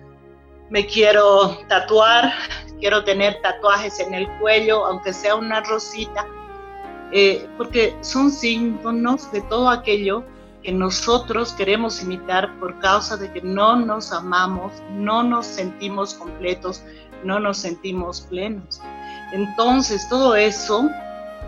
me 0.70 0.86
quiero 0.86 1.56
tatuar, 1.68 2.32
quiero 2.80 3.04
tener 3.04 3.40
tatuajes 3.42 4.00
en 4.00 4.12
el 4.12 4.28
cuello, 4.40 4.84
aunque 4.86 5.12
sea 5.12 5.36
una 5.36 5.60
rosita, 5.60 6.26
eh, 7.12 7.48
porque 7.56 7.94
son 8.00 8.32
símbolos 8.32 9.30
de 9.30 9.40
todo 9.42 9.68
aquello 9.68 10.24
que 10.62 10.72
nosotros 10.72 11.52
queremos 11.52 12.02
imitar 12.02 12.58
por 12.58 12.78
causa 12.80 13.16
de 13.16 13.32
que 13.32 13.40
no 13.40 13.76
nos 13.76 14.12
amamos, 14.12 14.72
no 14.92 15.22
nos 15.22 15.46
sentimos 15.46 16.14
completos, 16.14 16.82
no 17.24 17.40
nos 17.40 17.58
sentimos 17.58 18.22
plenos. 18.22 18.80
Entonces, 19.32 20.08
todo 20.08 20.34
eso 20.36 20.88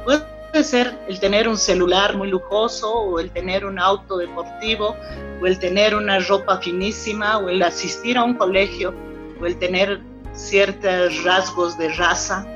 puede 0.05 0.65
ser 0.65 0.99
el 1.09 1.19
tener 1.19 1.49
un 1.49 1.57
celular 1.57 2.17
muy 2.17 2.29
lujoso 2.29 2.93
o 2.93 3.19
el 3.19 3.31
tener 3.31 3.65
un 3.65 3.79
auto 3.79 4.17
deportivo 4.17 4.97
o 5.41 5.47
el 5.47 5.59
tener 5.59 5.95
una 5.95 6.19
ropa 6.21 6.59
finísima 6.59 7.39
o 7.39 7.49
el 7.49 7.63
asistir 7.63 8.19
a 8.19 8.25
un 8.25 8.35
colegio 8.35 8.95
o 9.41 9.47
el 9.47 9.57
tener 9.59 10.01
ciertos 10.35 11.25
rasgos 11.25 11.77
de 11.79 11.93
raza 11.95 12.47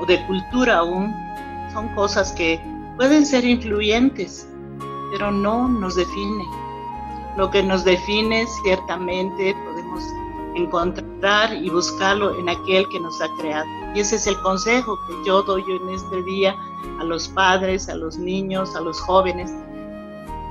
o 0.00 0.06
de 0.06 0.24
cultura 0.26 0.78
aún. 0.78 1.14
Son 1.72 1.88
cosas 1.94 2.32
que 2.32 2.60
pueden 2.96 3.26
ser 3.26 3.44
influyentes, 3.44 4.48
pero 5.14 5.30
no 5.30 5.68
nos 5.68 5.94
define. 5.94 6.44
Lo 7.36 7.48
que 7.48 7.62
nos 7.62 7.84
define 7.84 8.44
ciertamente 8.64 9.54
podemos 9.64 10.02
encontrar 10.56 11.54
y 11.54 11.70
buscarlo 11.70 12.36
en 12.36 12.48
aquel 12.48 12.88
que 12.88 12.98
nos 12.98 13.22
ha 13.22 13.28
creado. 13.38 13.64
Y 13.94 14.00
ese 14.00 14.16
es 14.16 14.26
el 14.26 14.36
consejo 14.40 14.98
que 15.06 15.14
yo 15.24 15.44
doy 15.44 15.62
en 15.68 15.88
este 15.90 16.20
día 16.24 16.56
a 16.98 17.04
los 17.04 17.28
padres, 17.28 17.88
a 17.88 17.94
los 17.94 18.18
niños, 18.18 18.74
a 18.74 18.80
los 18.80 19.00
jóvenes, 19.02 19.52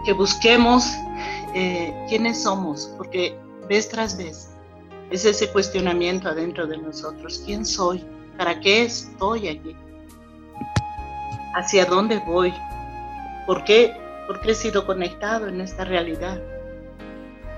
que 0.05 0.13
busquemos 0.13 0.89
eh, 1.53 1.93
quiénes 2.07 2.43
somos, 2.43 2.89
porque 2.97 3.37
vez 3.67 3.89
tras 3.89 4.17
vez 4.17 4.49
es 5.09 5.25
ese 5.25 5.51
cuestionamiento 5.51 6.29
adentro 6.29 6.67
de 6.67 6.77
nosotros. 6.77 7.43
¿Quién 7.45 7.65
soy? 7.65 8.01
¿Para 8.37 8.61
qué 8.61 8.83
estoy 8.83 9.49
aquí? 9.49 9.75
¿Hacia 11.53 11.83
dónde 11.83 12.19
voy? 12.25 12.53
¿Por 13.45 13.65
qué, 13.65 13.93
¿Por 14.27 14.39
qué 14.41 14.51
he 14.51 14.55
sido 14.55 14.85
conectado 14.85 15.47
en 15.47 15.61
esta 15.61 15.83
realidad? 15.83 16.39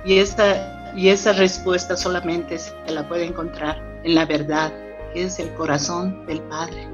Y 0.03 0.19
esta, 0.19 0.93
y 0.95 1.09
esa 1.09 1.33
respuesta 1.33 1.95
solamente 1.95 2.57
se 2.57 2.73
la 2.87 3.07
puede 3.07 3.25
encontrar 3.25 3.81
en 4.03 4.15
la 4.15 4.25
verdad, 4.25 4.71
que 5.13 5.23
es 5.23 5.39
el 5.39 5.53
corazón 5.53 6.25
del 6.25 6.41
Padre. 6.41 6.87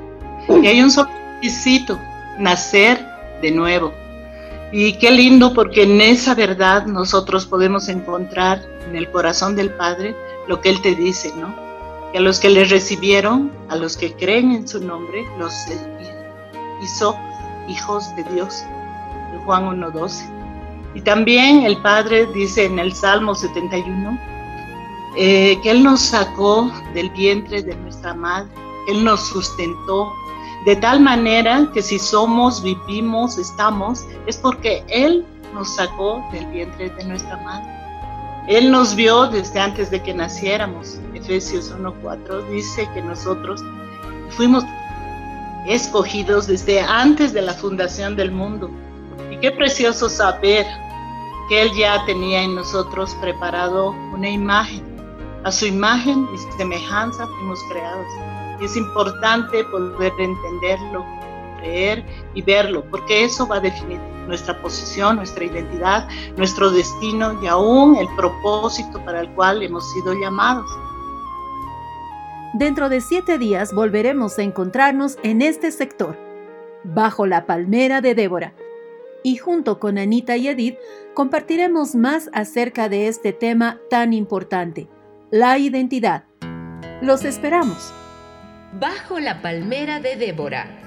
Y 0.61 0.67
hay 0.67 0.82
un 0.82 0.91
solo 0.91 1.09
requisito, 1.36 1.99
nacer 2.38 3.05
de 3.41 3.51
nuevo. 3.51 3.93
Y 4.72 4.93
qué 4.93 5.11
lindo 5.11 5.53
porque 5.53 5.84
en 5.84 5.99
esa 5.99 6.34
verdad 6.34 6.86
nosotros 6.86 7.45
podemos 7.45 7.89
encontrar 7.89 8.61
en 8.88 8.95
el 8.95 9.09
corazón 9.11 9.55
del 9.55 9.72
Padre 9.72 10.15
lo 10.47 10.61
que 10.61 10.69
Él 10.69 10.82
te 10.82 10.95
dice, 10.95 11.32
¿no? 11.36 11.53
Que 12.11 12.19
a 12.19 12.22
los 12.22 12.39
que 12.39 12.49
le 12.49 12.63
recibieron, 12.65 13.51
a 13.69 13.76
los 13.76 13.97
que 13.97 14.13
creen 14.13 14.51
en 14.51 14.67
su 14.67 14.80
nombre, 14.80 15.26
los 15.38 15.53
hizo 16.82 17.15
hijos 17.67 18.15
de 18.15 18.24
Dios. 18.34 18.63
Juan 19.46 19.82
1.12. 19.82 20.42
Y 20.94 21.02
también 21.02 21.64
el 21.64 21.78
Padre 21.78 22.28
dice 22.28 22.66
en 22.66 22.80
el 22.80 22.94
Salmo 22.94 23.34
71 23.34 24.20
eh, 25.18 25.60
que 25.62 25.72
Él 25.72 25.84
nos 25.84 26.02
sacó 26.02 26.72
del 26.94 27.10
vientre 27.12 27.62
de 27.62 27.76
nuestra 27.76 28.14
madre, 28.14 28.50
Él 28.88 29.04
nos 29.04 29.22
sustentó, 29.28 30.12
de 30.66 30.76
tal 30.76 31.00
manera 31.00 31.70
que 31.74 31.82
si 31.82 31.98
somos, 31.98 32.62
vivimos, 32.62 33.38
estamos, 33.38 34.06
es 34.28 34.38
porque 34.38 34.84
Él 34.88 35.26
nos 35.54 35.76
sacó 35.76 36.24
del 36.32 36.46
vientre 36.48 36.89
de 36.89 37.04
nuestra 37.04 37.38
madre. 37.38 37.82
Él 38.48 38.72
nos 38.72 38.96
vio 38.96 39.28
desde 39.28 39.60
antes 39.60 39.92
de 39.92 40.02
que 40.02 40.14
naciéramos. 40.14 41.00
Efesios 41.14 41.74
1.4 41.74 42.48
dice 42.50 42.89
que 42.94 43.02
nosotros 43.02 43.64
fuimos 44.32 44.64
escogidos 45.68 46.48
desde 46.48 46.82
antes 46.82 47.34
de 47.34 47.42
la 47.42 47.54
fundación 47.54 48.16
del 48.16 48.32
mundo. 48.32 48.72
Y 49.32 49.38
qué 49.38 49.51
precioso 49.51 50.09
saber 50.09 50.65
que 51.49 51.63
Él 51.63 51.71
ya 51.75 52.05
tenía 52.05 52.43
en 52.43 52.55
nosotros 52.55 53.15
preparado 53.21 53.91
una 54.13 54.29
imagen. 54.29 54.84
A 55.43 55.51
su 55.51 55.65
imagen 55.65 56.27
y 56.36 56.38
semejanza 56.57 57.25
fuimos 57.25 57.59
creados 57.71 58.07
es 58.65 58.77
importante 58.77 59.63
poder 59.65 60.13
entenderlo, 60.19 61.05
creer 61.59 62.05
y 62.34 62.41
verlo, 62.41 62.84
porque 62.89 63.25
eso 63.25 63.47
va 63.47 63.57
a 63.57 63.59
definir 63.59 63.99
nuestra 64.27 64.59
posición, 64.61 65.17
nuestra 65.17 65.43
identidad, 65.43 66.07
nuestro 66.38 66.69
destino 66.69 67.41
y 67.41 67.47
aún 67.47 67.95
el 67.97 68.07
propósito 68.15 69.03
para 69.03 69.21
el 69.21 69.29
cual 69.32 69.63
hemos 69.63 69.91
sido 69.93 70.13
llamados. 70.13 70.69
Dentro 72.53 72.89
de 72.89 73.01
siete 73.01 73.38
días 73.38 73.73
volveremos 73.73 74.38
a 74.38 74.43
encontrarnos 74.43 75.17
en 75.23 75.41
este 75.41 75.71
sector, 75.71 76.17
bajo 76.84 77.25
la 77.25 77.45
palmera 77.45 78.01
de 78.01 78.13
Débora. 78.13 78.53
Y 79.24 79.38
junto 79.38 79.80
con 79.80 79.97
Anita 79.97 80.38
y 80.38 80.47
Edith 80.47 80.78
compartiremos 81.13 81.95
más 81.95 82.30
acerca 82.34 82.89
de 82.89 83.07
este 83.07 83.34
tema 83.34 83.80
tan 83.89 84.13
importante, 84.13 84.88
la 85.30 85.57
identidad. 85.57 86.26
Los 87.01 87.24
esperamos. 87.26 87.93
Bajo 88.80 89.19
la 89.19 89.41
palmera 89.41 89.99
de 89.99 90.15
Débora. 90.15 90.80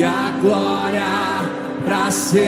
E 0.00 0.02
a 0.02 0.32
glória 0.40 1.42
para 1.84 2.10
sempre. 2.10 2.40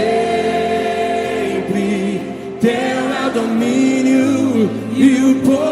Teu 2.59 2.71
é 2.71 3.27
o 3.27 3.31
domínio 3.31 4.71
e 4.97 5.33
o 5.33 5.35
poder. 5.43 5.72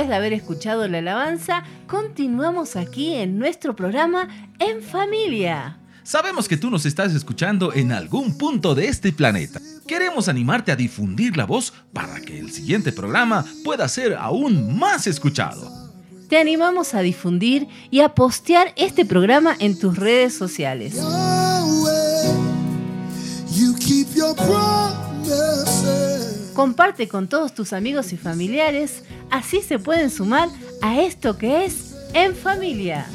Después 0.00 0.08
de 0.08 0.16
haber 0.16 0.32
escuchado 0.32 0.88
la 0.88 0.96
alabanza, 0.96 1.62
continuamos 1.86 2.74
aquí 2.74 3.12
en 3.12 3.38
nuestro 3.38 3.76
programa 3.76 4.28
En 4.58 4.82
Familia. 4.82 5.78
Sabemos 6.04 6.48
que 6.48 6.56
tú 6.56 6.70
nos 6.70 6.86
estás 6.86 7.12
escuchando 7.12 7.74
en 7.74 7.92
algún 7.92 8.38
punto 8.38 8.74
de 8.74 8.88
este 8.88 9.12
planeta. 9.12 9.60
Queremos 9.86 10.28
animarte 10.28 10.72
a 10.72 10.76
difundir 10.76 11.36
la 11.36 11.44
voz 11.44 11.74
para 11.92 12.18
que 12.18 12.38
el 12.38 12.50
siguiente 12.50 12.92
programa 12.92 13.44
pueda 13.62 13.86
ser 13.88 14.14
aún 14.14 14.78
más 14.78 15.06
escuchado. 15.06 15.70
Te 16.30 16.38
animamos 16.38 16.94
a 16.94 17.00
difundir 17.00 17.68
y 17.90 18.00
a 18.00 18.14
postear 18.14 18.72
este 18.76 19.04
programa 19.04 19.54
en 19.58 19.78
tus 19.78 19.98
redes 19.98 20.32
sociales. 20.34 20.94
Comparte 26.60 27.08
con 27.08 27.26
todos 27.26 27.54
tus 27.54 27.72
amigos 27.72 28.12
y 28.12 28.18
familiares, 28.18 29.02
así 29.30 29.62
se 29.62 29.78
pueden 29.78 30.10
sumar 30.10 30.50
a 30.82 31.00
esto 31.00 31.38
que 31.38 31.64
es 31.64 31.96
En 32.12 32.36
Familia. 32.36 33.06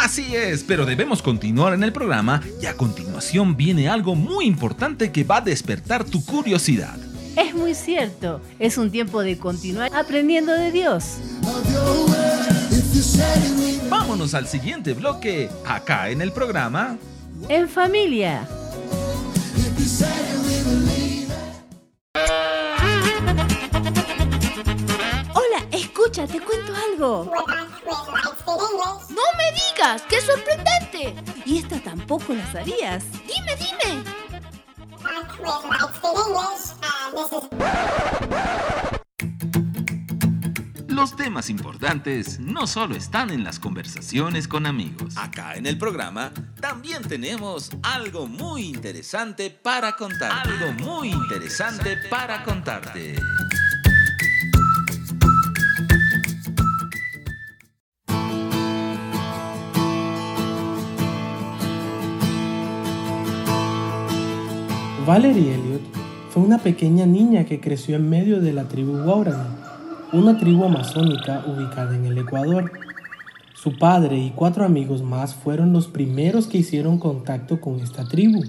Así 0.00 0.36
es, 0.36 0.62
pero 0.62 0.86
debemos 0.86 1.20
continuar 1.20 1.74
en 1.74 1.82
el 1.82 1.92
programa 1.92 2.40
y 2.62 2.66
a 2.66 2.76
continuación 2.76 3.56
viene 3.56 3.88
algo 3.88 4.14
muy 4.14 4.44
importante 4.44 5.10
que 5.10 5.24
va 5.24 5.38
a 5.38 5.40
despertar 5.40 6.04
tu 6.04 6.24
curiosidad. 6.24 6.96
Es 7.34 7.56
muy 7.56 7.74
cierto, 7.74 8.40
es 8.60 8.78
un 8.78 8.92
tiempo 8.92 9.20
de 9.20 9.36
continuar 9.36 9.90
aprendiendo 9.92 10.52
de 10.52 10.70
Dios. 10.70 11.16
Vámonos 13.90 14.34
al 14.34 14.46
siguiente 14.46 14.92
bloque, 14.94 15.50
acá 15.66 16.08
en 16.08 16.22
el 16.22 16.30
programa. 16.30 16.96
En 17.48 17.68
familia. 17.68 18.46
Algo. 27.02 27.32
No 29.10 29.22
me 29.36 29.52
digas, 29.52 30.02
qué 30.08 30.20
sorprendente. 30.20 31.14
Y 31.44 31.58
esta 31.58 31.80
tampoco 31.80 32.34
la 32.34 32.50
sabías. 32.52 33.04
Dime, 33.26 33.56
dime. 33.56 34.04
Los 40.88 41.16
temas 41.16 41.50
importantes 41.50 42.38
no 42.38 42.66
solo 42.66 42.94
están 42.94 43.30
en 43.30 43.42
las 43.42 43.58
conversaciones 43.58 44.46
con 44.46 44.66
amigos. 44.66 45.16
Acá 45.16 45.54
en 45.56 45.66
el 45.66 45.78
programa 45.78 46.32
también 46.60 47.02
tenemos 47.02 47.70
algo 47.82 48.28
muy 48.28 48.66
interesante 48.66 49.50
para 49.50 49.96
contarte. 49.96 50.48
Algo 50.48 50.72
muy 50.84 51.10
interesante 51.10 51.96
para 52.08 52.44
contarte. 52.44 53.16
Valerie 65.12 65.56
Elliot 65.56 65.82
fue 66.30 66.42
una 66.42 66.56
pequeña 66.56 67.04
niña 67.04 67.44
que 67.44 67.60
creció 67.60 67.96
en 67.96 68.08
medio 68.08 68.40
de 68.40 68.54
la 68.54 68.64
tribu 68.64 68.92
Waurani, 69.06 69.46
una 70.14 70.38
tribu 70.38 70.64
amazónica 70.64 71.44
ubicada 71.46 71.94
en 71.94 72.06
el 72.06 72.16
Ecuador. 72.16 72.72
Su 73.52 73.76
padre 73.76 74.16
y 74.16 74.30
cuatro 74.30 74.64
amigos 74.64 75.02
más 75.02 75.34
fueron 75.34 75.74
los 75.74 75.86
primeros 75.86 76.46
que 76.46 76.56
hicieron 76.56 76.98
contacto 76.98 77.60
con 77.60 77.80
esta 77.80 78.08
tribu. 78.08 78.42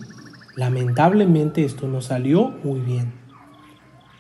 Lamentablemente 0.56 1.66
esto 1.66 1.90
no 1.90 2.00
salió 2.00 2.54
muy 2.64 2.80
bien. 2.80 3.12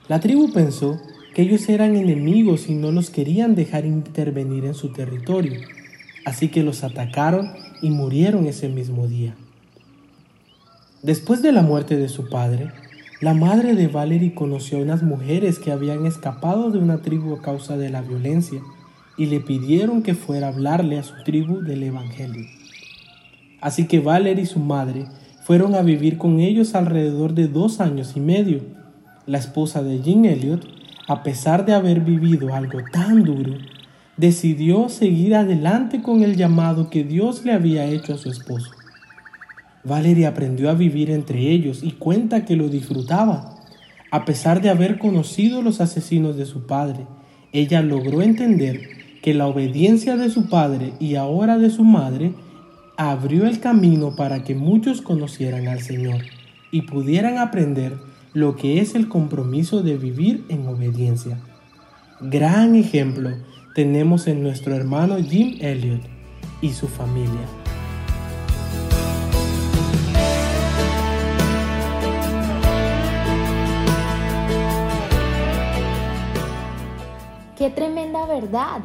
La 0.09 0.19
tribu 0.19 0.51
pensó 0.51 0.99
que 1.33 1.43
ellos 1.43 1.69
eran 1.69 1.95
enemigos 1.95 2.67
y 2.67 2.73
no 2.73 2.91
los 2.91 3.09
querían 3.09 3.55
dejar 3.55 3.85
intervenir 3.85 4.65
en 4.65 4.73
su 4.73 4.91
territorio, 4.91 5.61
así 6.25 6.49
que 6.49 6.61
los 6.61 6.83
atacaron 6.83 7.53
y 7.81 7.89
murieron 7.89 8.47
ese 8.47 8.67
mismo 8.67 9.07
día. 9.07 9.33
Después 11.03 11.41
de 11.41 11.51
la 11.51 11.63
muerte 11.63 11.97
de 11.97 12.07
su 12.07 12.29
padre, 12.29 12.71
la 13.19 13.33
madre 13.33 13.75
de 13.75 13.89
Valerie 13.89 14.33
conoció 14.33 14.77
a 14.77 14.83
unas 14.83 15.03
mujeres 15.03 15.59
que 15.59 15.73
habían 15.73 16.05
escapado 16.05 16.71
de 16.71 16.79
una 16.79 17.01
tribu 17.01 17.33
a 17.33 17.41
causa 17.41 17.75
de 17.75 17.89
la 17.89 18.01
violencia 18.01 18.61
y 19.17 19.25
le 19.25 19.41
pidieron 19.41 20.01
que 20.01 20.15
fuera 20.15 20.47
a 20.47 20.51
hablarle 20.51 20.97
a 20.97 21.03
su 21.03 21.13
tribu 21.25 21.59
del 21.59 21.83
Evangelio. 21.83 22.45
Así 23.59 23.85
que 23.85 23.99
Valerie 23.99 24.43
y 24.43 24.45
su 24.45 24.59
madre 24.59 25.07
fueron 25.43 25.75
a 25.75 25.81
vivir 25.81 26.17
con 26.17 26.39
ellos 26.39 26.73
alrededor 26.73 27.33
de 27.33 27.49
dos 27.49 27.81
años 27.81 28.13
y 28.15 28.21
medio. 28.21 28.61
La 29.25 29.39
esposa 29.39 29.83
de 29.83 30.01
Jean 30.01 30.23
Elliot, 30.23 30.65
a 31.09 31.21
pesar 31.21 31.65
de 31.65 31.73
haber 31.73 31.99
vivido 31.99 32.55
algo 32.55 32.79
tan 32.93 33.25
duro, 33.25 33.55
decidió 34.15 34.87
seguir 34.87 35.35
adelante 35.35 36.01
con 36.01 36.23
el 36.23 36.37
llamado 36.37 36.89
que 36.89 37.03
Dios 37.03 37.43
le 37.43 37.51
había 37.51 37.87
hecho 37.87 38.13
a 38.13 38.17
su 38.17 38.29
esposo. 38.29 38.71
Valerie 39.83 40.27
aprendió 40.27 40.69
a 40.69 40.73
vivir 40.73 41.11
entre 41.11 41.39
ellos 41.51 41.81
y 41.83 41.91
cuenta 41.91 42.45
que 42.45 42.55
lo 42.55 42.69
disfrutaba. 42.69 43.55
A 44.11 44.25
pesar 44.25 44.61
de 44.61 44.69
haber 44.69 44.99
conocido 44.99 45.61
los 45.61 45.81
asesinos 45.81 46.37
de 46.37 46.45
su 46.45 46.65
padre, 46.65 47.05
ella 47.51 47.81
logró 47.81 48.21
entender 48.21 48.81
que 49.21 49.33
la 49.33 49.47
obediencia 49.47 50.17
de 50.17 50.29
su 50.29 50.49
padre 50.49 50.93
y 50.99 51.15
ahora 51.15 51.57
de 51.57 51.69
su 51.69 51.83
madre 51.83 52.33
abrió 52.97 53.45
el 53.45 53.59
camino 53.59 54.15
para 54.15 54.43
que 54.43 54.55
muchos 54.55 55.01
conocieran 55.01 55.67
al 55.67 55.81
Señor 55.81 56.21
y 56.71 56.83
pudieran 56.83 57.37
aprender 57.37 57.93
lo 58.33 58.55
que 58.55 58.81
es 58.81 58.95
el 58.95 59.07
compromiso 59.07 59.81
de 59.81 59.97
vivir 59.97 60.43
en 60.49 60.67
obediencia. 60.67 61.39
Gran 62.21 62.75
ejemplo 62.75 63.31
tenemos 63.75 64.27
en 64.27 64.43
nuestro 64.43 64.75
hermano 64.75 65.17
Jim 65.17 65.57
Elliot 65.59 66.01
y 66.61 66.69
su 66.71 66.87
familia. 66.87 67.62
Qué 77.63 77.69
tremenda 77.69 78.25
verdad. 78.25 78.81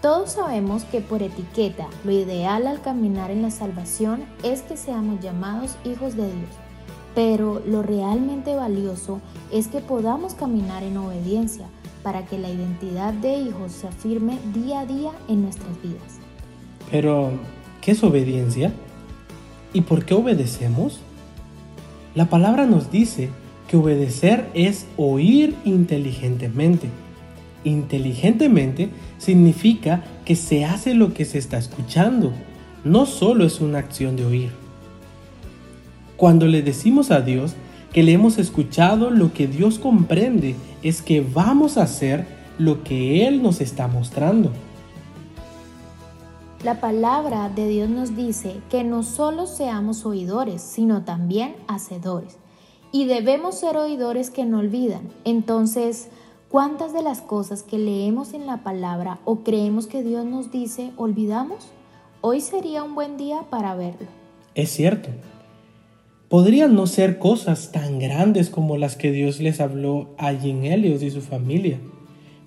Todos 0.00 0.30
sabemos 0.30 0.84
que 0.84 1.00
por 1.00 1.24
etiqueta 1.24 1.88
lo 2.04 2.12
ideal 2.12 2.68
al 2.68 2.80
caminar 2.80 3.32
en 3.32 3.42
la 3.42 3.50
salvación 3.50 4.22
es 4.44 4.62
que 4.62 4.76
seamos 4.76 5.20
llamados 5.20 5.74
hijos 5.84 6.14
de 6.14 6.26
Dios, 6.26 6.50
pero 7.16 7.60
lo 7.66 7.82
realmente 7.82 8.54
valioso 8.54 9.20
es 9.50 9.66
que 9.66 9.80
podamos 9.80 10.34
caminar 10.34 10.84
en 10.84 10.98
obediencia 10.98 11.66
para 12.04 12.24
que 12.24 12.38
la 12.38 12.48
identidad 12.48 13.12
de 13.12 13.38
hijos 13.38 13.72
se 13.72 13.88
afirme 13.88 14.38
día 14.54 14.82
a 14.82 14.86
día 14.86 15.10
en 15.26 15.42
nuestras 15.42 15.82
vidas. 15.82 16.20
Pero, 16.92 17.32
¿qué 17.80 17.90
es 17.90 18.04
obediencia? 18.04 18.72
¿Y 19.72 19.80
por 19.80 20.04
qué 20.04 20.14
obedecemos? 20.14 21.00
La 22.14 22.26
palabra 22.26 22.66
nos 22.66 22.88
dice 22.92 23.30
que 23.66 23.76
obedecer 23.76 24.48
es 24.54 24.86
oír 24.96 25.56
inteligentemente 25.64 26.88
inteligentemente 27.64 28.90
significa 29.18 30.04
que 30.24 30.36
se 30.36 30.64
hace 30.64 30.94
lo 30.94 31.14
que 31.14 31.24
se 31.24 31.38
está 31.38 31.58
escuchando, 31.58 32.32
no 32.84 33.06
solo 33.06 33.44
es 33.44 33.60
una 33.60 33.78
acción 33.78 34.16
de 34.16 34.24
oír. 34.24 34.50
Cuando 36.16 36.46
le 36.46 36.62
decimos 36.62 37.10
a 37.10 37.20
Dios 37.20 37.54
que 37.92 38.02
le 38.02 38.12
hemos 38.12 38.38
escuchado, 38.38 39.10
lo 39.10 39.32
que 39.32 39.46
Dios 39.46 39.78
comprende 39.78 40.54
es 40.82 41.02
que 41.02 41.20
vamos 41.20 41.76
a 41.76 41.82
hacer 41.82 42.26
lo 42.58 42.84
que 42.84 43.26
Él 43.26 43.42
nos 43.42 43.60
está 43.60 43.88
mostrando. 43.88 44.50
La 46.64 46.80
palabra 46.80 47.48
de 47.48 47.66
Dios 47.66 47.90
nos 47.90 48.14
dice 48.14 48.60
que 48.70 48.84
no 48.84 49.02
solo 49.02 49.46
seamos 49.46 50.06
oidores, 50.06 50.62
sino 50.62 51.02
también 51.02 51.56
hacedores. 51.66 52.38
Y 52.92 53.06
debemos 53.06 53.56
ser 53.56 53.76
oidores 53.76 54.30
que 54.30 54.44
no 54.44 54.58
olvidan. 54.58 55.10
Entonces, 55.24 56.08
¿Cuántas 56.52 56.92
de 56.92 57.02
las 57.02 57.22
cosas 57.22 57.62
que 57.62 57.78
leemos 57.78 58.34
en 58.34 58.44
la 58.44 58.58
palabra 58.58 59.20
o 59.24 59.36
creemos 59.42 59.86
que 59.86 60.02
Dios 60.02 60.26
nos 60.26 60.52
dice 60.52 60.90
olvidamos? 60.98 61.70
Hoy 62.20 62.42
sería 62.42 62.84
un 62.84 62.94
buen 62.94 63.16
día 63.16 63.44
para 63.48 63.74
verlo. 63.74 64.06
Es 64.54 64.68
cierto. 64.68 65.08
Podrían 66.28 66.74
no 66.74 66.86
ser 66.86 67.18
cosas 67.18 67.72
tan 67.72 67.98
grandes 67.98 68.50
como 68.50 68.76
las 68.76 68.96
que 68.96 69.12
Dios 69.12 69.40
les 69.40 69.62
habló 69.62 70.10
a 70.18 70.32
Jean 70.34 70.66
Elliot 70.66 71.00
y 71.00 71.10
su 71.10 71.22
familia, 71.22 71.78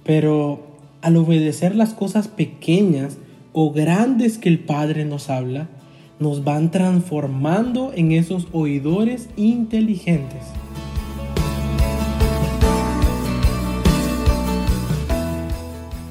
pero 0.03 0.59
al 1.01 1.17
obedecer 1.17 1.75
las 1.75 1.95
cosas 1.95 2.27
pequeñas 2.27 3.17
o 3.53 3.71
grandes 3.71 4.37
que 4.37 4.49
el 4.49 4.59
Padre 4.59 5.03
nos 5.05 5.31
habla, 5.31 5.67
nos 6.19 6.43
van 6.43 6.69
transformando 6.69 7.91
en 7.95 8.11
esos 8.11 8.49
oidores 8.53 9.29
inteligentes. 9.35 10.43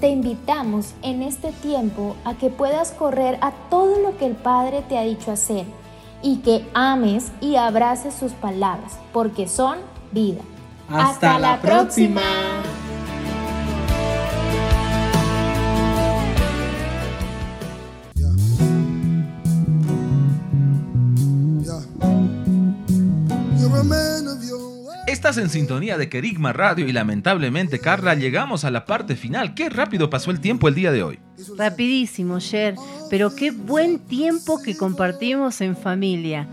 Te 0.04 0.10
invitamos 0.10 0.92
en 1.00 1.22
este 1.22 1.50
tiempo 1.50 2.14
a 2.26 2.34
que 2.34 2.50
puedas 2.50 2.92
correr 2.92 3.38
a 3.40 3.52
todo 3.70 4.00
lo 4.00 4.18
que 4.18 4.26
el 4.26 4.34
Padre 4.34 4.84
te 4.86 4.98
ha 4.98 5.00
dicho 5.00 5.32
hacer 5.32 5.64
y 6.20 6.40
que 6.40 6.68
ames 6.74 7.32
y 7.40 7.56
abraces 7.56 8.12
sus 8.12 8.32
palabras, 8.32 8.98
porque 9.14 9.48
son 9.48 9.78
vida. 10.12 10.42
Hasta, 10.90 11.38
la 11.38 11.58
próxima. 11.58 12.20
Estás 25.24 25.42
en 25.42 25.48
sintonía 25.48 25.96
de 25.96 26.10
Kerigma 26.10 26.52
Radio 26.52 26.86
y 26.86 26.92
lamentablemente, 26.92 27.78
Carla, 27.78 28.14
llegamos 28.14 28.66
a 28.66 28.70
la 28.70 28.84
parte 28.84 29.16
final. 29.16 29.54
Qué 29.54 29.70
rápido 29.70 30.10
pasó 30.10 30.30
el 30.30 30.38
tiempo 30.38 30.68
el 30.68 30.74
día 30.74 30.92
de 30.92 31.02
hoy. 31.02 31.18
Rapidísimo, 31.56 32.40
Cher, 32.40 32.74
pero 33.08 33.34
qué 33.34 33.50
buen 33.50 34.00
tiempo 34.00 34.60
que 34.62 34.76
compartimos 34.76 35.62
en 35.62 35.78
familia. 35.78 36.46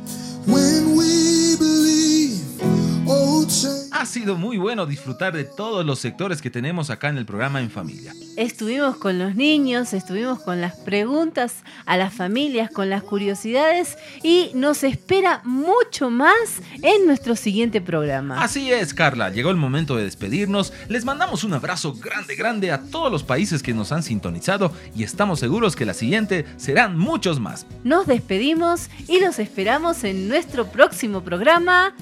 Ha 4.01 4.05
sido 4.07 4.35
muy 4.35 4.57
bueno 4.57 4.87
disfrutar 4.87 5.31
de 5.31 5.43
todos 5.43 5.85
los 5.85 5.99
sectores 5.99 6.41
que 6.41 6.49
tenemos 6.49 6.89
acá 6.89 7.09
en 7.09 7.19
el 7.19 7.25
programa 7.27 7.61
En 7.61 7.69
Familia. 7.69 8.15
Estuvimos 8.35 8.97
con 8.97 9.19
los 9.19 9.35
niños, 9.35 9.93
estuvimos 9.93 10.39
con 10.39 10.59
las 10.59 10.75
preguntas 10.77 11.57
a 11.85 11.97
las 11.97 12.11
familias, 12.11 12.71
con 12.71 12.89
las 12.89 13.03
curiosidades 13.03 13.99
y 14.23 14.49
nos 14.55 14.83
espera 14.83 15.41
mucho 15.43 16.09
más 16.09 16.33
en 16.81 17.05
nuestro 17.05 17.35
siguiente 17.35 17.79
programa. 17.79 18.41
Así 18.41 18.71
es, 18.71 18.95
Carla, 18.95 19.29
llegó 19.29 19.51
el 19.51 19.57
momento 19.57 19.95
de 19.95 20.05
despedirnos. 20.05 20.73
Les 20.87 21.05
mandamos 21.05 21.43
un 21.43 21.53
abrazo 21.53 21.93
grande, 21.93 22.35
grande 22.35 22.71
a 22.71 22.81
todos 22.81 23.11
los 23.11 23.21
países 23.21 23.61
que 23.61 23.75
nos 23.75 23.91
han 23.91 24.01
sintonizado 24.01 24.73
y 24.95 25.03
estamos 25.03 25.39
seguros 25.39 25.75
que 25.75 25.85
la 25.85 25.93
siguiente 25.93 26.47
serán 26.57 26.97
muchos 26.97 27.39
más. 27.39 27.67
Nos 27.83 28.07
despedimos 28.07 28.89
y 29.07 29.19
los 29.19 29.37
esperamos 29.37 30.03
en 30.03 30.27
nuestro 30.27 30.65
próximo 30.71 31.21
programa 31.21 31.93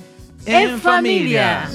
En 0.46 0.70
En 0.70 0.82
Familia. 0.82 1.70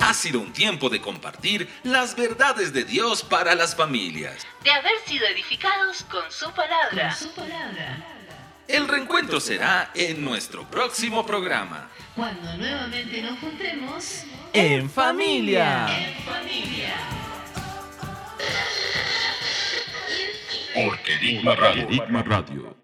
Ha 0.00 0.14
sido 0.14 0.40
un 0.40 0.52
tiempo 0.52 0.90
de 0.90 1.00
compartir 1.00 1.68
las 1.84 2.16
verdades 2.16 2.72
de 2.72 2.84
Dios 2.84 3.22
para 3.22 3.54
las 3.54 3.74
familias. 3.76 4.46
De 4.64 4.70
haber 4.70 4.92
sido 5.06 5.26
edificados 5.26 6.04
con 6.04 6.30
su 6.30 6.50
palabra. 6.52 7.16
El 8.66 8.88
reencuentro 8.88 9.40
será 9.40 9.90
en 9.94 10.24
nuestro 10.24 10.68
próximo 10.68 11.24
programa. 11.24 11.88
Cuando 12.14 12.56
nuevamente 12.56 13.22
nos 13.22 13.38
juntemos 13.38 14.24
En 14.52 14.90
Familia. 14.90 15.86
Porque 16.24 17.19
Enigma 21.20 21.54
Radio. 21.54 21.86
Enigma 21.88 22.22
Radio 22.22 22.79